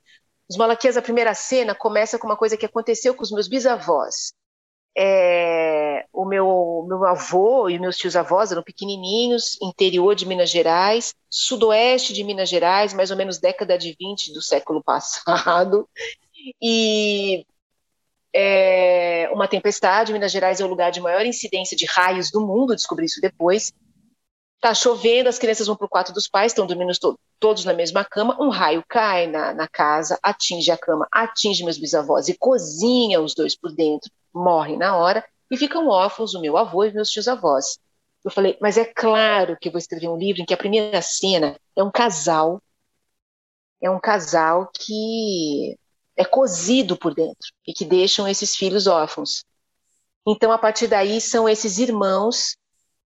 os 0.49 0.57
Malaquias, 0.57 0.95
a 0.97 1.01
primeira 1.01 1.33
cena 1.33 1.75
começa 1.75 2.17
com 2.19 2.27
uma 2.27 2.37
coisa 2.37 2.55
que 2.57 2.65
aconteceu 2.65 3.15
com 3.15 3.23
os 3.23 3.31
meus 3.31 3.47
bisavós. 3.47 4.33
é, 4.97 6.05
o 6.13 6.25
meu, 6.25 6.85
meu 6.87 7.05
avô 7.05 7.69
e 7.69 7.79
meus 7.79 7.97
tios 7.97 8.15
avós 8.15 8.51
eram 8.51 8.63
pequenininhos, 8.63 9.57
interior 9.61 10.15
de 10.15 10.25
Minas 10.25 10.49
Gerais, 10.49 11.13
sudoeste 11.29 12.13
de 12.13 12.23
Minas 12.23 12.49
Gerais, 12.49 12.93
mais 12.93 13.11
ou 13.11 13.17
menos 13.17 13.39
década 13.39 13.77
de 13.77 13.95
20 13.99 14.33
do 14.33 14.41
século 14.41 14.83
passado. 14.85 15.87
E 16.61 17.45
é, 18.37 19.29
uma 19.31 19.47
tempestade, 19.47 20.11
Minas 20.11 20.29
Gerais 20.29 20.59
é 20.59 20.65
o 20.65 20.67
lugar 20.67 20.91
de 20.91 20.99
maior 20.99 21.25
incidência 21.25 21.77
de 21.77 21.85
raios 21.85 22.29
do 22.29 22.45
mundo, 22.45 22.75
descobri 22.75 23.05
isso 23.05 23.21
depois. 23.21 23.71
Tá 24.59 24.73
chovendo, 24.73 25.29
as 25.29 25.39
crianças 25.39 25.67
vão 25.67 25.75
para 25.77 25.85
o 25.85 25.89
quarto 25.89 26.11
dos 26.11 26.27
pais, 26.27 26.51
estão 26.51 26.67
dormindo 26.67 26.91
to 26.99 27.17
todos 27.39 27.63
na 27.63 27.73
mesma 27.73 28.03
cama. 28.03 28.35
Um 28.37 28.49
raio 28.49 28.83
cai 28.89 29.27
na, 29.27 29.53
na 29.53 29.69
casa, 29.69 30.19
atinge 30.21 30.69
a 30.69 30.77
cama, 30.77 31.07
atinge 31.09 31.63
meus 31.63 31.77
bisavós 31.77 32.27
e 32.27 32.37
cozinha 32.37 33.21
os 33.21 33.33
dois 33.33 33.55
por 33.55 33.71
dentro 33.71 34.11
morrem 34.33 34.77
na 34.77 34.97
hora 34.97 35.23
e 35.49 35.55
ficam 35.55 35.87
órfãos 35.87 36.33
o 36.33 36.41
meu 36.41 36.57
avô 36.57 36.83
e 36.83 36.91
meus 36.91 37.09
tios-avós. 37.09 37.79
Eu 38.23 38.31
falei, 38.31 38.57
mas 38.59 38.77
é 38.77 38.83
claro 38.83 39.55
que 39.61 39.69
eu 39.69 39.71
vou 39.71 39.79
escrever 39.79 40.09
um 40.09 40.17
livro 40.17 40.41
em 40.41 40.45
que 40.45 40.53
a 40.53 40.57
primeira 40.57 41.01
cena 41.01 41.57
é 41.75 41.81
um 41.83 41.91
casal, 41.91 42.61
é 43.81 43.89
um 43.89 43.99
casal 43.99 44.69
que 44.73 45.77
é 46.17 46.23
cozido 46.23 46.97
por 46.97 47.13
dentro 47.13 47.51
e 47.67 47.73
que 47.73 47.85
deixam 47.85 48.27
esses 48.27 48.55
filhos 48.55 48.87
órfãos. 48.87 49.43
Então, 50.27 50.51
a 50.51 50.57
partir 50.57 50.87
daí, 50.87 51.21
são 51.21 51.47
esses 51.47 51.77
irmãos. 51.77 52.57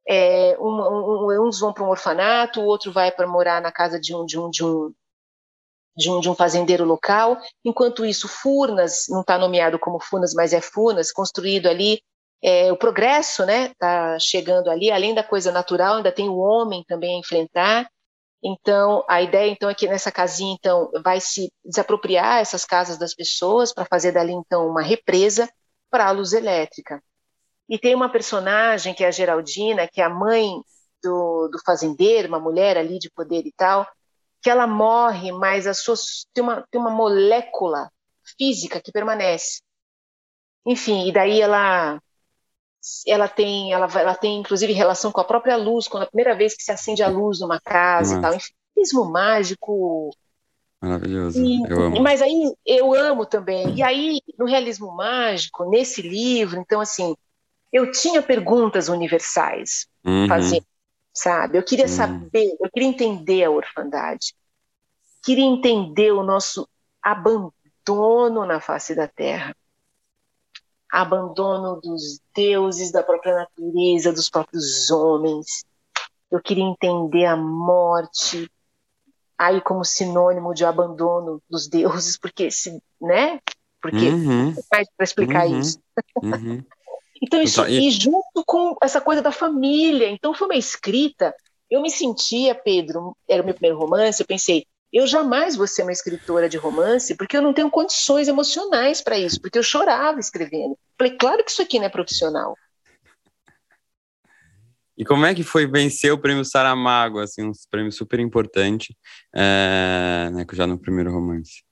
É, 0.08 0.56
um, 0.58 0.68
um, 0.68 1.46
uns 1.46 1.60
vão 1.60 1.72
para 1.72 1.84
um 1.84 1.90
orfanato, 1.90 2.60
o 2.60 2.64
outro 2.64 2.92
vai 2.92 3.10
para 3.12 3.26
morar 3.26 3.60
na 3.60 3.70
casa 3.70 4.00
de 4.00 4.14
um, 4.14 4.24
de 4.24 4.38
um, 4.38 4.50
de 4.50 4.64
um 4.64 4.92
de 5.96 6.10
um, 6.10 6.20
de 6.20 6.30
um 6.30 6.34
fazendeiro 6.34 6.84
local. 6.84 7.38
Enquanto 7.64 8.06
isso, 8.06 8.28
Furnas, 8.28 9.06
não 9.08 9.20
está 9.20 9.36
nomeado 9.38 9.78
como 9.78 10.00
Furnas, 10.00 10.32
mas 10.34 10.52
é 10.52 10.60
Furnas, 10.60 11.12
construído 11.12 11.66
ali. 11.66 12.00
É, 12.42 12.72
o 12.72 12.76
progresso 12.76 13.42
está 13.42 14.12
né, 14.12 14.18
chegando 14.18 14.70
ali, 14.70 14.90
além 14.90 15.14
da 15.14 15.22
coisa 15.22 15.52
natural, 15.52 15.96
ainda 15.96 16.10
tem 16.10 16.28
o 16.28 16.38
homem 16.38 16.82
também 16.88 17.16
a 17.16 17.18
enfrentar. 17.18 17.90
Então, 18.42 19.04
a 19.08 19.20
ideia 19.20 19.50
então 19.50 19.68
é 19.68 19.74
que 19.74 19.86
nessa 19.86 20.10
casinha 20.10 20.54
então 20.54 20.90
vai 21.02 21.20
se 21.20 21.52
desapropriar 21.64 22.38
essas 22.40 22.64
casas 22.64 22.98
das 22.98 23.14
pessoas 23.14 23.72
para 23.72 23.84
fazer 23.84 24.12
dali 24.12 24.32
então 24.32 24.66
uma 24.66 24.82
represa 24.82 25.48
para 25.90 26.06
a 26.06 26.10
luz 26.10 26.32
elétrica. 26.32 27.02
E 27.68 27.78
tem 27.78 27.94
uma 27.94 28.10
personagem 28.10 28.94
que 28.94 29.04
é 29.04 29.08
a 29.08 29.12
Geraldina, 29.12 29.86
que 29.86 30.00
é 30.00 30.04
a 30.04 30.10
mãe 30.10 30.50
do, 31.02 31.48
do 31.48 31.58
fazendeiro, 31.64 32.28
uma 32.28 32.40
mulher 32.40 32.76
ali 32.76 32.98
de 32.98 33.10
poder 33.10 33.46
e 33.46 33.52
tal, 33.52 33.86
que 34.42 34.48
ela 34.48 34.66
morre, 34.66 35.30
mas 35.32 35.66
a 35.66 35.74
sua, 35.74 35.94
tem, 36.32 36.42
uma, 36.42 36.66
tem 36.70 36.80
uma 36.80 36.90
molécula 36.90 37.90
física 38.38 38.80
que 38.80 38.90
permanece. 38.90 39.60
Enfim, 40.66 41.06
e 41.08 41.12
daí 41.12 41.40
ela 41.40 42.00
ela 43.06 43.28
tem 43.28 43.72
ela, 43.72 43.86
ela 43.98 44.14
tem 44.14 44.40
inclusive 44.40 44.72
relação 44.72 45.12
com 45.12 45.20
a 45.20 45.24
própria 45.24 45.56
luz, 45.56 45.86
quando 45.88 46.04
a 46.04 46.06
primeira 46.06 46.34
vez 46.34 46.54
que 46.54 46.62
se 46.62 46.72
acende 46.72 47.02
a 47.02 47.08
luz 47.08 47.40
numa 47.40 47.60
casa 47.60 48.16
e 48.16 48.20
tal. 48.20 48.34
Enfim, 48.34 48.52
realismo 48.74 49.04
mágico. 49.04 50.10
Maravilhoso. 50.80 51.44
E, 51.44 51.62
eu 51.68 51.82
amo. 51.82 52.00
Mas 52.00 52.22
aí 52.22 52.54
eu 52.64 52.94
amo 52.94 53.26
também. 53.26 53.74
E 53.74 53.82
aí, 53.82 54.20
no 54.38 54.46
realismo 54.46 54.94
mágico, 54.94 55.68
nesse 55.68 56.00
livro, 56.00 56.58
então 56.58 56.80
assim, 56.80 57.14
eu 57.72 57.90
tinha 57.92 58.22
perguntas 58.22 58.88
universais 58.88 59.86
uhum. 60.04 60.26
fazendo 60.26 60.64
sabe? 61.12 61.58
Eu 61.58 61.62
queria 61.62 61.84
hum. 61.84 61.88
saber, 61.88 62.56
eu 62.60 62.70
queria 62.70 62.88
entender 62.88 63.44
a 63.44 63.50
orfandade, 63.50 64.34
queria 65.22 65.44
entender 65.44 66.12
o 66.12 66.22
nosso 66.22 66.68
abandono 67.02 68.46
na 68.46 68.60
face 68.60 68.94
da 68.94 69.06
terra, 69.06 69.54
abandono 70.92 71.80
dos 71.80 72.20
deuses, 72.34 72.90
da 72.90 73.02
própria 73.02 73.34
natureza, 73.34 74.12
dos 74.12 74.28
próprios 74.28 74.90
homens. 74.90 75.64
Eu 76.30 76.40
queria 76.40 76.64
entender 76.64 77.26
a 77.26 77.36
morte, 77.36 78.50
aí 79.38 79.60
como 79.60 79.84
sinônimo 79.84 80.54
de 80.54 80.64
abandono 80.64 81.42
dos 81.48 81.68
deuses, 81.68 82.18
porque 82.18 82.50
se, 82.50 82.82
né? 83.00 83.40
Porque 83.80 84.08
uhum. 84.08 84.54
mais 84.70 84.88
para 84.96 85.04
explicar 85.04 85.46
uhum. 85.46 85.60
isso. 85.60 85.78
Uhum. 86.22 86.62
Então, 87.22 87.42
isso, 87.42 87.60
então, 87.60 87.70
e... 87.70 87.88
e 87.88 87.90
junto 87.90 88.42
com 88.46 88.74
essa 88.82 88.98
coisa 88.98 89.20
da 89.20 89.30
família. 89.30 90.08
Então, 90.08 90.32
foi 90.32 90.48
uma 90.48 90.56
escrita. 90.56 91.34
Eu 91.70 91.82
me 91.82 91.90
sentia, 91.90 92.54
Pedro, 92.54 93.14
era 93.28 93.42
o 93.42 93.44
meu 93.44 93.52
primeiro 93.52 93.78
romance, 93.78 94.22
eu 94.22 94.26
pensei, 94.26 94.66
eu 94.92 95.06
jamais 95.06 95.56
vou 95.56 95.66
ser 95.66 95.82
uma 95.82 95.92
escritora 95.92 96.48
de 96.48 96.56
romance, 96.56 97.14
porque 97.16 97.36
eu 97.36 97.42
não 97.42 97.52
tenho 97.52 97.70
condições 97.70 98.28
emocionais 98.28 99.00
para 99.00 99.18
isso, 99.18 99.40
porque 99.40 99.58
eu 99.58 99.62
chorava 99.62 100.18
escrevendo. 100.18 100.76
Falei, 100.98 101.16
claro 101.16 101.44
que 101.44 101.50
isso 101.50 101.62
aqui 101.62 101.78
não 101.78 101.86
é 101.86 101.88
profissional. 101.88 102.56
E 104.98 105.04
como 105.04 105.24
é 105.24 105.34
que 105.34 105.42
foi 105.42 105.66
vencer 105.66 106.12
o 106.12 106.18
prêmio 106.18 106.44
Saramago, 106.44 107.20
assim, 107.20 107.42
um 107.42 107.52
prêmio 107.70 107.90
super 107.90 108.20
importante, 108.20 108.94
é, 109.34 110.28
né, 110.30 110.44
já 110.52 110.66
no 110.66 110.78
primeiro 110.78 111.10
romance? 111.10 111.62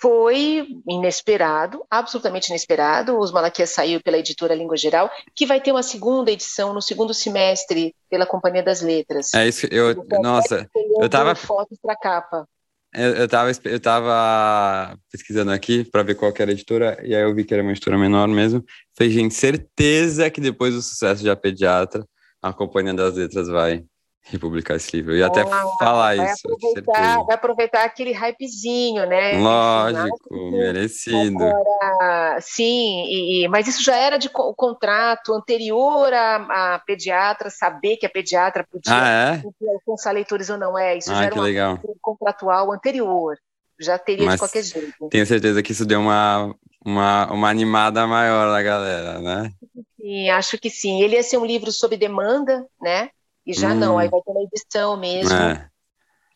Foi 0.00 0.66
inesperado, 0.88 1.84
absolutamente 1.90 2.48
inesperado. 2.48 3.18
Os 3.18 3.32
Malaquias 3.32 3.70
saiu 3.70 4.00
pela 4.02 4.18
editora 4.18 4.54
Língua 4.54 4.76
Geral, 4.76 5.10
que 5.34 5.46
vai 5.46 5.60
ter 5.60 5.72
uma 5.72 5.82
segunda 5.82 6.30
edição 6.30 6.72
no 6.72 6.82
segundo 6.82 7.14
semestre 7.14 7.94
pela 8.10 8.26
Companhia 8.26 8.62
das 8.62 8.80
Letras. 8.80 9.34
É 9.34 9.46
isso, 9.46 9.66
eu, 9.70 9.90
então, 9.92 10.20
nossa, 10.22 10.68
eu 11.00 11.08
tava 11.08 11.34
fotos 11.34 11.78
para 11.80 11.96
capa. 11.96 12.48
Eu, 12.94 13.14
eu, 13.14 13.28
tava, 13.28 13.50
eu 13.64 13.80
tava 13.80 14.98
pesquisando 15.12 15.50
aqui 15.50 15.84
para 15.84 16.02
ver 16.02 16.14
qual 16.14 16.32
era 16.38 16.50
a 16.50 16.54
editora, 16.54 16.98
e 17.04 17.14
aí 17.14 17.22
eu 17.22 17.34
vi 17.34 17.44
que 17.44 17.52
era 17.52 17.62
uma 17.62 17.72
editora 17.72 17.98
menor 17.98 18.28
mesmo. 18.28 18.64
Falei, 18.96 19.12
gente, 19.12 19.34
certeza 19.34 20.30
que 20.30 20.40
depois 20.40 20.74
do 20.74 20.80
sucesso 20.80 21.22
de 21.22 21.28
A 21.28 21.36
Pediatra, 21.36 22.04
a 22.40 22.52
Companhia 22.52 22.94
das 22.94 23.14
Letras 23.14 23.48
vai 23.48 23.84
republicar 24.30 24.76
esse 24.76 24.94
livro. 24.96 25.12
Eu 25.12 25.18
ia 25.18 25.26
até 25.26 25.44
falar 25.44 26.16
vai 26.16 26.32
isso. 26.32 26.46
Aproveitar, 26.52 27.24
vai 27.24 27.34
aproveitar 27.34 27.84
aquele 27.84 28.12
hypezinho, 28.12 29.06
né? 29.06 29.38
Lógico, 29.38 30.50
merecido. 30.50 31.42
Agora, 31.42 32.38
sim, 32.40 33.04
e, 33.08 33.48
mas 33.48 33.66
isso 33.66 33.82
já 33.82 33.96
era 33.96 34.18
de 34.18 34.28
o 34.32 34.54
contrato 34.54 35.32
anterior 35.32 36.12
a, 36.12 36.74
a, 36.74 36.78
pediatra 36.80 37.50
saber 37.50 37.96
que 37.96 38.06
a 38.06 38.10
pediatra 38.10 38.66
podia 38.70 38.92
ah, 38.92 39.08
é? 39.08 39.42
alcançar 39.72 40.12
leitores 40.12 40.50
ou 40.50 40.58
não 40.58 40.78
é. 40.78 40.96
Isso 40.96 41.10
ah, 41.10 41.16
já 41.16 41.24
era 41.24 41.34
um 41.34 41.42
legal. 41.42 41.80
contratual 42.00 42.72
anterior. 42.72 43.36
Já 43.80 43.96
teria 43.96 44.26
mas 44.26 44.34
de 44.34 44.40
qualquer 44.40 44.62
jeito. 44.62 45.08
Tenho 45.08 45.26
certeza 45.26 45.62
que 45.62 45.72
isso 45.72 45.86
deu 45.86 46.00
uma, 46.00 46.54
uma, 46.84 47.32
uma 47.32 47.48
animada 47.48 48.06
maior 48.06 48.50
na 48.50 48.62
galera, 48.62 49.20
né? 49.20 49.52
Sim, 50.00 50.30
acho 50.30 50.58
que 50.58 50.68
sim. 50.68 51.00
Ele 51.00 51.14
ia 51.14 51.22
ser 51.22 51.38
um 51.38 51.46
livro 51.46 51.70
sob 51.70 51.96
demanda, 51.96 52.66
né? 52.80 53.10
E 53.48 53.54
já 53.54 53.72
hum. 53.72 53.76
não, 53.76 53.98
aí 53.98 54.10
vai 54.10 54.20
ter 54.20 54.30
uma 54.30 54.42
edição 54.42 54.94
mesmo. 54.98 55.34
É. 55.34 55.70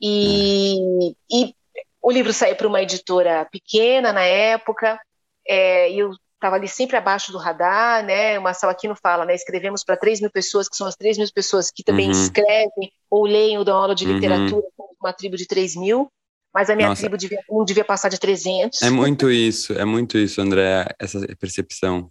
E, 0.00 1.14
é. 1.30 1.36
e 1.36 1.54
o 2.02 2.10
livro 2.10 2.32
saiu 2.32 2.56
para 2.56 2.66
uma 2.66 2.80
editora 2.80 3.46
pequena 3.52 4.14
na 4.14 4.22
época, 4.22 4.98
é, 5.46 5.92
e 5.92 5.98
eu 5.98 6.12
estava 6.34 6.56
ali 6.56 6.66
sempre 6.66 6.96
abaixo 6.96 7.30
do 7.30 7.36
radar, 7.36 8.02
né? 8.02 8.38
O 8.38 8.42
Marcelo 8.42 8.72
Aquino 8.72 8.96
fala, 8.96 9.26
né? 9.26 9.34
Escrevemos 9.34 9.84
para 9.84 9.94
3 9.94 10.22
mil 10.22 10.30
pessoas, 10.30 10.70
que 10.70 10.76
são 10.76 10.86
as 10.86 10.96
3 10.96 11.18
mil 11.18 11.28
pessoas 11.34 11.70
que 11.70 11.84
também 11.84 12.06
uhum. 12.06 12.12
escrevem 12.12 12.90
ou 13.10 13.26
leem 13.26 13.58
ou 13.58 13.64
dão 13.64 13.76
aula 13.76 13.94
de 13.94 14.06
uhum. 14.06 14.14
literatura, 14.14 14.66
uma 14.98 15.12
tribo 15.12 15.36
de 15.36 15.46
3 15.46 15.76
mil, 15.76 16.10
mas 16.52 16.70
a 16.70 16.74
minha 16.74 16.88
Nossa. 16.88 17.02
tribo 17.02 17.18
devia, 17.18 17.38
não 17.48 17.64
devia 17.64 17.84
passar 17.84 18.08
de 18.08 18.18
300. 18.18 18.80
É 18.80 18.90
muito 18.90 19.30
isso, 19.30 19.74
é 19.74 19.84
muito 19.84 20.16
isso, 20.16 20.40
André, 20.40 20.86
essa 20.98 21.20
percepção. 21.38 22.10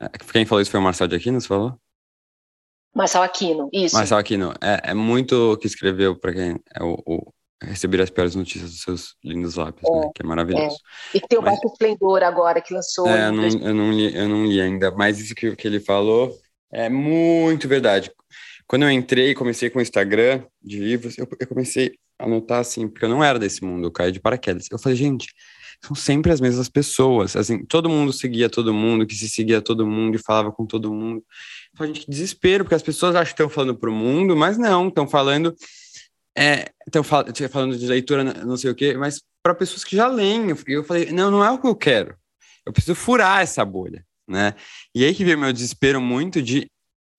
É, 0.00 0.08
quem 0.32 0.46
falou 0.46 0.62
isso 0.62 0.70
foi 0.70 0.80
o 0.80 0.82
Marcelo 0.82 1.08
de 1.08 1.16
Aquino, 1.16 1.38
você 1.40 1.46
falou? 1.46 1.78
Marcel 2.94 3.22
Aquino, 3.22 3.68
isso. 3.72 3.96
Marcel 3.96 4.18
Aquino, 4.18 4.54
é, 4.60 4.90
é 4.90 4.94
muito 4.94 5.52
o 5.52 5.56
que 5.56 5.66
escreveu 5.66 6.16
para 6.16 6.32
quem 6.32 6.60
é 6.74 6.82
o, 6.82 7.02
o, 7.06 7.32
receber 7.62 8.00
as 8.00 8.10
piores 8.10 8.34
notícias 8.34 8.70
dos 8.70 8.80
seus 8.80 9.16
lindos 9.24 9.56
lábios, 9.56 9.82
né, 9.82 9.98
é, 9.98 10.00
né? 10.00 10.10
Que 10.14 10.22
é 10.22 10.26
maravilhoso. 10.26 10.76
É. 11.12 11.18
E 11.18 11.20
tem 11.20 11.38
o 11.38 11.42
mas, 11.42 11.54
Baixo 11.54 11.66
Esplendor 11.66 12.22
agora, 12.22 12.60
que 12.60 12.72
lançou. 12.72 13.08
É, 13.08 13.28
eu 13.28 13.32
não, 13.32 13.44
eu, 13.44 13.74
não 13.74 13.92
li, 13.92 14.14
eu 14.14 14.28
não 14.28 14.46
li 14.46 14.60
ainda, 14.60 14.90
mas 14.92 15.18
isso 15.18 15.34
que, 15.34 15.54
que 15.56 15.66
ele 15.66 15.80
falou 15.80 16.36
é 16.72 16.88
muito 16.88 17.68
verdade. 17.68 18.12
Quando 18.66 18.82
eu 18.82 18.90
entrei 18.90 19.34
comecei 19.34 19.68
com 19.70 19.78
o 19.78 19.82
Instagram 19.82 20.42
de 20.62 20.78
livros, 20.78 21.18
eu, 21.18 21.28
eu 21.38 21.46
comecei 21.46 21.98
a 22.18 22.26
notar 22.26 22.60
assim, 22.60 22.88
porque 22.88 23.04
eu 23.04 23.08
não 23.08 23.22
era 23.22 23.38
desse 23.38 23.62
mundo, 23.64 23.86
eu 23.86 23.92
caí 23.92 24.12
de 24.12 24.20
paraquedas. 24.20 24.66
Eu 24.70 24.78
falei, 24.78 24.96
gente, 24.96 25.28
são 25.84 25.94
sempre 25.94 26.32
as 26.32 26.40
mesmas 26.40 26.68
pessoas. 26.68 27.36
Assim, 27.36 27.64
todo 27.64 27.88
mundo 27.88 28.12
seguia 28.12 28.48
todo 28.48 28.72
mundo, 28.72 29.06
que 29.06 29.14
se 29.14 29.28
seguia 29.28 29.60
todo 29.60 29.86
mundo 29.86 30.16
e 30.16 30.18
falava 30.18 30.50
com 30.50 30.64
todo 30.64 30.92
mundo. 30.92 31.22
Então, 31.72 31.86
gente, 31.86 32.00
que 32.00 32.10
desespero, 32.10 32.64
porque 32.64 32.74
as 32.74 32.82
pessoas 32.82 33.14
acham 33.14 33.26
que 33.26 33.32
estão 33.32 33.48
falando 33.48 33.76
para 33.76 33.90
o 33.90 33.92
mundo, 33.92 34.34
mas 34.34 34.56
não, 34.56 34.88
estão 34.88 35.06
falando. 35.06 35.54
Estão 36.86 37.02
é, 37.02 37.04
fal 37.04 37.24
falando 37.50 37.76
de 37.76 37.86
leitura, 37.86 38.24
não 38.24 38.56
sei 38.56 38.70
o 38.70 38.74
quê, 38.74 38.96
mas 38.96 39.20
para 39.42 39.54
pessoas 39.54 39.84
que 39.84 39.94
já 39.94 40.08
leem. 40.08 40.54
Eu 40.66 40.84
falei, 40.84 41.12
não, 41.12 41.30
não 41.30 41.44
é 41.44 41.50
o 41.50 41.58
que 41.58 41.66
eu 41.66 41.76
quero. 41.76 42.16
Eu 42.64 42.72
preciso 42.72 42.94
furar 42.94 43.42
essa 43.42 43.64
bolha, 43.64 44.04
né? 44.26 44.54
E 44.94 45.04
aí 45.04 45.14
que 45.14 45.24
veio 45.24 45.38
meu 45.38 45.52
desespero 45.52 46.00
muito 46.00 46.40
de 46.40 46.66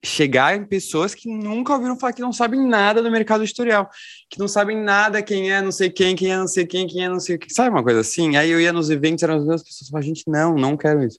chegar 0.04 0.56
em 0.56 0.64
pessoas 0.64 1.14
que 1.14 1.28
nunca 1.28 1.72
ouviram 1.72 1.98
falar, 1.98 2.12
que 2.12 2.22
não 2.22 2.32
sabem 2.32 2.66
nada 2.66 3.02
do 3.02 3.10
mercado 3.10 3.42
editorial, 3.42 3.88
que 4.30 4.38
não 4.38 4.46
sabem 4.46 4.76
nada 4.76 5.22
quem 5.22 5.50
é 5.50 5.60
não 5.60 5.72
sei 5.72 5.90
quem, 5.90 6.14
quem 6.14 6.32
é 6.32 6.36
não 6.36 6.48
sei 6.48 6.66
quem, 6.66 6.86
quem 6.86 7.04
é 7.04 7.08
não 7.08 7.20
sei 7.20 7.36
o 7.36 7.38
que, 7.38 7.52
sabe 7.52 7.70
uma 7.70 7.82
coisa 7.82 8.00
assim? 8.00 8.36
Aí 8.36 8.50
eu 8.50 8.60
ia 8.60 8.72
nos 8.72 8.90
eventos, 8.90 9.22
eram 9.22 9.36
as 9.36 9.42
mesmas 9.42 9.62
pessoas, 9.62 9.88
falava, 9.88 10.06
gente, 10.06 10.24
não, 10.26 10.54
não 10.54 10.76
quero 10.76 11.02
isso. 11.02 11.18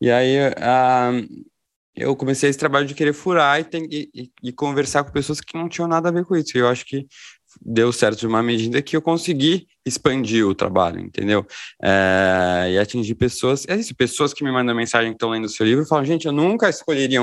E 0.00 0.10
aí 0.10 0.36
uh, 0.48 1.44
eu 1.94 2.14
comecei 2.14 2.48
esse 2.48 2.58
trabalho 2.58 2.86
de 2.86 2.94
querer 2.94 3.12
furar 3.12 3.60
e, 3.60 3.64
tem, 3.64 3.88
e, 3.90 4.30
e, 4.42 4.52
conversar 4.52 5.02
com 5.04 5.10
pessoas 5.10 5.40
que 5.40 5.58
não 5.58 5.68
tinham 5.68 5.88
nada 5.88 6.08
a 6.08 6.12
ver 6.12 6.24
com 6.24 6.36
isso. 6.36 6.56
E 6.56 6.60
eu 6.60 6.68
acho 6.68 6.84
que 6.84 7.06
deu 7.60 7.92
certo 7.92 8.20
de 8.20 8.26
uma 8.26 8.42
medida 8.42 8.80
que 8.82 8.96
eu 8.96 9.02
consegui 9.02 9.66
expandir 9.84 10.46
o 10.46 10.54
trabalho, 10.54 11.00
entendeu? 11.00 11.46
É, 11.82 12.72
e 12.72 12.78
atingir 12.78 13.14
pessoas, 13.14 13.64
é 13.66 13.74
isso, 13.74 13.94
pessoas 13.96 14.32
que 14.34 14.44
me 14.44 14.52
mandam 14.52 14.74
mensagem 14.74 15.10
que 15.10 15.16
estão 15.16 15.30
lendo 15.30 15.46
o 15.46 15.48
seu 15.48 15.66
livro 15.66 15.86
falam, 15.86 16.04
gente, 16.04 16.26
eu 16.26 16.32
nunca 16.32 16.68
escolheria 16.68 17.22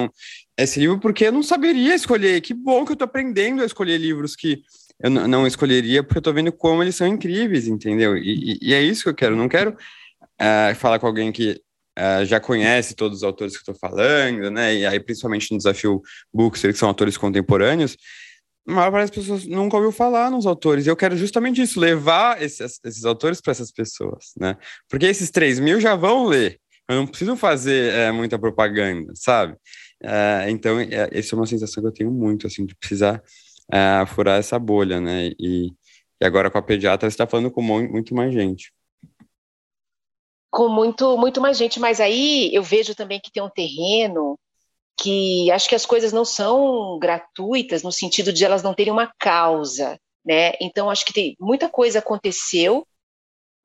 esse 0.57 0.79
livro 0.79 0.99
porque 0.99 1.25
eu 1.25 1.31
não 1.31 1.43
saberia 1.43 1.95
escolher. 1.95 2.41
Que 2.41 2.53
bom 2.53 2.85
que 2.85 2.91
eu 2.91 2.95
estou 2.95 3.05
aprendendo 3.05 3.61
a 3.61 3.65
escolher 3.65 3.97
livros 3.97 4.35
que 4.35 4.61
eu 4.99 5.09
não 5.09 5.45
escolheria, 5.45 6.01
porque 6.01 6.17
eu 6.17 6.21
estou 6.21 6.33
vendo 6.33 6.51
como 6.51 6.81
eles 6.81 6.95
são 6.95 7.05
incríveis, 7.05 7.67
entendeu? 7.67 8.17
E, 8.17 8.57
e, 8.61 8.73
é 8.73 8.81
isso 8.81 9.03
que 9.03 9.09
eu 9.09 9.15
quero. 9.15 9.35
Não 9.35 9.49
quero 9.49 9.75
é, 10.39 10.73
falar 10.73 10.99
com 10.99 11.07
alguém 11.07 11.31
que 11.31 11.61
é, 11.97 12.25
já 12.25 12.39
conhece 12.39 12.95
todos 12.95 13.17
os 13.17 13.23
autores 13.23 13.53
que 13.53 13.59
estou 13.59 13.75
falando, 13.75 14.49
né? 14.49 14.75
E 14.75 14.85
aí, 14.85 14.99
principalmente 14.99 15.51
no 15.51 15.57
desafio 15.57 16.01
Books, 16.33 16.61
que 16.61 16.73
são 16.73 16.87
autores 16.87 17.17
contemporâneos, 17.17 17.97
a 18.67 18.71
maior 18.71 18.91
parte 18.91 19.09
das 19.09 19.17
pessoas 19.17 19.45
nunca 19.45 19.75
ouviu 19.75 19.91
falar 19.91 20.31
nos 20.31 20.45
autores. 20.45 20.85
E 20.85 20.89
eu 20.89 20.95
quero 20.95 21.15
justamente 21.15 21.61
isso, 21.61 21.79
levar 21.79 22.41
esses, 22.41 22.79
esses 22.83 23.05
autores 23.05 23.41
para 23.41 23.51
essas 23.51 23.71
pessoas, 23.71 24.31
né? 24.37 24.57
Porque 24.89 25.05
esses 25.05 25.29
3 25.29 25.59
mil 25.59 25.79
já 25.79 25.95
vão 25.95 26.25
ler. 26.25 26.59
Eu 26.87 26.97
não 26.97 27.07
preciso 27.07 27.35
fazer 27.35 27.93
é, 27.93 28.11
muita 28.11 28.37
propaganda, 28.39 29.11
sabe? 29.15 29.55
É, 30.01 30.49
então, 30.49 30.79
é, 30.79 31.09
essa 31.11 31.35
é 31.35 31.37
uma 31.37 31.45
sensação 31.45 31.81
que 31.81 31.89
eu 31.89 31.93
tenho 31.93 32.11
muito, 32.11 32.47
assim, 32.47 32.65
de 32.65 32.75
precisar 32.75 33.23
é, 33.71 34.05
furar 34.05 34.39
essa 34.39 34.59
bolha, 34.59 34.99
né? 34.99 35.31
E, 35.39 35.71
e 36.21 36.25
agora 36.25 36.51
com 36.51 36.57
a 36.57 36.61
pediatra 36.61 37.09
você 37.09 37.13
está 37.13 37.27
falando 37.27 37.51
com 37.51 37.61
muito 37.61 38.13
mais 38.13 38.33
gente. 38.33 38.73
Com 40.51 40.69
muito, 40.69 41.17
muito 41.17 41.41
mais 41.41 41.57
gente, 41.57 41.79
mas 41.79 41.99
aí 41.99 42.49
eu 42.53 42.63
vejo 42.63 42.95
também 42.95 43.19
que 43.19 43.31
tem 43.31 43.43
um 43.43 43.49
terreno 43.49 44.39
que 44.97 45.51
acho 45.51 45.67
que 45.67 45.75
as 45.75 45.85
coisas 45.85 46.13
não 46.13 46.23
são 46.23 46.97
gratuitas 46.99 47.83
no 47.83 47.91
sentido 47.91 48.31
de 48.31 48.45
elas 48.45 48.63
não 48.63 48.73
terem 48.73 48.93
uma 48.93 49.11
causa, 49.19 49.99
né? 50.25 50.53
Então 50.61 50.89
acho 50.89 51.05
que 51.05 51.13
tem 51.13 51.35
muita 51.39 51.67
coisa 51.67 51.99
aconteceu, 51.99 52.87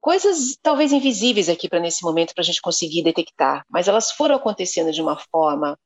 coisas 0.01 0.57
talvez 0.61 0.93
invisíveis 0.93 1.49
aqui 1.49 1.69
para 1.69 1.79
nesse 1.79 2.03
momento 2.03 2.35
para 2.35 2.43
a 2.43 2.45
gente 2.45 2.61
conseguir 2.61 3.05
detectar, 3.05 3.65
mas 3.69 3.87
elas 3.87 4.11
foram 4.11 4.35
acontecendo 4.35 4.91
de 4.91 5.01
uma 5.01 5.17
forma 5.31 5.79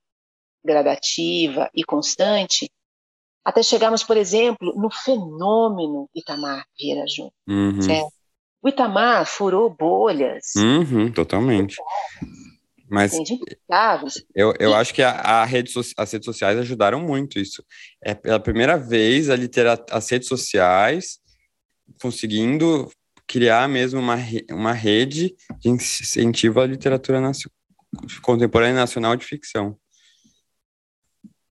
gradativa 0.65 1.71
e 1.75 1.85
constante 1.85 2.71
até 3.45 3.63
chegarmos, 3.63 4.03
por 4.03 4.17
exemplo, 4.17 4.75
no 4.75 4.91
fenômeno 4.91 6.09
Itamar 6.15 6.65
Vieira 6.79 7.05
Júnior. 7.07 7.33
Uhum. 7.47 7.83
Certo? 7.83 8.13
O 8.63 8.69
Itamar 8.69 9.27
furou 9.27 9.69
bolhas. 9.69 10.53
Uhum, 10.57 11.13
totalmente. 11.13 11.77
Mas 12.89 13.13
eu, 14.35 14.55
eu 14.59 14.75
acho 14.75 14.95
que 14.95 15.03
a, 15.03 15.11
a 15.11 15.45
rede 15.45 15.71
so, 15.71 15.81
as 15.97 16.13
redes 16.13 16.25
sociais 16.25 16.59
ajudaram 16.59 17.01
muito 17.01 17.39
isso. 17.39 17.63
É 18.03 18.15
pela 18.15 18.41
primeira 18.41 18.79
vez 18.79 19.29
a 19.29 19.37
litera, 19.37 19.83
as 19.91 20.09
redes 20.09 20.29
sociais 20.29 21.19
conseguindo 22.01 22.91
criar 23.27 23.69
mesmo 23.69 24.01
uma, 24.01 24.17
uma 24.51 24.73
rede 24.73 25.35
de 25.59 25.69
incentivo 25.69 26.61
à 26.61 26.67
literatura 26.67 27.21
contemporânea 28.23 28.75
nacional 28.75 29.17
de 29.17 29.25
ficção. 29.25 29.79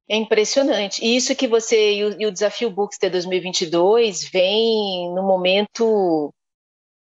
É 0.10 0.16
impressionante. 0.16 1.04
E 1.04 1.16
isso 1.16 1.36
que 1.36 1.48
você 1.48 1.96
e 1.96 2.04
o, 2.04 2.22
e 2.22 2.26
o 2.26 2.32
Desafio 2.32 2.70
Bookster 2.70 3.10
2022 3.10 4.30
vem 4.30 5.14
no 5.14 5.24
momento 5.24 6.34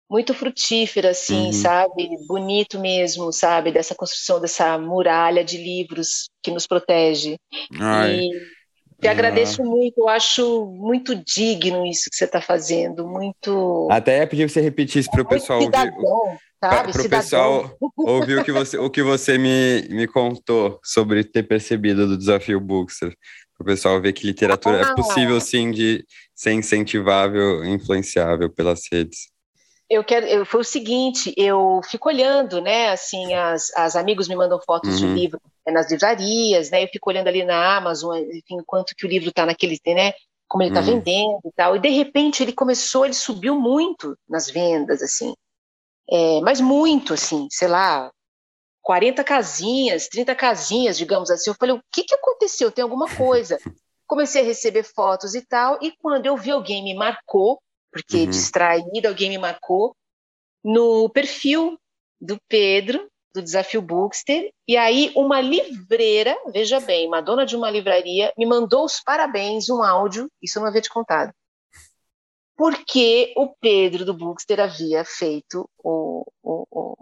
muito 0.10 0.34
frutífero, 0.34 1.08
assim, 1.08 1.48
uhum. 1.48 1.54
sabe? 1.54 2.10
Bonito 2.28 2.80
mesmo, 2.80 3.32
sabe? 3.32 3.72
Dessa 3.72 3.94
construção 3.94 4.42
dessa 4.42 4.78
muralha 4.78 5.44
de 5.44 5.58
livros 5.58 6.30
que 6.42 6.52
nos 6.52 6.66
protege. 6.66 7.38
Ai. 7.80 8.22
E 8.22 8.30
te 9.00 9.08
ah. 9.08 9.12
agradeço 9.12 9.64
muito, 9.64 10.00
eu 10.00 10.10
acho 10.10 10.66
muito 10.66 11.16
digno 11.16 11.86
isso 11.86 12.10
que 12.10 12.16
você 12.16 12.26
está 12.26 12.42
fazendo, 12.42 13.08
muito. 13.08 13.88
Até 13.90 14.26
pedir 14.26 14.46
que 14.46 14.52
você 14.52 14.62
repetisse 14.62 15.10
para 15.10 15.22
o 15.22 15.28
pessoal 15.28 15.62
ouvir. 15.62 15.72
Para 16.60 16.90
o 16.90 17.10
pessoal 17.10 17.78
ouvir 17.98 18.40
o 18.40 18.44
que 18.44 18.52
você, 18.52 18.78
o 18.78 18.90
que 18.90 19.02
você 19.02 19.38
me, 19.38 19.88
me 19.90 20.08
contou 20.08 20.80
sobre 20.84 21.24
ter 21.24 21.44
percebido 21.44 22.08
do 22.08 22.18
desafio 22.18 22.60
Bookster. 22.60 23.16
Para 23.58 23.64
o 23.64 23.66
pessoal 23.66 24.02
ver 24.02 24.14
que 24.14 24.26
literatura 24.26 24.86
ah. 24.86 24.92
é 24.92 24.96
possível 24.96 25.40
sim 25.40 25.72
de 25.72 26.06
ser 26.36 26.54
incentivável, 26.54 27.64
influenciável 27.66 28.50
pelas 28.50 28.82
redes 28.92 29.30
eu 29.90 30.04
quero, 30.04 30.28
eu, 30.28 30.46
foi 30.46 30.62
o 30.62 30.64
seguinte, 30.64 31.34
eu 31.36 31.82
fico 31.90 32.10
olhando, 32.10 32.62
né, 32.62 32.92
assim, 32.92 33.34
as, 33.34 33.76
as 33.76 33.96
amigos 33.96 34.28
me 34.28 34.36
mandam 34.36 34.60
fotos 34.64 35.02
uhum. 35.02 35.16
de 35.16 35.20
livro 35.20 35.42
é, 35.66 35.72
nas 35.72 35.90
livrarias, 35.90 36.70
né, 36.70 36.84
eu 36.84 36.88
fico 36.90 37.10
olhando 37.10 37.28
ali 37.28 37.44
na 37.44 37.78
Amazon, 37.78 38.16
enfim, 38.16 38.58
enquanto 38.60 38.94
que 38.96 39.06
o 39.06 39.10
livro 39.10 39.30
está 39.30 39.48
naquele, 39.48 39.80
né, 39.88 40.14
como 40.48 40.62
ele 40.62 40.70
está 40.70 40.82
uhum. 40.82 40.86
vendendo 40.86 41.40
e 41.44 41.52
tal, 41.56 41.76
e 41.76 41.80
de 41.80 41.90
repente 41.90 42.44
ele 42.44 42.54
começou, 42.54 43.04
ele 43.04 43.16
subiu 43.16 43.60
muito 43.60 44.16
nas 44.30 44.48
vendas, 44.52 45.02
assim, 45.02 45.34
é, 46.12 46.42
mas 46.42 46.60
muito, 46.60 47.14
assim, 47.14 47.48
sei 47.52 47.68
lá, 47.68 48.12
40 48.82 49.24
casinhas, 49.24 50.08
30 50.08 50.34
casinhas, 50.36 50.98
digamos 50.98 51.30
assim, 51.30 51.50
eu 51.50 51.56
falei, 51.56 51.76
o 51.76 51.84
que 51.92 52.04
que 52.04 52.16
aconteceu? 52.16 52.72
Tem 52.72 52.82
alguma 52.82 53.08
coisa? 53.16 53.58
Comecei 54.08 54.42
a 54.42 54.46
receber 54.46 54.84
fotos 54.84 55.36
e 55.36 55.46
tal, 55.46 55.78
e 55.82 55.94
quando 56.00 56.26
eu 56.26 56.36
vi 56.36 56.50
alguém 56.50 56.84
me 56.84 56.96
marcou, 56.96 57.62
porque 57.92 58.24
uhum. 58.24 58.30
distraída, 58.30 59.08
alguém 59.08 59.30
me 59.30 59.38
marcou, 59.38 59.96
no 60.64 61.08
perfil 61.10 61.78
do 62.20 62.38
Pedro, 62.48 63.08
do 63.34 63.42
Desafio 63.42 63.82
Bookster, 63.82 64.52
e 64.68 64.76
aí 64.76 65.12
uma 65.16 65.40
livreira, 65.40 66.36
veja 66.52 66.80
bem, 66.80 67.08
uma 67.08 67.22
dona 67.22 67.46
de 67.46 67.56
uma 67.56 67.70
livraria, 67.70 68.34
me 68.36 68.46
mandou 68.46 68.86
os 68.86 69.00
parabéns, 69.00 69.70
um 69.70 69.84
áudio, 69.84 70.28
isso 70.42 70.58
eu 70.58 70.62
não 70.62 70.70
havia 70.70 70.82
te 70.82 70.90
contado, 70.90 71.32
porque 72.60 73.32
o 73.38 73.48
Pedro 73.62 74.04
do 74.04 74.14
Bookster 74.14 74.60
havia 74.60 75.06
feito 75.06 75.70
o, 75.82 76.26
o, 76.44 76.68
o, 76.70 76.98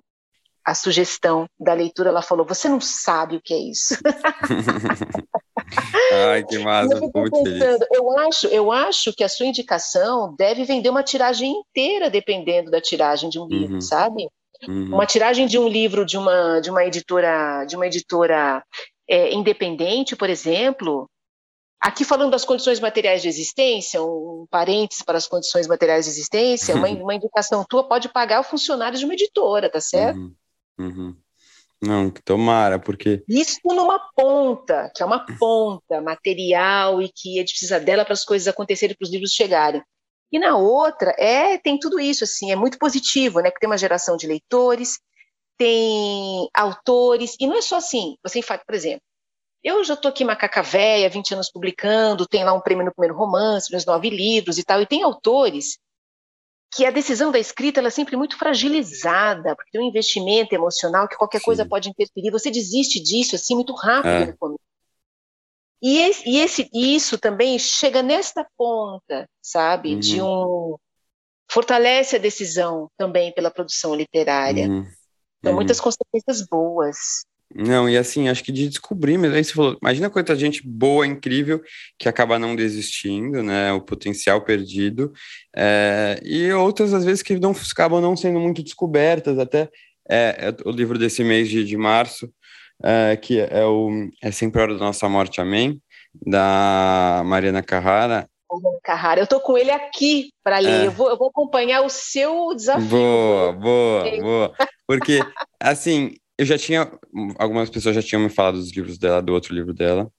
a 0.63 0.75
sugestão 0.75 1.49
da 1.59 1.73
leitura, 1.73 2.09
ela 2.09 2.21
falou, 2.21 2.45
você 2.45 2.69
não 2.69 2.79
sabe 2.79 3.37
o 3.37 3.41
que 3.41 3.55
é 3.55 3.57
isso. 3.57 3.95
Ai, 6.29 6.43
que 6.43 6.59
massa, 6.59 6.93
eu, 6.93 7.11
pensando, 7.11 7.87
eu 7.91 8.19
acho, 8.19 8.47
eu 8.49 8.71
acho 8.71 9.11
que 9.13 9.23
a 9.23 9.29
sua 9.29 9.47
indicação 9.47 10.35
deve 10.37 10.63
vender 10.63 10.91
uma 10.91 11.01
tiragem 11.01 11.51
inteira, 11.51 12.07
dependendo 12.07 12.69
da 12.69 12.79
tiragem 12.79 13.27
de 13.27 13.39
um 13.39 13.47
livro, 13.47 13.75
uhum. 13.75 13.81
sabe? 13.81 14.29
Uhum. 14.67 14.93
Uma 14.93 15.07
tiragem 15.07 15.47
de 15.47 15.57
um 15.57 15.67
livro 15.67 16.05
de 16.05 16.19
uma, 16.19 16.59
de 16.59 16.69
uma 16.69 16.85
editora, 16.85 17.65
de 17.65 17.75
uma 17.75 17.87
editora 17.87 18.63
é, 19.09 19.33
independente, 19.33 20.15
por 20.15 20.29
exemplo. 20.29 21.09
Aqui 21.79 22.03
falando 22.03 22.31
das 22.31 22.43
condições 22.43 22.79
materiais 22.79 23.21
de 23.21 23.27
existência, 23.27 24.01
um 24.01 24.47
parênteses 24.49 25.03
para 25.03 25.17
as 25.17 25.27
condições 25.27 25.67
materiais 25.67 26.05
de 26.05 26.11
existência, 26.11 26.75
uma, 26.75 26.87
uma 26.89 27.15
indicação 27.15 27.63
tua 27.63 27.87
pode 27.87 28.09
pagar 28.09 28.39
o 28.39 28.43
funcionário 28.43 28.97
de 28.97 29.05
uma 29.05 29.13
editora, 29.13 29.69
tá 29.69 29.79
certo? 29.79 30.17
Uhum. 30.17 30.35
uhum. 30.79 31.15
Não, 31.79 32.09
tomara, 32.09 32.79
porque. 32.79 33.23
Isso 33.29 33.59
numa 33.65 33.99
ponta, 34.15 34.91
que 34.95 35.03
é 35.03 35.05
uma 35.05 35.23
ponta 35.37 36.01
material 36.01 37.01
e 37.01 37.11
que 37.13 37.37
a 37.37 37.41
gente 37.41 37.51
precisa 37.51 37.79
dela 37.79 38.03
para 38.03 38.13
as 38.13 38.25
coisas 38.25 38.47
acontecerem, 38.47 38.95
para 38.97 39.05
os 39.05 39.11
livros 39.11 39.31
chegarem. 39.31 39.83
E 40.31 40.39
na 40.39 40.57
outra, 40.57 41.15
é 41.19 41.57
tem 41.57 41.79
tudo 41.79 41.99
isso, 41.99 42.23
assim, 42.23 42.51
é 42.51 42.55
muito 42.55 42.79
positivo, 42.79 43.39
né? 43.39 43.49
Porque 43.49 43.59
tem 43.59 43.69
uma 43.69 43.77
geração 43.77 44.17
de 44.17 44.25
leitores, 44.25 44.99
tem 45.57 46.49
autores, 46.53 47.35
e 47.39 47.47
não 47.47 47.57
é 47.57 47.61
só 47.61 47.77
assim, 47.77 48.17
você 48.23 48.41
por 48.41 48.75
exemplo, 48.75 49.01
eu 49.67 49.83
já 49.83 49.95
estou 49.95 50.09
aqui 50.09 50.23
macaca 50.23 50.61
véia, 50.61 51.09
20 51.09 51.33
anos 51.33 51.51
publicando, 51.51 52.25
tem 52.25 52.43
lá 52.43 52.53
um 52.53 52.61
prêmio 52.61 52.85
no 52.85 52.93
primeiro 52.93 53.17
romance, 53.17 53.71
nos 53.71 53.85
nove 53.85 54.09
livros 54.09 54.57
e 54.57 54.63
tal, 54.63 54.81
e 54.81 54.85
tem 54.85 55.03
autores 55.03 55.77
que 56.73 56.85
a 56.85 56.91
decisão 56.91 57.31
da 57.31 57.39
escrita 57.39 57.79
ela 57.79 57.87
é 57.87 57.91
sempre 57.91 58.15
muito 58.15 58.37
fragilizada, 58.37 59.55
porque 59.55 59.71
tem 59.71 59.81
um 59.81 59.87
investimento 59.89 60.53
emocional 60.53 61.07
que 61.07 61.17
qualquer 61.17 61.39
Sim. 61.39 61.45
coisa 61.45 61.65
pode 61.65 61.89
interferir. 61.89 62.31
Você 62.31 62.51
desiste 62.51 63.01
disso 63.01 63.35
assim 63.35 63.55
muito 63.55 63.73
rápido 63.73 64.11
é. 64.11 64.25
no 64.27 64.37
começo. 64.37 64.59
E, 65.81 65.99
esse, 65.99 66.27
e 66.27 66.39
esse, 66.39 66.69
isso 66.73 67.17
também 67.17 67.59
chega 67.59 68.01
nesta 68.01 68.47
ponta, 68.57 69.29
sabe, 69.41 69.93
uhum. 69.93 69.99
de 69.99 70.21
um 70.21 70.75
fortalece 71.49 72.15
a 72.15 72.19
decisão 72.19 72.89
também 72.97 73.33
pela 73.33 73.51
produção 73.51 73.95
literária. 73.95 74.67
Uhum. 74.67 74.85
Então, 75.39 75.53
muitas 75.53 75.79
consequências 75.79 76.45
boas. 76.45 77.25
Não, 77.55 77.89
e 77.89 77.97
assim, 77.97 78.27
acho 78.27 78.43
que 78.43 78.51
de 78.51 78.67
descobrir 78.67 79.17
mesmo. 79.17 79.35
Aí 79.35 79.43
você 79.43 79.53
falou, 79.53 79.77
imagina 79.81 80.09
quanta 80.09 80.35
gente 80.35 80.61
boa, 80.67 81.07
incrível, 81.07 81.61
que 81.97 82.09
acaba 82.09 82.37
não 82.37 82.55
desistindo, 82.55 83.41
né? 83.41 83.71
O 83.71 83.81
potencial 83.81 84.41
perdido. 84.41 85.13
É, 85.55 86.19
e 86.23 86.51
outras, 86.51 86.93
às 86.93 87.05
vezes, 87.05 87.21
que 87.21 87.39
não, 87.39 87.51
acabam 87.51 88.01
não 88.01 88.15
sendo 88.17 88.39
muito 88.39 88.61
descobertas. 88.61 89.39
Até 89.39 89.69
é, 90.09 90.49
é 90.49 90.69
o 90.69 90.71
livro 90.71 90.99
desse 90.99 91.23
mês 91.23 91.49
de, 91.49 91.63
de 91.63 91.77
março, 91.77 92.29
é, 92.83 93.15
que 93.15 93.39
é 93.39 93.65
o 93.65 93.89
É 94.21 94.29
Sempre 94.29 94.61
Hora 94.61 94.73
da 94.73 94.85
Nossa 94.85 95.07
Morte, 95.07 95.39
Amém, 95.39 95.81
da 96.13 97.23
Mariana 97.25 97.63
Carrara. 97.63 98.29
Carrara, 98.83 99.19
eu 99.19 99.27
tô 99.27 99.39
com 99.41 99.57
ele 99.57 99.71
aqui 99.71 100.29
para 100.43 100.59
ler. 100.59 100.83
É. 100.83 100.87
Eu, 100.87 100.91
vou, 100.91 101.09
eu 101.09 101.17
vou 101.17 101.29
acompanhar 101.29 101.81
o 101.81 101.89
seu 101.89 102.53
desafio. 102.55 102.87
Boa, 102.87 103.51
boa, 103.53 104.21
boa. 104.21 104.53
Porque, 104.87 105.19
assim, 105.61 106.13
eu 106.37 106.45
já 106.45 106.57
tinha, 106.57 106.91
algumas 107.37 107.69
pessoas 107.69 107.95
já 107.95 108.01
tinham 108.01 108.21
me 108.21 108.29
falado 108.29 108.57
dos 108.57 108.71
livros 108.71 108.97
dela, 108.97 109.21
do 109.21 109.33
outro 109.33 109.53
livro 109.53 109.73
dela, 109.73 110.11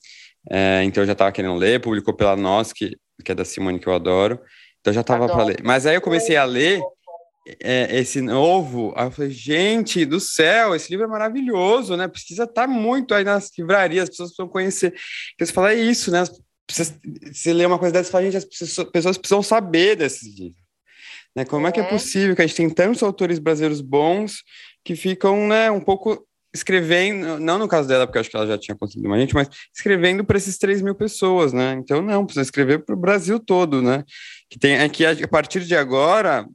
é, 0.51 0.83
então 0.85 1.03
eu 1.03 1.07
já 1.07 1.13
estava 1.13 1.33
querendo 1.33 1.55
ler, 1.55 1.81
publicou 1.81 2.15
pela 2.15 2.37
Nós, 2.37 2.73
que, 2.73 2.97
que 3.25 3.33
é 3.33 3.35
da 3.35 3.45
Simone, 3.45 3.79
que 3.79 3.87
eu 3.87 3.95
adoro, 3.95 4.41
então 4.81 4.91
eu 4.91 4.95
já 4.95 5.01
estava 5.01 5.27
para 5.27 5.45
ler. 5.45 5.61
Mas 5.63 5.87
aí 5.87 5.95
eu 5.95 6.01
comecei 6.01 6.37
a 6.37 6.45
ler 6.45 6.81
é, 7.63 7.99
esse 7.99 8.21
novo, 8.21 8.93
aí 8.97 9.07
eu 9.07 9.11
falei, 9.11 9.31
gente 9.31 10.05
do 10.05 10.21
céu, 10.21 10.75
esse 10.75 10.91
livro 10.91 11.07
é 11.07 11.09
maravilhoso, 11.09 11.97
né? 11.97 12.09
Precisa 12.09 12.45
estar 12.45 12.67
tá 12.67 12.69
muito 12.69 13.15
aí 13.15 13.25
nas 13.25 13.51
livrarias, 13.57 14.05
as 14.05 14.11
pessoas 14.11 14.31
precisam 14.31 14.49
conhecer. 14.49 14.91
Porque 14.91 15.47
você 15.47 15.53
fala, 15.53 15.73
é 15.73 15.77
isso, 15.77 16.11
né? 16.11 16.25
Precisa, 16.67 16.99
você 17.33 17.53
lê 17.53 17.65
uma 17.65 17.79
coisa 17.79 17.93
dessa 17.93 18.09
e 18.09 18.13
fala, 18.13 18.25
gente, 18.25 18.37
as 18.37 18.45
pessoas 18.45 19.17
precisam 19.17 19.43
saber 19.43 19.97
desses 19.97 20.39
livros. 20.39 20.69
Né? 21.35 21.45
Como 21.45 21.67
é. 21.67 21.71
é 21.71 21.73
que 21.73 21.81
é 21.81 21.85
possível 21.85 22.35
que 22.35 22.43
a 22.43 22.47
gente 22.47 22.57
tem 22.57 22.69
tantos 22.69 23.03
autores 23.03 23.39
brasileiros 23.39 23.81
bons 23.81 24.43
que 24.85 24.97
ficam 24.97 25.47
né, 25.47 25.71
um 25.71 25.81
pouco 25.81 26.27
escrevendo, 26.55 27.39
não 27.39 27.59
no 27.59 27.69
caso 27.69 27.87
dela, 27.89 28.07
porque 28.07 28.19
acho 28.19 28.31
que 28.31 28.37
ela 28.37 28.47
já 28.47 28.59
tinha 28.59 28.77
conseguido 28.77 29.09
uma 29.09 29.19
gente, 29.19 29.35
mas 29.35 29.49
escrevendo 29.75 30.25
para 30.25 30.39
esses 30.39 30.57
3 30.59 30.81
mil 30.81 30.95
pessoas, 30.95 31.53
né? 31.53 31.75
Então, 31.75 32.01
não, 32.01 32.25
precisa 32.25 32.43
escrever 32.43 32.85
para 32.85 32.95
o 32.95 32.99
Brasil 32.99 33.39
todo, 33.39 33.83
né? 33.83 34.05
Que 34.49 34.59
tem 34.59 34.77
é 34.77 34.89
que 34.89 35.05
a 35.05 35.29
partir 35.29 35.61
de 35.61 35.77
agora, 35.77 36.47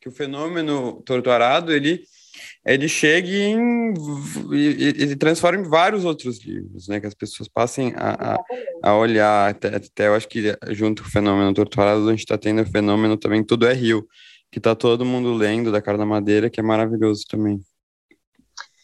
que 0.00 0.08
o 0.08 0.12
fenômeno 0.12 1.02
torturado, 1.02 1.72
ele 1.72 2.02
ele 2.64 2.88
chega 2.88 3.28
em, 3.28 3.94
e, 4.52 5.16
transforma 5.16 5.60
em 5.60 5.68
vários 5.68 6.04
outros 6.04 6.44
livros, 6.44 6.88
né? 6.88 7.00
Que 7.00 7.06
as 7.06 7.14
pessoas 7.14 7.48
passem 7.48 7.92
a, 7.96 8.34
a, 8.34 8.90
a 8.90 8.96
olhar, 8.96 9.50
até, 9.50 9.76
até, 9.76 10.08
eu 10.08 10.14
acho 10.14 10.28
que 10.28 10.56
junto 10.70 11.02
com 11.02 11.08
o 11.08 11.12
fenômeno 11.12 11.54
torturado, 11.54 12.06
a 12.06 12.10
gente 12.10 12.20
está 12.20 12.36
tendo 12.36 12.62
o 12.62 12.66
fenômeno 12.66 13.16
também 13.16 13.44
Tudo 13.44 13.66
é 13.66 13.72
Rio, 13.72 14.06
que 14.56 14.58
está 14.58 14.74
todo 14.74 15.04
mundo 15.04 15.34
lendo, 15.34 15.70
da 15.70 15.82
Cara 15.82 15.98
da 15.98 16.06
Madeira, 16.06 16.48
que 16.48 16.58
é 16.58 16.62
maravilhoso 16.62 17.24
também. 17.28 17.60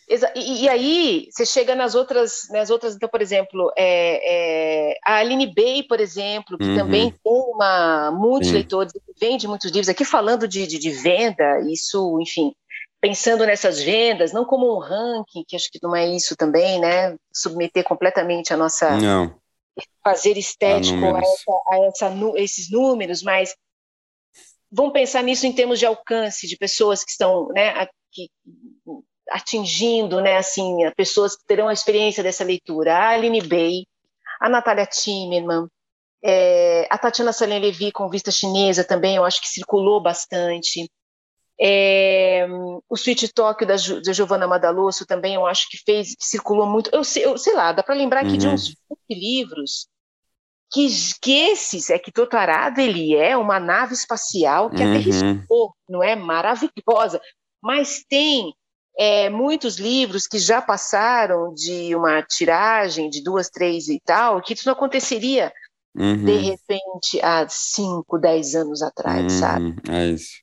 E, 0.06 0.64
e, 0.64 0.68
aí 0.68 1.28
você 1.30 1.46
chega 1.46 1.74
nas 1.74 1.94
outras, 1.94 2.46
nas 2.50 2.68
outras, 2.68 2.94
então, 2.94 3.08
por 3.08 3.22
exemplo, 3.22 3.72
é, 3.74 4.90
é, 4.90 4.98
a 5.02 5.14
Aline 5.14 5.46
Bey, 5.46 5.82
por 5.84 5.98
exemplo, 5.98 6.58
que 6.58 6.66
uhum. 6.66 6.76
também 6.76 7.10
tem 7.10 7.20
uma, 7.24 8.10
muitos 8.10 8.48
Sim. 8.48 8.56
leitores, 8.56 8.92
vende 9.18 9.48
muitos 9.48 9.70
livros. 9.70 9.88
Aqui 9.88 10.04
falando 10.04 10.46
de, 10.46 10.66
de, 10.66 10.78
de 10.78 10.90
venda, 10.90 11.60
isso, 11.60 12.20
enfim, 12.20 12.52
pensando 13.00 13.46
nessas 13.46 13.82
vendas, 13.82 14.30
não 14.30 14.44
como 14.44 14.76
um 14.76 14.78
ranking, 14.78 15.42
que 15.48 15.56
acho 15.56 15.70
que 15.72 15.78
não 15.82 15.96
é 15.96 16.06
isso 16.06 16.36
também, 16.36 16.78
né? 16.80 17.16
Submeter 17.32 17.82
completamente 17.82 18.52
a 18.52 18.58
nossa 18.58 18.94
não. 18.98 19.34
fazer 20.04 20.36
estético 20.36 21.02
a, 21.02 21.18
essa, 21.18 21.52
a 21.70 21.78
essa, 21.86 22.14
esses 22.36 22.70
números, 22.70 23.22
mas 23.22 23.54
vamos 24.72 24.92
pensar 24.92 25.22
nisso 25.22 25.46
em 25.46 25.52
termos 25.52 25.78
de 25.78 25.86
alcance 25.86 26.48
de 26.48 26.56
pessoas 26.56 27.04
que 27.04 27.10
estão, 27.10 27.48
né, 27.48 27.68
aqui, 27.70 28.30
atingindo, 29.30 30.20
né, 30.20 30.38
assim, 30.38 30.78
pessoas 30.96 31.36
que 31.36 31.44
terão 31.46 31.68
a 31.68 31.72
experiência 31.72 32.22
dessa 32.22 32.42
leitura. 32.42 32.96
A 32.96 33.10
Aline 33.10 33.42
Bey, 33.42 33.86
a 34.40 34.48
Natália 34.48 34.86
Timmerman, 34.86 35.66
é, 36.24 36.86
a 36.88 36.96
Tatiana 36.96 37.32
Salem 37.32 37.60
Levy 37.60 37.92
com 37.92 38.08
vista 38.08 38.30
chinesa 38.30 38.84
também, 38.84 39.16
eu 39.16 39.24
acho 39.24 39.40
que 39.40 39.48
circulou 39.48 40.00
bastante. 40.00 40.88
É, 41.60 42.46
o 42.88 42.96
Sweet 42.96 43.32
Talk 43.34 43.64
da, 43.66 43.74
da 43.74 44.12
Giovanna 44.12 44.48
Madalosso 44.48 45.06
também 45.06 45.34
eu 45.34 45.46
acho 45.46 45.68
que 45.68 45.76
fez, 45.84 46.14
que 46.16 46.24
circulou 46.24 46.66
muito. 46.66 46.90
Eu 46.92 47.04
sei, 47.04 47.24
eu, 47.24 47.36
sei 47.36 47.54
lá, 47.54 47.72
dá 47.72 47.82
para 47.82 47.94
lembrar 47.94 48.20
aqui 48.20 48.32
uhum. 48.32 48.38
de 48.38 48.48
uns 48.48 48.68
20 48.68 48.76
livros 49.10 49.86
que, 50.72 50.88
que 51.20 51.32
esses, 51.32 51.90
é 51.90 51.98
que 51.98 52.10
Totarado 52.10 52.80
ele 52.80 53.14
é 53.14 53.36
uma 53.36 53.60
nave 53.60 53.94
espacial 53.94 54.70
que 54.70 54.82
uhum. 54.82 54.90
aterrissou, 54.90 55.74
não 55.88 56.02
é? 56.02 56.16
Maravilhosa. 56.16 57.20
Mas 57.62 58.04
tem 58.08 58.54
é, 58.98 59.28
muitos 59.28 59.76
livros 59.76 60.26
que 60.26 60.38
já 60.38 60.62
passaram 60.62 61.52
de 61.54 61.94
uma 61.94 62.22
tiragem 62.22 63.10
de 63.10 63.22
duas, 63.22 63.48
três 63.50 63.88
e 63.88 64.00
tal, 64.04 64.40
que 64.40 64.54
isso 64.54 64.66
não 64.66 64.72
aconteceria 64.72 65.52
uhum. 65.94 66.24
de 66.24 66.36
repente 66.36 67.20
há 67.22 67.46
cinco, 67.48 68.18
dez 68.18 68.54
anos 68.54 68.82
atrás, 68.82 69.32
uhum. 69.32 69.38
sabe? 69.38 69.76
É 69.90 70.06
isso. 70.06 70.42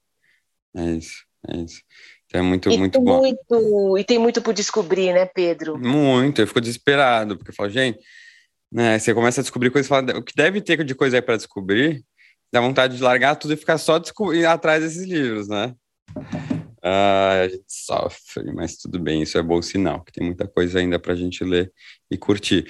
É 0.76 0.86
isso, 0.92 1.26
é 1.48 1.58
isso. 1.58 1.82
Então, 2.28 2.42
é 2.42 2.44
muito, 2.44 2.70
e 2.70 2.78
muito 2.78 3.02
bom. 3.02 3.22
Muito, 3.22 3.98
e 3.98 4.04
tem 4.04 4.20
muito 4.20 4.42
por 4.42 4.54
descobrir, 4.54 5.14
né, 5.14 5.26
Pedro? 5.26 5.80
Muito, 5.80 6.40
eu 6.40 6.48
fico 6.48 6.62
desesperado, 6.62 7.36
porque 7.36 7.50
eu 7.50 7.56
falo, 7.56 7.70
gente, 7.70 8.00
né, 8.72 9.00
você 9.00 9.14
começa 9.14 9.42
a 9.42 9.44
descobrir 9.44 9.72
coisas, 9.72 9.88
fala, 9.88 10.18
o 10.18 10.24
que 10.24 10.34
deve 10.36 10.62
ter 10.62 10.84
de 10.84 10.96
coisa 10.96 11.18
aí 11.18 11.22
para 11.22 11.38
descobrir, 11.38 12.04
dá 12.52 12.62
vontade 12.62 12.98
de 12.98 13.04
largar 13.04 13.36
tudo 13.36 13.54
e 13.54 13.58
ficar 13.58 13.78
só 13.78 14.02
atrás 14.48 14.84
desses 14.84 15.08
livros, 15.08 15.48
né? 15.48 15.74
Ah, 16.82 17.42
a 17.44 17.48
gente 17.50 17.66
sofre, 17.68 18.54
mas 18.54 18.78
tudo 18.78 19.00
bem, 19.00 19.22
isso 19.22 19.38
é 19.38 19.44
bom 19.44 19.62
sinal, 19.62 20.04
que 20.04 20.12
tem 20.12 20.26
muita 20.26 20.48
coisa 20.48 20.80
ainda 20.80 20.98
para 21.00 21.14
a 21.14 21.16
gente 21.16 21.44
ler 21.44 21.72
e 22.10 22.18
curtir. 22.18 22.66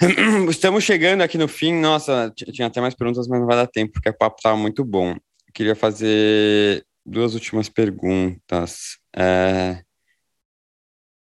Estamos 0.48 0.82
chegando 0.82 1.22
aqui 1.22 1.36
no 1.38 1.46
fim, 1.46 1.74
nossa, 1.74 2.32
tinha 2.34 2.66
até 2.66 2.80
mais 2.80 2.94
perguntas, 2.94 3.28
mas 3.28 3.40
não 3.40 3.46
vai 3.46 3.56
dar 3.56 3.66
tempo, 3.66 3.92
porque 3.92 4.08
o 4.08 4.16
papo 4.16 4.36
estava 4.38 4.56
muito 4.56 4.84
bom. 4.84 5.16
Queria 5.52 5.76
fazer 5.76 6.84
duas 7.04 7.34
últimas 7.34 7.68
perguntas. 7.68 8.98
É... 9.14 9.82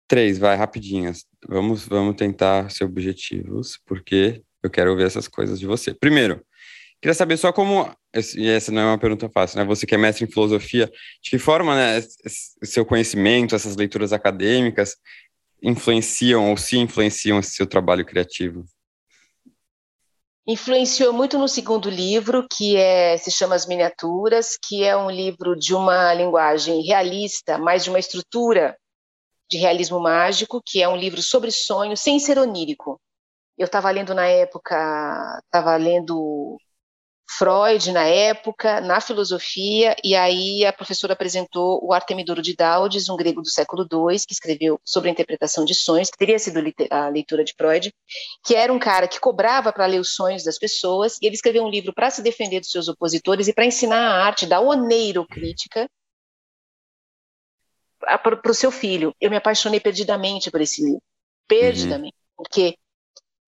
Três, 0.06 0.38
vai, 0.38 0.56
rapidinhas. 0.56 1.24
Vamos, 1.48 1.86
vamos 1.86 2.16
tentar 2.16 2.70
ser 2.70 2.84
objetivos, 2.84 3.78
porque 3.86 4.42
eu 4.62 4.70
quero 4.70 4.90
ouvir 4.90 5.04
essas 5.04 5.26
coisas 5.26 5.58
de 5.58 5.66
você. 5.66 5.92
Primeiro, 5.92 6.44
queria 7.00 7.14
saber 7.14 7.36
só 7.36 7.52
como, 7.52 7.90
e 8.36 8.48
essa 8.48 8.70
não 8.70 8.82
é 8.82 8.84
uma 8.86 8.98
pergunta 8.98 9.28
fácil, 9.28 9.58
né? 9.58 9.64
Você 9.64 9.86
que 9.86 9.94
é 9.94 9.98
mestre 9.98 10.24
em 10.24 10.30
filosofia, 10.30 10.90
de 11.22 11.30
que 11.30 11.38
forma, 11.38 11.74
né, 11.74 12.00
seu 12.62 12.86
conhecimento, 12.86 13.54
essas 13.54 13.76
leituras 13.76 14.12
acadêmicas 14.12 14.96
influenciam 15.62 16.50
ou 16.50 16.56
se 16.56 16.78
influenciam 16.78 17.38
esse 17.38 17.50
seu 17.50 17.66
trabalho 17.66 18.04
criativo? 18.04 18.64
influenciou 20.46 21.12
muito 21.12 21.38
no 21.38 21.46
segundo 21.46 21.88
livro, 21.88 22.46
que 22.50 22.76
é, 22.76 23.16
se 23.16 23.30
chama 23.30 23.54
As 23.54 23.66
Miniaturas, 23.66 24.58
que 24.60 24.82
é 24.82 24.96
um 24.96 25.10
livro 25.10 25.56
de 25.56 25.74
uma 25.74 26.12
linguagem 26.14 26.82
realista, 26.82 27.58
mais 27.58 27.84
de 27.84 27.90
uma 27.90 27.98
estrutura 27.98 28.76
de 29.52 29.58
realismo 29.58 30.00
mágico, 30.00 30.62
que 30.64 30.82
é 30.82 30.88
um 30.88 30.96
livro 30.96 31.22
sobre 31.22 31.50
sonhos, 31.50 32.00
sem 32.00 32.18
ser 32.18 32.38
onírico. 32.38 32.98
Eu 33.58 33.66
estava 33.66 33.90
lendo 33.90 34.14
na 34.14 34.26
época, 34.26 35.40
estava 35.44 35.76
lendo 35.76 36.56
Freud 37.36 37.92
na 37.92 38.04
época, 38.04 38.80
na 38.80 38.98
filosofia, 38.98 39.94
e 40.02 40.14
aí 40.14 40.64
a 40.64 40.72
professora 40.72 41.12
apresentou 41.12 41.84
o 41.84 41.92
Artemidoro 41.92 42.40
de 42.40 42.56
Daudes, 42.56 43.10
um 43.10 43.16
grego 43.16 43.42
do 43.42 43.48
século 43.48 43.86
II, 43.90 44.18
que 44.26 44.32
escreveu 44.32 44.80
sobre 44.84 45.10
a 45.10 45.12
interpretação 45.12 45.66
de 45.66 45.74
sonhos, 45.74 46.08
que 46.08 46.16
teria 46.16 46.38
sido 46.38 46.58
a 46.90 47.08
leitura 47.08 47.44
de 47.44 47.52
Freud, 47.54 47.92
que 48.44 48.54
era 48.54 48.72
um 48.72 48.78
cara 48.78 49.06
que 49.06 49.20
cobrava 49.20 49.70
para 49.70 49.86
ler 49.86 50.00
os 50.00 50.14
sonhos 50.14 50.44
das 50.44 50.58
pessoas, 50.58 51.18
e 51.20 51.26
ele 51.26 51.34
escreveu 51.34 51.62
um 51.62 51.70
livro 51.70 51.92
para 51.92 52.10
se 52.10 52.22
defender 52.22 52.60
dos 52.60 52.70
seus 52.70 52.88
opositores 52.88 53.48
e 53.48 53.52
para 53.52 53.66
ensinar 53.66 54.00
a 54.00 54.24
arte 54.24 54.46
da 54.46 54.60
oneirocrítica 54.60 55.86
para 58.22 58.50
o 58.50 58.54
seu 58.54 58.70
filho. 58.70 59.14
Eu 59.20 59.30
me 59.30 59.36
apaixonei 59.36 59.80
perdidamente 59.80 60.50
por 60.50 60.60
esse 60.60 60.82
livro, 60.84 61.02
perdidamente, 61.46 62.14
uhum. 62.14 62.44
porque 62.44 62.76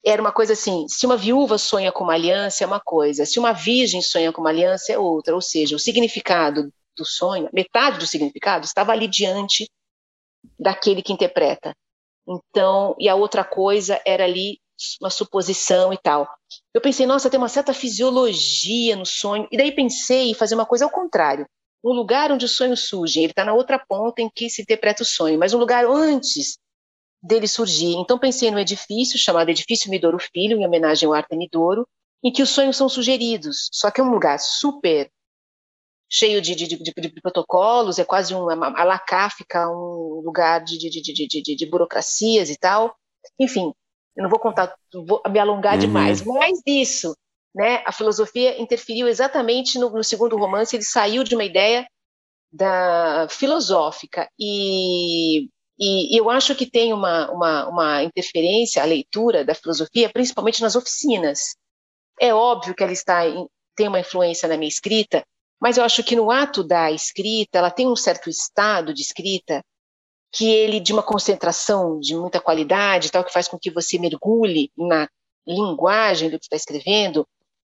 era 0.05 0.21
uma 0.21 0.33
coisa 0.33 0.53
assim: 0.53 0.87
se 0.89 1.07
uma 1.07 1.17
viúva 1.17 1.59
sonha 1.59 1.91
com 1.91 2.05
uma 2.05 2.15
aliança, 2.15 2.63
é 2.63 2.67
uma 2.67 2.81
coisa, 2.81 3.25
se 3.25 3.39
uma 3.39 3.53
virgem 3.53 4.03
sonha 4.03 4.33
com 4.33 4.41
uma 4.41 4.51
aliança, 4.51 4.93
é 4.93 4.99
outra. 4.99 5.35
Ou 5.35 5.41
seja, 5.41 5.75
o 5.75 5.79
significado 5.79 6.73
do 6.97 7.05
sonho, 7.05 7.49
metade 7.53 7.99
do 7.99 8.07
significado, 8.07 8.65
estava 8.65 8.93
ali 8.93 9.09
diante 9.09 9.69
daquele 10.59 11.03
que 11.03 11.13
interpreta. 11.13 11.75
Então, 12.27 12.95
e 12.99 13.09
a 13.09 13.15
outra 13.15 13.45
coisa 13.45 14.01
era 14.07 14.25
ali 14.25 14.59
uma 15.01 15.11
suposição 15.11 15.93
e 15.93 15.99
tal. 15.99 16.29
Eu 16.73 16.81
pensei, 16.81 17.07
nossa, 17.07 17.31
tem 17.31 17.39
uma 17.39 17.49
certa 17.49 17.73
fisiologia 17.73 18.97
no 18.97 19.07
sonho. 19.07 19.49
E 19.51 19.57
daí 19.57 19.73
pensei 19.73 20.31
em 20.31 20.35
fazer 20.35 20.55
uma 20.55 20.67
coisa 20.67 20.85
ao 20.85 20.91
contrário. 20.91 21.47
Um 21.85 21.93
lugar 21.93 22.33
onde 22.33 22.47
o 22.47 22.49
sonho 22.49 22.77
surge, 22.77 23.21
ele 23.21 23.33
está 23.33 23.45
na 23.45 23.53
outra 23.53 23.79
ponta 23.79 24.23
em 24.23 24.31
que 24.35 24.49
se 24.49 24.63
interpreta 24.63 25.03
o 25.03 25.07
sonho, 25.07 25.39
mas 25.39 25.53
um 25.53 25.59
lugar 25.59 25.85
antes 25.85 26.59
dele 27.23 27.47
surgir. 27.47 27.95
Então 27.97 28.19
pensei 28.19 28.51
no 28.51 28.59
edifício 28.59 29.19
chamado 29.19 29.51
Edifício 29.51 29.91
Midoro 29.91 30.19
Filho, 30.19 30.59
em 30.59 30.67
homenagem 30.67 31.07
ao 31.07 31.15
Arte 31.15 31.37
Midoro, 31.37 31.87
em 32.23 32.33
que 32.33 32.43
os 32.43 32.51
sonhos 32.51 32.77
são 32.77 32.89
sugeridos. 32.89 33.69
Só 33.71 33.91
que 33.91 34.01
é 34.01 34.05
um 34.05 34.11
lugar 34.11 34.39
super 34.39 35.11
cheio 36.11 36.41
de, 36.41 36.55
de, 36.55 36.67
de, 36.67 36.93
de 36.93 37.21
protocolos, 37.21 37.99
é 37.99 38.05
quase 38.05 38.35
um 38.35 38.49
a 38.49 38.85
Lacáfica, 38.85 39.69
um 39.69 40.23
lugar 40.25 40.63
de, 40.63 40.79
de, 40.79 41.67
burocracias 41.67 42.51
e 42.51 42.57
tal. 42.57 42.95
Enfim, 43.39 43.73
eu 44.17 44.23
não 44.23 44.31
vou 44.31 44.39
contar, 44.39 44.75
vou 44.93 45.21
me 45.29 45.39
alongar 45.39 45.75
uhum. 45.75 45.81
demais. 45.81 46.23
Mais 46.23 46.61
disso, 46.65 47.17
né? 47.55 47.83
A 47.87 47.93
filosofia 47.93 48.61
interferiu 48.61 49.09
exatamente 49.09 49.79
no, 49.79 49.91
no 49.91 50.05
segundo 50.05 50.37
romance. 50.37 50.75
Ele 50.75 50.85
saiu 50.85 51.23
de 51.23 51.35
uma 51.35 51.45
ideia 51.45 51.87
da 52.53 53.27
filosófica 53.31 54.29
e 54.39 55.49
e, 55.79 56.17
eu 56.17 56.31
acho 56.31 56.55
que 56.55 56.71
tem 56.71 56.93
uma, 56.93 57.31
uma, 57.31 57.69
uma 57.69 58.03
interferência, 58.03 58.83
a 58.83 58.87
leitura 58.87 59.45
da 59.45 59.55
filosofia, 59.55 60.09
principalmente 60.09 60.63
nas 60.63 60.77
oficinas. 60.77 61.57
É 62.21 62.33
óbvio 62.33 62.75
que 62.75 62.83
ela 62.83 62.93
está 62.93 63.27
em, 63.27 63.47
tem 63.75 63.89
uma 63.89 64.01
influência 64.01 64.49
na 64.49 64.57
minha 64.57 64.69
escrita, 64.69 65.25
mas 65.61 65.77
eu 65.77 65.85
acho 65.85 66.05
que 66.05 66.15
no 66.15 66.31
ato 66.31 66.63
da 66.63 66.91
escrita, 66.93 67.59
ela 67.59 67.71
tem 67.71 67.89
um 67.89 67.97
certo 67.97 68.31
estado 68.31 68.95
de 68.95 69.03
escrita 69.03 69.65
que 70.33 70.49
ele 70.49 70.81
de 70.81 70.93
uma 70.93 71.03
concentração 71.03 71.99
de 72.01 72.15
muita 72.17 72.41
qualidade, 72.41 73.11
tal 73.11 73.25
que 73.25 73.33
faz 73.33 73.49
com 73.49 73.59
que 73.59 73.71
você 73.71 73.99
mergulhe 73.99 74.71
na 74.77 75.09
linguagem 75.47 76.31
do 76.31 76.39
que 76.39 76.45
está 76.45 76.57
escrevendo, 76.57 77.27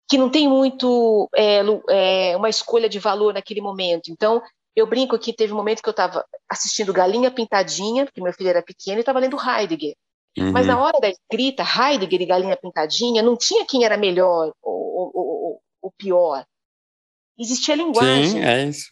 que 0.10 0.18
não 0.18 0.30
tem 0.30 0.48
muito 0.48 1.30
é, 1.36 1.62
é, 1.90 2.38
uma 2.38 2.50
escolha 2.50 2.90
de 2.90 3.00
valor 3.00 3.34
naquele 3.34 3.62
momento. 3.62 4.12
Então, 4.12 4.42
eu 4.76 4.88
brinco 4.88 5.18
que 5.18 5.34
teve 5.34 5.54
um 5.54 5.58
momento 5.58 5.82
que 5.82 5.90
eu 5.90 5.92
estava 5.92 6.26
assistindo 6.50 6.94
Galinha 6.94 7.32
Pintadinha, 7.32 8.06
porque 8.06 8.22
meu 8.22 8.34
filho 8.34 8.50
era 8.50 8.62
pequeno, 8.62 8.98
e 8.98 9.00
estava 9.02 9.20
lendo 9.20 9.38
Heidegger. 9.38 9.96
Uhum. 10.38 10.52
Mas 10.52 10.66
na 10.66 10.80
hora 10.80 11.00
da 11.00 11.10
escrita, 11.10 11.64
Heidegger 11.64 12.22
e 12.22 12.26
Galinha 12.26 12.58
Pintadinha, 12.58 13.22
não 13.22 13.38
tinha 13.38 13.66
quem 13.66 13.86
era 13.86 13.98
melhor 13.98 14.52
ou, 14.62 14.74
ou, 14.74 15.12
ou, 15.14 15.62
ou 15.82 15.94
pior. 15.98 16.44
Existia 17.38 17.76
linguagem. 17.76 18.32
Sim, 18.32 18.44
é 18.44 18.64
isso. 18.66 18.90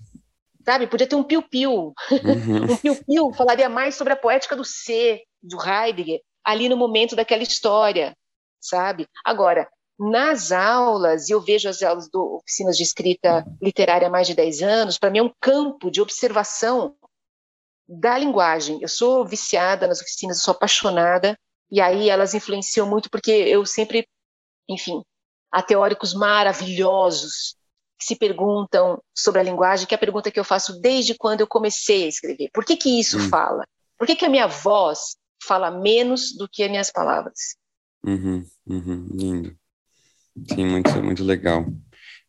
Sabe? 0.63 0.85
Podia 0.85 1.07
ter 1.07 1.15
um 1.15 1.23
piu-piu. 1.23 1.93
Uhum. 2.11 2.63
um 2.71 2.77
piu-piu 2.77 3.33
falaria 3.33 3.69
mais 3.69 3.95
sobre 3.95 4.13
a 4.13 4.17
poética 4.17 4.55
do 4.55 4.63
ser, 4.63 5.21
do 5.41 5.57
Heidegger, 5.59 6.19
ali 6.43 6.69
no 6.69 6.77
momento 6.77 7.15
daquela 7.15 7.41
história, 7.41 8.15
sabe? 8.59 9.07
Agora, 9.25 9.67
nas 10.01 10.51
aulas, 10.51 11.29
e 11.29 11.31
eu 11.31 11.39
vejo 11.39 11.69
as 11.69 11.83
aulas 11.83 12.09
do 12.09 12.37
oficinas 12.37 12.75
de 12.75 12.81
escrita 12.81 13.45
literária 13.61 14.07
há 14.07 14.09
mais 14.09 14.25
de 14.25 14.33
10 14.33 14.63
anos, 14.63 14.97
para 14.97 15.11
mim 15.11 15.19
é 15.19 15.23
um 15.23 15.33
campo 15.39 15.91
de 15.91 16.01
observação 16.01 16.95
da 17.87 18.17
linguagem. 18.17 18.79
Eu 18.81 18.87
sou 18.87 19.23
viciada 19.23 19.85
nas 19.85 20.01
oficinas, 20.01 20.37
eu 20.37 20.43
sou 20.43 20.53
apaixonada, 20.53 21.37
e 21.69 21.79
aí 21.79 22.09
elas 22.09 22.33
influenciam 22.33 22.89
muito 22.89 23.11
porque 23.11 23.29
eu 23.29 23.63
sempre, 23.63 24.07
enfim, 24.67 25.03
há 25.51 25.61
teóricos 25.61 26.15
maravilhosos 26.15 27.55
que 27.99 28.05
se 28.05 28.15
perguntam 28.15 28.99
sobre 29.15 29.41
a 29.41 29.43
linguagem, 29.43 29.85
que 29.85 29.93
é 29.93 29.97
a 29.97 29.99
pergunta 29.99 30.31
que 30.31 30.39
eu 30.39 30.43
faço 30.43 30.81
desde 30.81 31.13
quando 31.15 31.41
eu 31.41 31.47
comecei 31.47 32.05
a 32.05 32.07
escrever. 32.07 32.49
Por 32.51 32.65
que 32.65 32.75
que 32.75 32.99
isso 32.99 33.19
hum. 33.19 33.29
fala? 33.29 33.67
Por 33.99 34.07
que 34.07 34.15
que 34.15 34.25
a 34.25 34.29
minha 34.29 34.47
voz 34.47 35.15
fala 35.43 35.69
menos 35.69 36.35
do 36.35 36.49
que 36.49 36.63
as 36.63 36.71
minhas 36.71 36.91
palavras? 36.91 37.55
Uhum, 38.03 38.43
uhum, 38.65 39.07
lindo. 39.13 39.60
Sim, 40.53 40.65
muito, 40.65 40.91
muito 41.03 41.23
legal 41.23 41.65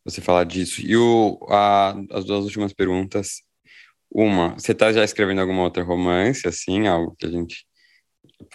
você 0.03 0.21
falar 0.21 0.43
disso. 0.43 0.81
E 0.81 0.95
o, 0.97 1.39
a, 1.49 1.91
as 2.11 2.25
duas 2.25 2.45
últimas 2.45 2.73
perguntas. 2.73 3.41
Uma, 4.11 4.53
você 4.53 4.73
está 4.73 4.91
já 4.93 5.03
escrevendo 5.03 5.41
alguma 5.41 5.63
outra 5.63 5.83
romance, 5.83 6.47
assim, 6.47 6.87
algo 6.87 7.15
que 7.17 7.25
a 7.25 7.29
gente. 7.29 7.65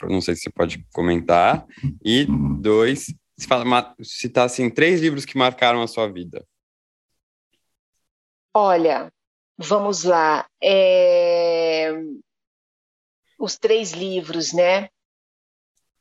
Não 0.03 0.21
sei 0.21 0.37
se 0.37 0.43
você 0.43 0.51
pode 0.51 0.87
comentar. 0.93 1.67
E 2.05 2.27
dois, 2.61 3.07
se 3.37 3.47
fala, 3.49 3.95
citar 4.03 4.47
assim, 4.47 4.71
três 4.71 5.01
livros 5.01 5.25
que 5.25 5.37
marcaram 5.37 5.83
a 5.83 5.89
sua 5.89 6.07
vida. 6.07 6.47
Olha, 8.55 9.13
vamos 9.57 10.05
lá. 10.05 10.47
É... 10.63 11.93
Os 13.39 13.57
três 13.57 13.93
livros, 13.93 14.53
né? 14.53 14.89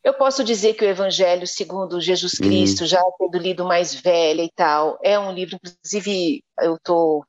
Eu 0.07 0.13
posso 0.13 0.41
dizer 0.41 0.75
que 0.75 0.85
o 0.85 0.87
Evangelho 0.87 1.45
segundo 1.45 1.99
Jesus 1.99 2.39
uhum. 2.39 2.47
Cristo, 2.47 2.85
já 2.85 3.03
tendo 3.19 3.37
lido 3.37 3.65
mais 3.65 3.93
velha 3.93 4.41
e 4.41 4.49
tal, 4.49 4.97
é 5.03 5.19
um 5.19 5.33
livro, 5.33 5.59
inclusive, 5.61 6.41
eu 6.61 6.75
estou 6.75 7.25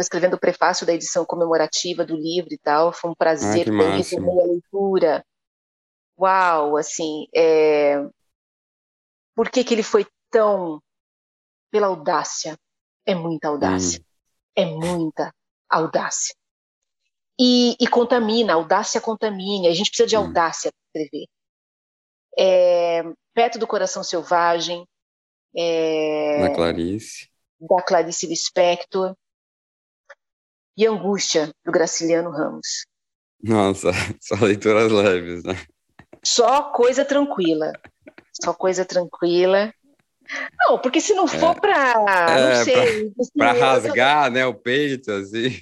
escrevendo 0.00 0.32
o 0.32 0.40
prefácio 0.40 0.86
da 0.86 0.94
edição 0.94 1.26
comemorativa 1.26 2.06
do 2.06 2.16
livro 2.16 2.48
e 2.50 2.56
tal, 2.56 2.94
foi 2.94 3.10
um 3.10 3.14
prazer 3.14 3.66
ter 3.66 3.72
a 3.74 4.44
leitura. 4.46 5.22
Uau, 6.18 6.78
assim, 6.78 7.26
é... 7.34 8.02
por 9.34 9.50
que, 9.50 9.62
que 9.62 9.74
ele 9.74 9.82
foi 9.82 10.06
tão 10.30 10.80
pela 11.70 11.88
audácia? 11.88 12.56
É 13.04 13.14
muita 13.14 13.48
audácia, 13.48 14.00
uhum. 14.56 14.64
é 14.64 14.64
muita 14.64 15.34
audácia. 15.68 16.34
E, 17.38 17.76
e, 17.78 17.86
contamina, 17.86 18.54
audácia 18.54 18.98
contamina, 18.98 19.68
a 19.68 19.74
gente 19.74 19.90
precisa 19.90 20.08
de 20.08 20.16
uhum. 20.16 20.24
audácia 20.24 20.72
para 20.72 21.02
escrever 21.02 21.28
é, 22.36 23.02
Perto 23.34 23.58
do 23.58 23.66
Coração 23.66 24.02
Selvagem, 24.02 24.84
é, 25.56 26.40
da 26.40 26.54
Clarice. 26.54 27.28
Da 27.60 27.82
Clarice 27.82 28.26
Lispector, 28.26 29.14
e 30.78 30.86
Angústia, 30.86 31.52
do 31.64 31.72
Graciliano 31.72 32.30
Ramos. 32.30 32.86
Nossa, 33.42 33.90
só 34.22 34.36
leituras 34.36 34.92
leves, 34.92 35.42
né? 35.42 35.54
Só 36.24 36.70
coisa 36.72 37.04
tranquila. 37.04 37.72
Só 38.32 38.54
coisa 38.54 38.84
tranquila. 38.84 39.72
Não, 40.56 40.78
porque 40.78 41.00
se 41.00 41.14
não 41.14 41.26
for 41.26 41.56
é, 41.56 41.60
para, 41.60 42.64
é. 42.68 43.10
Para 43.36 43.52
rasgar, 43.52 44.30
né, 44.30 44.46
o 44.46 44.54
peito, 44.54 45.10
assim... 45.10 45.60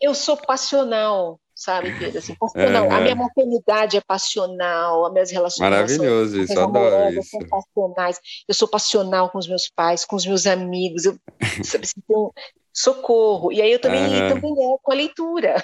Eu 0.00 0.14
sou 0.14 0.36
passional, 0.36 1.40
sabe, 1.58 1.98
Pedro? 1.98 2.18
Assim. 2.18 2.36
É, 2.54 2.76
a 2.76 3.00
minha 3.00 3.16
maternidade 3.16 3.96
é 3.96 4.00
passional, 4.00 5.06
as 5.06 5.12
minhas 5.12 5.30
relações 5.30 5.70
Maravilhoso 5.70 6.40
isso, 6.40 6.58
adoro 6.58 7.18
isso. 7.18 7.30
São 7.30 7.40
passionais. 7.48 8.20
Eu 8.46 8.54
sou 8.54 8.68
passional 8.68 9.28
com 9.30 9.38
os 9.38 9.48
meus 9.48 9.68
pais, 9.68 10.04
com 10.04 10.14
os 10.14 10.24
meus 10.24 10.46
amigos, 10.46 11.04
eu 11.04 11.18
sabe, 11.64 11.84
assim, 11.84 12.00
um 12.08 12.30
socorro. 12.72 13.52
E 13.52 13.60
aí 13.60 13.72
eu 13.72 13.80
também, 13.80 14.02
uhum. 14.02 14.28
também 14.28 14.52
é 14.52 14.76
com 14.80 14.92
a 14.92 14.94
leitura. 14.94 15.56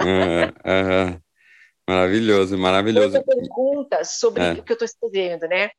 Uhum, 0.00 1.20
Maravilhoso, 1.88 2.56
maravilhoso. 2.56 3.16
Outra 3.16 3.24
pergunta 3.24 4.04
sobre 4.04 4.42
é. 4.42 4.52
o 4.52 4.62
que 4.62 4.72
eu 4.72 4.74
estou 4.74 4.86
escrevendo, 4.86 5.48
né? 5.48 5.70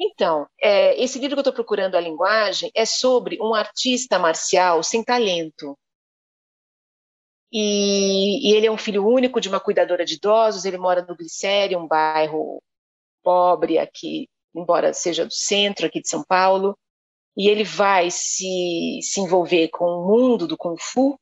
Então, 0.00 0.46
é, 0.62 1.00
esse 1.02 1.18
livro 1.18 1.34
que 1.34 1.40
eu 1.40 1.42
estou 1.42 1.52
procurando, 1.52 1.94
A 1.94 2.00
Linguagem, 2.00 2.70
é 2.74 2.86
sobre 2.86 3.38
um 3.40 3.54
artista 3.54 4.18
marcial 4.18 4.82
sem 4.82 5.04
talento. 5.04 5.76
E, 7.52 8.48
e, 8.48 8.54
ele 8.54 8.66
é 8.66 8.70
um 8.70 8.78
filho 8.78 9.06
único 9.06 9.40
de 9.40 9.48
uma 9.48 9.58
cuidadora 9.58 10.04
de 10.04 10.14
idosos, 10.14 10.64
ele 10.64 10.78
mora 10.78 11.02
no 11.02 11.16
Glicério, 11.16 11.78
um 11.78 11.86
bairro 11.86 12.62
pobre 13.22 13.78
aqui, 13.78 14.28
embora 14.54 14.92
seja 14.92 15.26
do 15.26 15.32
centro 15.32 15.86
aqui 15.86 16.00
de 16.00 16.08
São 16.08 16.22
Paulo, 16.22 16.76
e 17.36 17.48
ele 17.48 17.64
vai 17.64 18.10
se, 18.10 19.00
se 19.02 19.20
envolver 19.20 19.68
com 19.68 19.84
o 19.84 20.06
mundo 20.06 20.46
do 20.46 20.56
Kung 20.56 20.76
Fu 20.78 21.18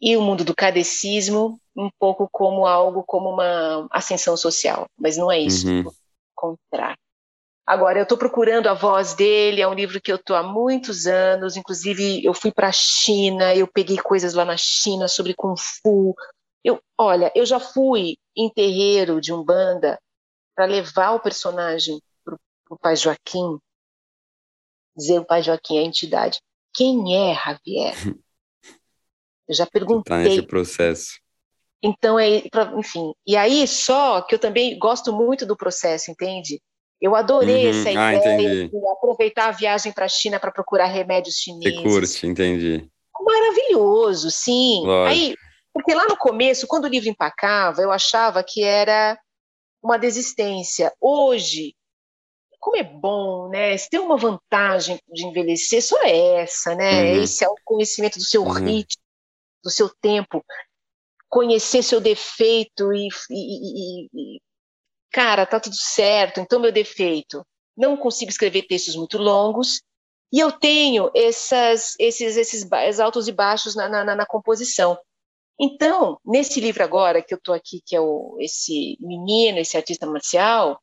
e 0.00 0.16
o 0.16 0.20
mundo 0.20 0.44
do 0.44 0.54
cadecismo, 0.54 1.60
um 1.76 1.88
pouco 1.98 2.28
como 2.30 2.66
algo 2.66 3.04
como 3.04 3.30
uma 3.30 3.86
ascensão 3.90 4.36
social, 4.36 4.86
mas 4.98 5.16
não 5.16 5.30
é 5.30 5.38
isso, 5.38 5.68
uhum. 5.68 5.84
contrário. 6.34 6.98
Agora, 7.66 7.98
eu 7.98 8.02
estou 8.02 8.18
procurando 8.18 8.66
a 8.66 8.74
voz 8.74 9.14
dele, 9.14 9.62
é 9.62 9.68
um 9.68 9.74
livro 9.74 10.00
que 10.00 10.10
eu 10.10 10.16
estou 10.16 10.34
há 10.34 10.42
muitos 10.42 11.06
anos, 11.06 11.56
inclusive 11.56 12.24
eu 12.24 12.34
fui 12.34 12.50
para 12.50 12.68
a 12.68 12.72
China, 12.72 13.54
eu 13.54 13.68
peguei 13.68 13.98
coisas 13.98 14.34
lá 14.34 14.44
na 14.44 14.56
China 14.56 15.06
sobre 15.06 15.32
Kung 15.34 15.54
Fu. 15.56 16.14
Eu, 16.64 16.82
olha, 16.98 17.30
eu 17.34 17.46
já 17.46 17.60
fui 17.60 18.16
em 18.36 18.50
terreiro 18.50 19.20
de 19.20 19.32
Umbanda 19.32 19.98
para 20.56 20.66
levar 20.66 21.12
o 21.12 21.20
personagem 21.20 22.00
para 22.24 22.36
o 22.68 22.78
pai 22.78 22.96
Joaquim, 22.96 23.58
dizer 24.96 25.20
o 25.20 25.24
pai 25.24 25.42
Joaquim 25.42 25.78
é 25.78 25.80
a 25.80 25.86
entidade. 25.86 26.40
Quem 26.74 27.16
é 27.16 27.34
Javier? 27.34 27.94
Eu 29.48 29.54
já 29.54 29.66
perguntei. 29.66 30.16
Está 30.16 30.18
nesse 30.18 30.42
processo. 30.42 31.20
Então, 31.82 32.16
é, 32.18 32.44
enfim. 32.78 33.12
E 33.26 33.36
aí, 33.36 33.66
só 33.66 34.22
que 34.22 34.36
eu 34.36 34.38
também 34.38 34.78
gosto 34.78 35.12
muito 35.12 35.44
do 35.44 35.56
processo, 35.56 36.12
entende? 36.12 36.62
Eu 37.02 37.16
adorei 37.16 37.64
uhum. 37.64 37.70
essa 37.70 37.88
ah, 37.88 38.14
ideia 38.14 38.68
de 38.68 38.88
aproveitar 38.92 39.48
a 39.48 39.50
viagem 39.50 39.90
para 39.90 40.04
a 40.04 40.08
China 40.08 40.38
para 40.38 40.52
procurar 40.52 40.86
remédios 40.86 41.34
chineses. 41.34 41.82
Você 41.82 41.82
curte, 41.82 42.26
entendi. 42.28 42.88
Maravilhoso, 43.20 44.30
sim. 44.30 44.82
Lógico. 44.84 45.10
Aí, 45.10 45.34
porque 45.74 45.92
lá 45.94 46.06
no 46.06 46.16
começo, 46.16 46.64
quando 46.68 46.84
o 46.84 46.88
livro 46.88 47.08
empacava, 47.08 47.82
eu 47.82 47.90
achava 47.90 48.44
que 48.44 48.62
era 48.62 49.18
uma 49.82 49.98
desistência. 49.98 50.92
Hoje, 51.00 51.74
como 52.60 52.76
é 52.76 52.84
bom, 52.84 53.48
né? 53.48 53.76
Se 53.76 53.90
tem 53.90 53.98
uma 53.98 54.16
vantagem 54.16 55.00
de 55.12 55.26
envelhecer, 55.26 55.82
só 55.82 56.00
é 56.04 56.42
essa, 56.42 56.76
né? 56.76 57.02
Uhum. 57.02 57.22
Esse 57.24 57.44
é 57.44 57.48
o 57.48 57.56
conhecimento 57.64 58.16
do 58.16 58.24
seu 58.24 58.44
uhum. 58.44 58.52
ritmo, 58.52 59.02
do 59.64 59.70
seu 59.70 59.88
tempo, 59.88 60.40
conhecer 61.28 61.82
seu 61.82 62.00
defeito 62.00 62.92
e, 62.92 63.08
e, 63.28 64.04
e, 64.04 64.36
e 64.36 64.40
cara, 65.12 65.46
tá 65.46 65.60
tudo 65.60 65.76
certo, 65.76 66.40
então 66.40 66.58
meu 66.58 66.72
defeito, 66.72 67.44
não 67.76 67.96
consigo 67.96 68.30
escrever 68.30 68.62
textos 68.62 68.96
muito 68.96 69.18
longos, 69.18 69.82
e 70.32 70.40
eu 70.40 70.50
tenho 70.50 71.10
essas, 71.14 71.94
esses, 71.98 72.36
esses 72.36 72.66
altos 73.00 73.28
e 73.28 73.32
baixos 73.32 73.76
na, 73.76 73.88
na, 73.88 74.16
na 74.16 74.26
composição. 74.26 74.98
Então, 75.60 76.18
nesse 76.24 76.58
livro 76.58 76.82
agora 76.82 77.22
que 77.22 77.34
eu 77.34 77.38
estou 77.38 77.54
aqui, 77.54 77.82
que 77.84 77.94
é 77.94 78.00
o, 78.00 78.36
esse 78.40 78.96
menino, 78.98 79.58
esse 79.58 79.76
artista 79.76 80.06
marcial, 80.06 80.80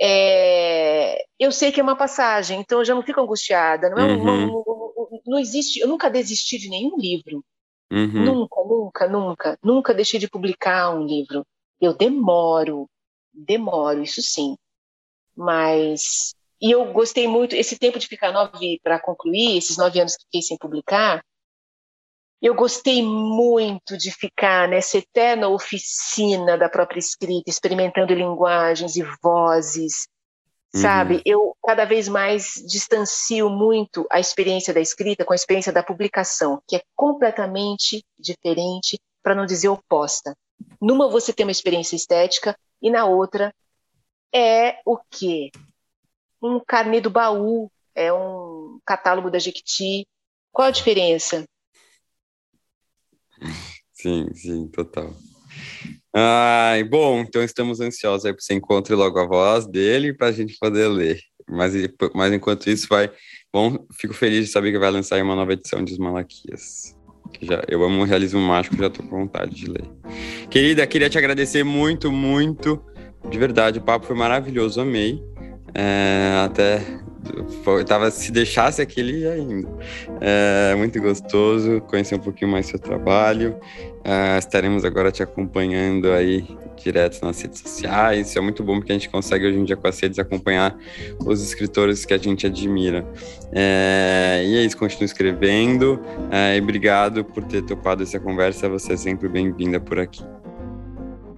é, 0.00 1.24
eu 1.38 1.50
sei 1.50 1.72
que 1.72 1.80
é 1.80 1.82
uma 1.82 1.96
passagem, 1.96 2.60
então 2.60 2.80
eu 2.80 2.84
já 2.84 2.94
não 2.94 3.02
fico 3.02 3.20
angustiada. 3.20 3.88
Não, 3.90 3.98
é 3.98 4.12
uhum. 4.12 4.46
não, 4.46 5.22
não, 5.26 5.38
existe, 5.38 5.80
eu 5.80 5.88
nunca 5.88 6.10
desisti 6.10 6.58
de 6.58 6.68
nenhum 6.68 6.96
livro. 6.98 7.42
Uhum. 7.90 8.24
Nunca, 8.24 8.62
nunca, 8.64 9.08
nunca, 9.08 9.58
nunca 9.62 9.94
deixei 9.94 10.20
de 10.20 10.28
publicar 10.28 10.94
um 10.94 11.04
livro. 11.04 11.44
Eu 11.80 11.94
demoro, 11.94 12.88
demoro, 13.32 14.02
isso 14.02 14.20
sim. 14.22 14.56
Mas. 15.36 16.34
E 16.60 16.70
eu 16.70 16.92
gostei 16.92 17.26
muito, 17.26 17.56
esse 17.56 17.76
tempo 17.78 17.98
de 17.98 18.06
ficar 18.06 18.30
nove 18.32 18.78
para 18.82 19.00
concluir, 19.00 19.56
esses 19.58 19.76
nove 19.76 20.00
anos 20.00 20.16
que 20.16 20.24
fiquei 20.24 20.42
sem 20.42 20.56
publicar, 20.56 21.22
Eu 22.42 22.56
gostei 22.56 23.02
muito 23.04 23.96
de 23.96 24.10
ficar 24.10 24.66
nessa 24.68 24.98
eterna 24.98 25.48
oficina 25.48 26.58
da 26.58 26.68
própria 26.68 26.98
escrita, 26.98 27.48
experimentando 27.48 28.12
linguagens 28.12 28.96
e 28.96 29.04
vozes, 29.22 30.08
uhum. 30.74 30.80
sabe? 30.80 31.22
Eu 31.24 31.56
cada 31.64 31.84
vez 31.84 32.08
mais 32.08 32.54
distancio 32.68 33.48
muito 33.48 34.04
a 34.10 34.18
experiência 34.18 34.74
da 34.74 34.80
escrita 34.80 35.24
com 35.24 35.32
a 35.32 35.36
experiência 35.36 35.72
da 35.72 35.84
publicação, 35.84 36.60
que 36.66 36.74
é 36.74 36.82
completamente 36.96 38.04
diferente, 38.18 38.98
para 39.22 39.36
não 39.36 39.46
dizer 39.46 39.68
oposta. 39.68 40.36
Numa 40.80 41.08
você 41.08 41.32
tem 41.32 41.46
uma 41.46 41.52
experiência 41.52 41.96
estética 41.96 42.56
e 42.80 42.90
na 42.90 43.06
outra 43.06 43.54
é 44.34 44.80
o 44.84 44.98
quê? 45.10 45.50
Um 46.42 46.60
carnê 46.60 47.00
do 47.00 47.10
baú, 47.10 47.70
é 47.94 48.12
um 48.12 48.80
catálogo 48.84 49.30
da 49.30 49.38
Jequiti. 49.38 50.06
Qual 50.50 50.68
a 50.68 50.72
diferença? 50.72 51.44
Sim, 53.92 54.32
sim, 54.34 54.68
total. 54.68 55.14
Ai, 56.14 56.84
bom, 56.84 57.20
então 57.20 57.42
estamos 57.42 57.80
ansiosos 57.80 58.26
aí 58.26 58.32
para 58.32 58.42
você 58.42 58.54
encontre 58.54 58.94
logo 58.94 59.18
a 59.18 59.26
voz 59.26 59.66
dele 59.66 60.12
para 60.12 60.28
a 60.28 60.32
gente 60.32 60.58
poder 60.58 60.88
ler. 60.88 61.20
Mas, 61.48 61.72
mas 62.14 62.32
enquanto 62.32 62.68
isso, 62.68 62.86
vai. 62.88 63.10
Bom, 63.52 63.86
fico 63.98 64.14
feliz 64.14 64.46
de 64.46 64.52
saber 64.52 64.72
que 64.72 64.78
vai 64.78 64.90
lançar 64.90 65.22
uma 65.22 65.36
nova 65.36 65.52
edição 65.52 65.84
de 65.84 65.92
Os 65.92 65.98
Malaquias. 65.98 66.94
Já, 67.42 67.60
eu 67.68 67.82
amo 67.82 68.02
o 68.02 68.04
realismo 68.04 68.40
mágico, 68.40 68.76
já 68.76 68.86
estou 68.86 69.04
com 69.04 69.18
vontade 69.18 69.54
de 69.54 69.66
ler. 69.66 69.84
Querida, 70.48 70.86
queria 70.86 71.10
te 71.10 71.18
agradecer 71.18 71.64
muito, 71.64 72.12
muito. 72.12 72.80
De 73.28 73.36
verdade, 73.38 73.80
o 73.80 73.82
papo 73.82 74.06
foi 74.06 74.16
maravilhoso, 74.16 74.80
amei. 74.80 75.20
É, 75.74 76.44
até 76.44 76.80
tava, 77.86 78.10
se 78.10 78.30
deixasse 78.30 78.82
aquele 78.82 79.26
ainda. 79.26 79.68
É 80.20 80.74
muito 80.76 81.00
gostoso 81.00 81.80
conhecer 81.82 82.14
um 82.14 82.20
pouquinho 82.20 82.50
mais 82.50 82.66
seu 82.66 82.78
trabalho. 82.78 83.56
É, 84.04 84.38
estaremos 84.38 84.84
agora 84.84 85.12
te 85.12 85.22
acompanhando 85.22 86.10
aí 86.10 86.44
direto 86.82 87.24
nas 87.24 87.40
redes 87.40 87.60
sociais. 87.60 88.28
Isso 88.28 88.38
é 88.38 88.42
muito 88.42 88.62
bom 88.62 88.76
porque 88.78 88.92
a 88.92 88.94
gente 88.94 89.08
consegue 89.08 89.46
hoje 89.46 89.58
em 89.58 89.64
dia 89.64 89.76
com 89.76 89.86
as 89.86 89.98
redes 90.00 90.18
acompanhar 90.18 90.76
os 91.24 91.42
escritores 91.42 92.04
que 92.04 92.12
a 92.12 92.18
gente 92.18 92.46
admira. 92.46 93.06
É, 93.52 94.42
e 94.44 94.58
é 94.58 94.64
isso, 94.64 94.76
continue 94.76 95.04
escrevendo. 95.04 96.00
É, 96.30 96.56
e 96.56 96.60
obrigado 96.60 97.24
por 97.24 97.44
ter 97.44 97.62
topado 97.62 98.02
essa 98.02 98.18
conversa. 98.18 98.68
Você 98.68 98.94
é 98.94 98.96
sempre 98.96 99.28
bem-vinda 99.28 99.78
por 99.78 99.98
aqui. 99.98 100.24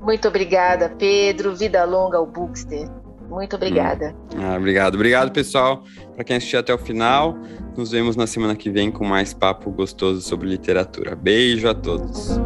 Muito 0.00 0.28
obrigada, 0.28 0.88
Pedro. 0.88 1.54
Vida 1.54 1.84
longa 1.84 2.18
ao 2.18 2.26
Bookster. 2.26 2.88
Muito 3.28 3.56
obrigada. 3.56 4.14
Hum. 4.34 4.40
Ah, 4.42 4.56
obrigado. 4.56 4.94
Obrigado, 4.94 5.32
pessoal, 5.32 5.82
para 6.14 6.24
quem 6.24 6.36
assistiu 6.36 6.60
até 6.60 6.72
o 6.72 6.78
final. 6.78 7.36
Nos 7.76 7.90
vemos 7.90 8.16
na 8.16 8.26
semana 8.26 8.54
que 8.54 8.70
vem 8.70 8.90
com 8.90 9.04
mais 9.04 9.34
papo 9.34 9.70
gostoso 9.70 10.20
sobre 10.22 10.48
literatura. 10.48 11.14
Beijo 11.14 11.68
a 11.68 11.74
todos. 11.74 12.38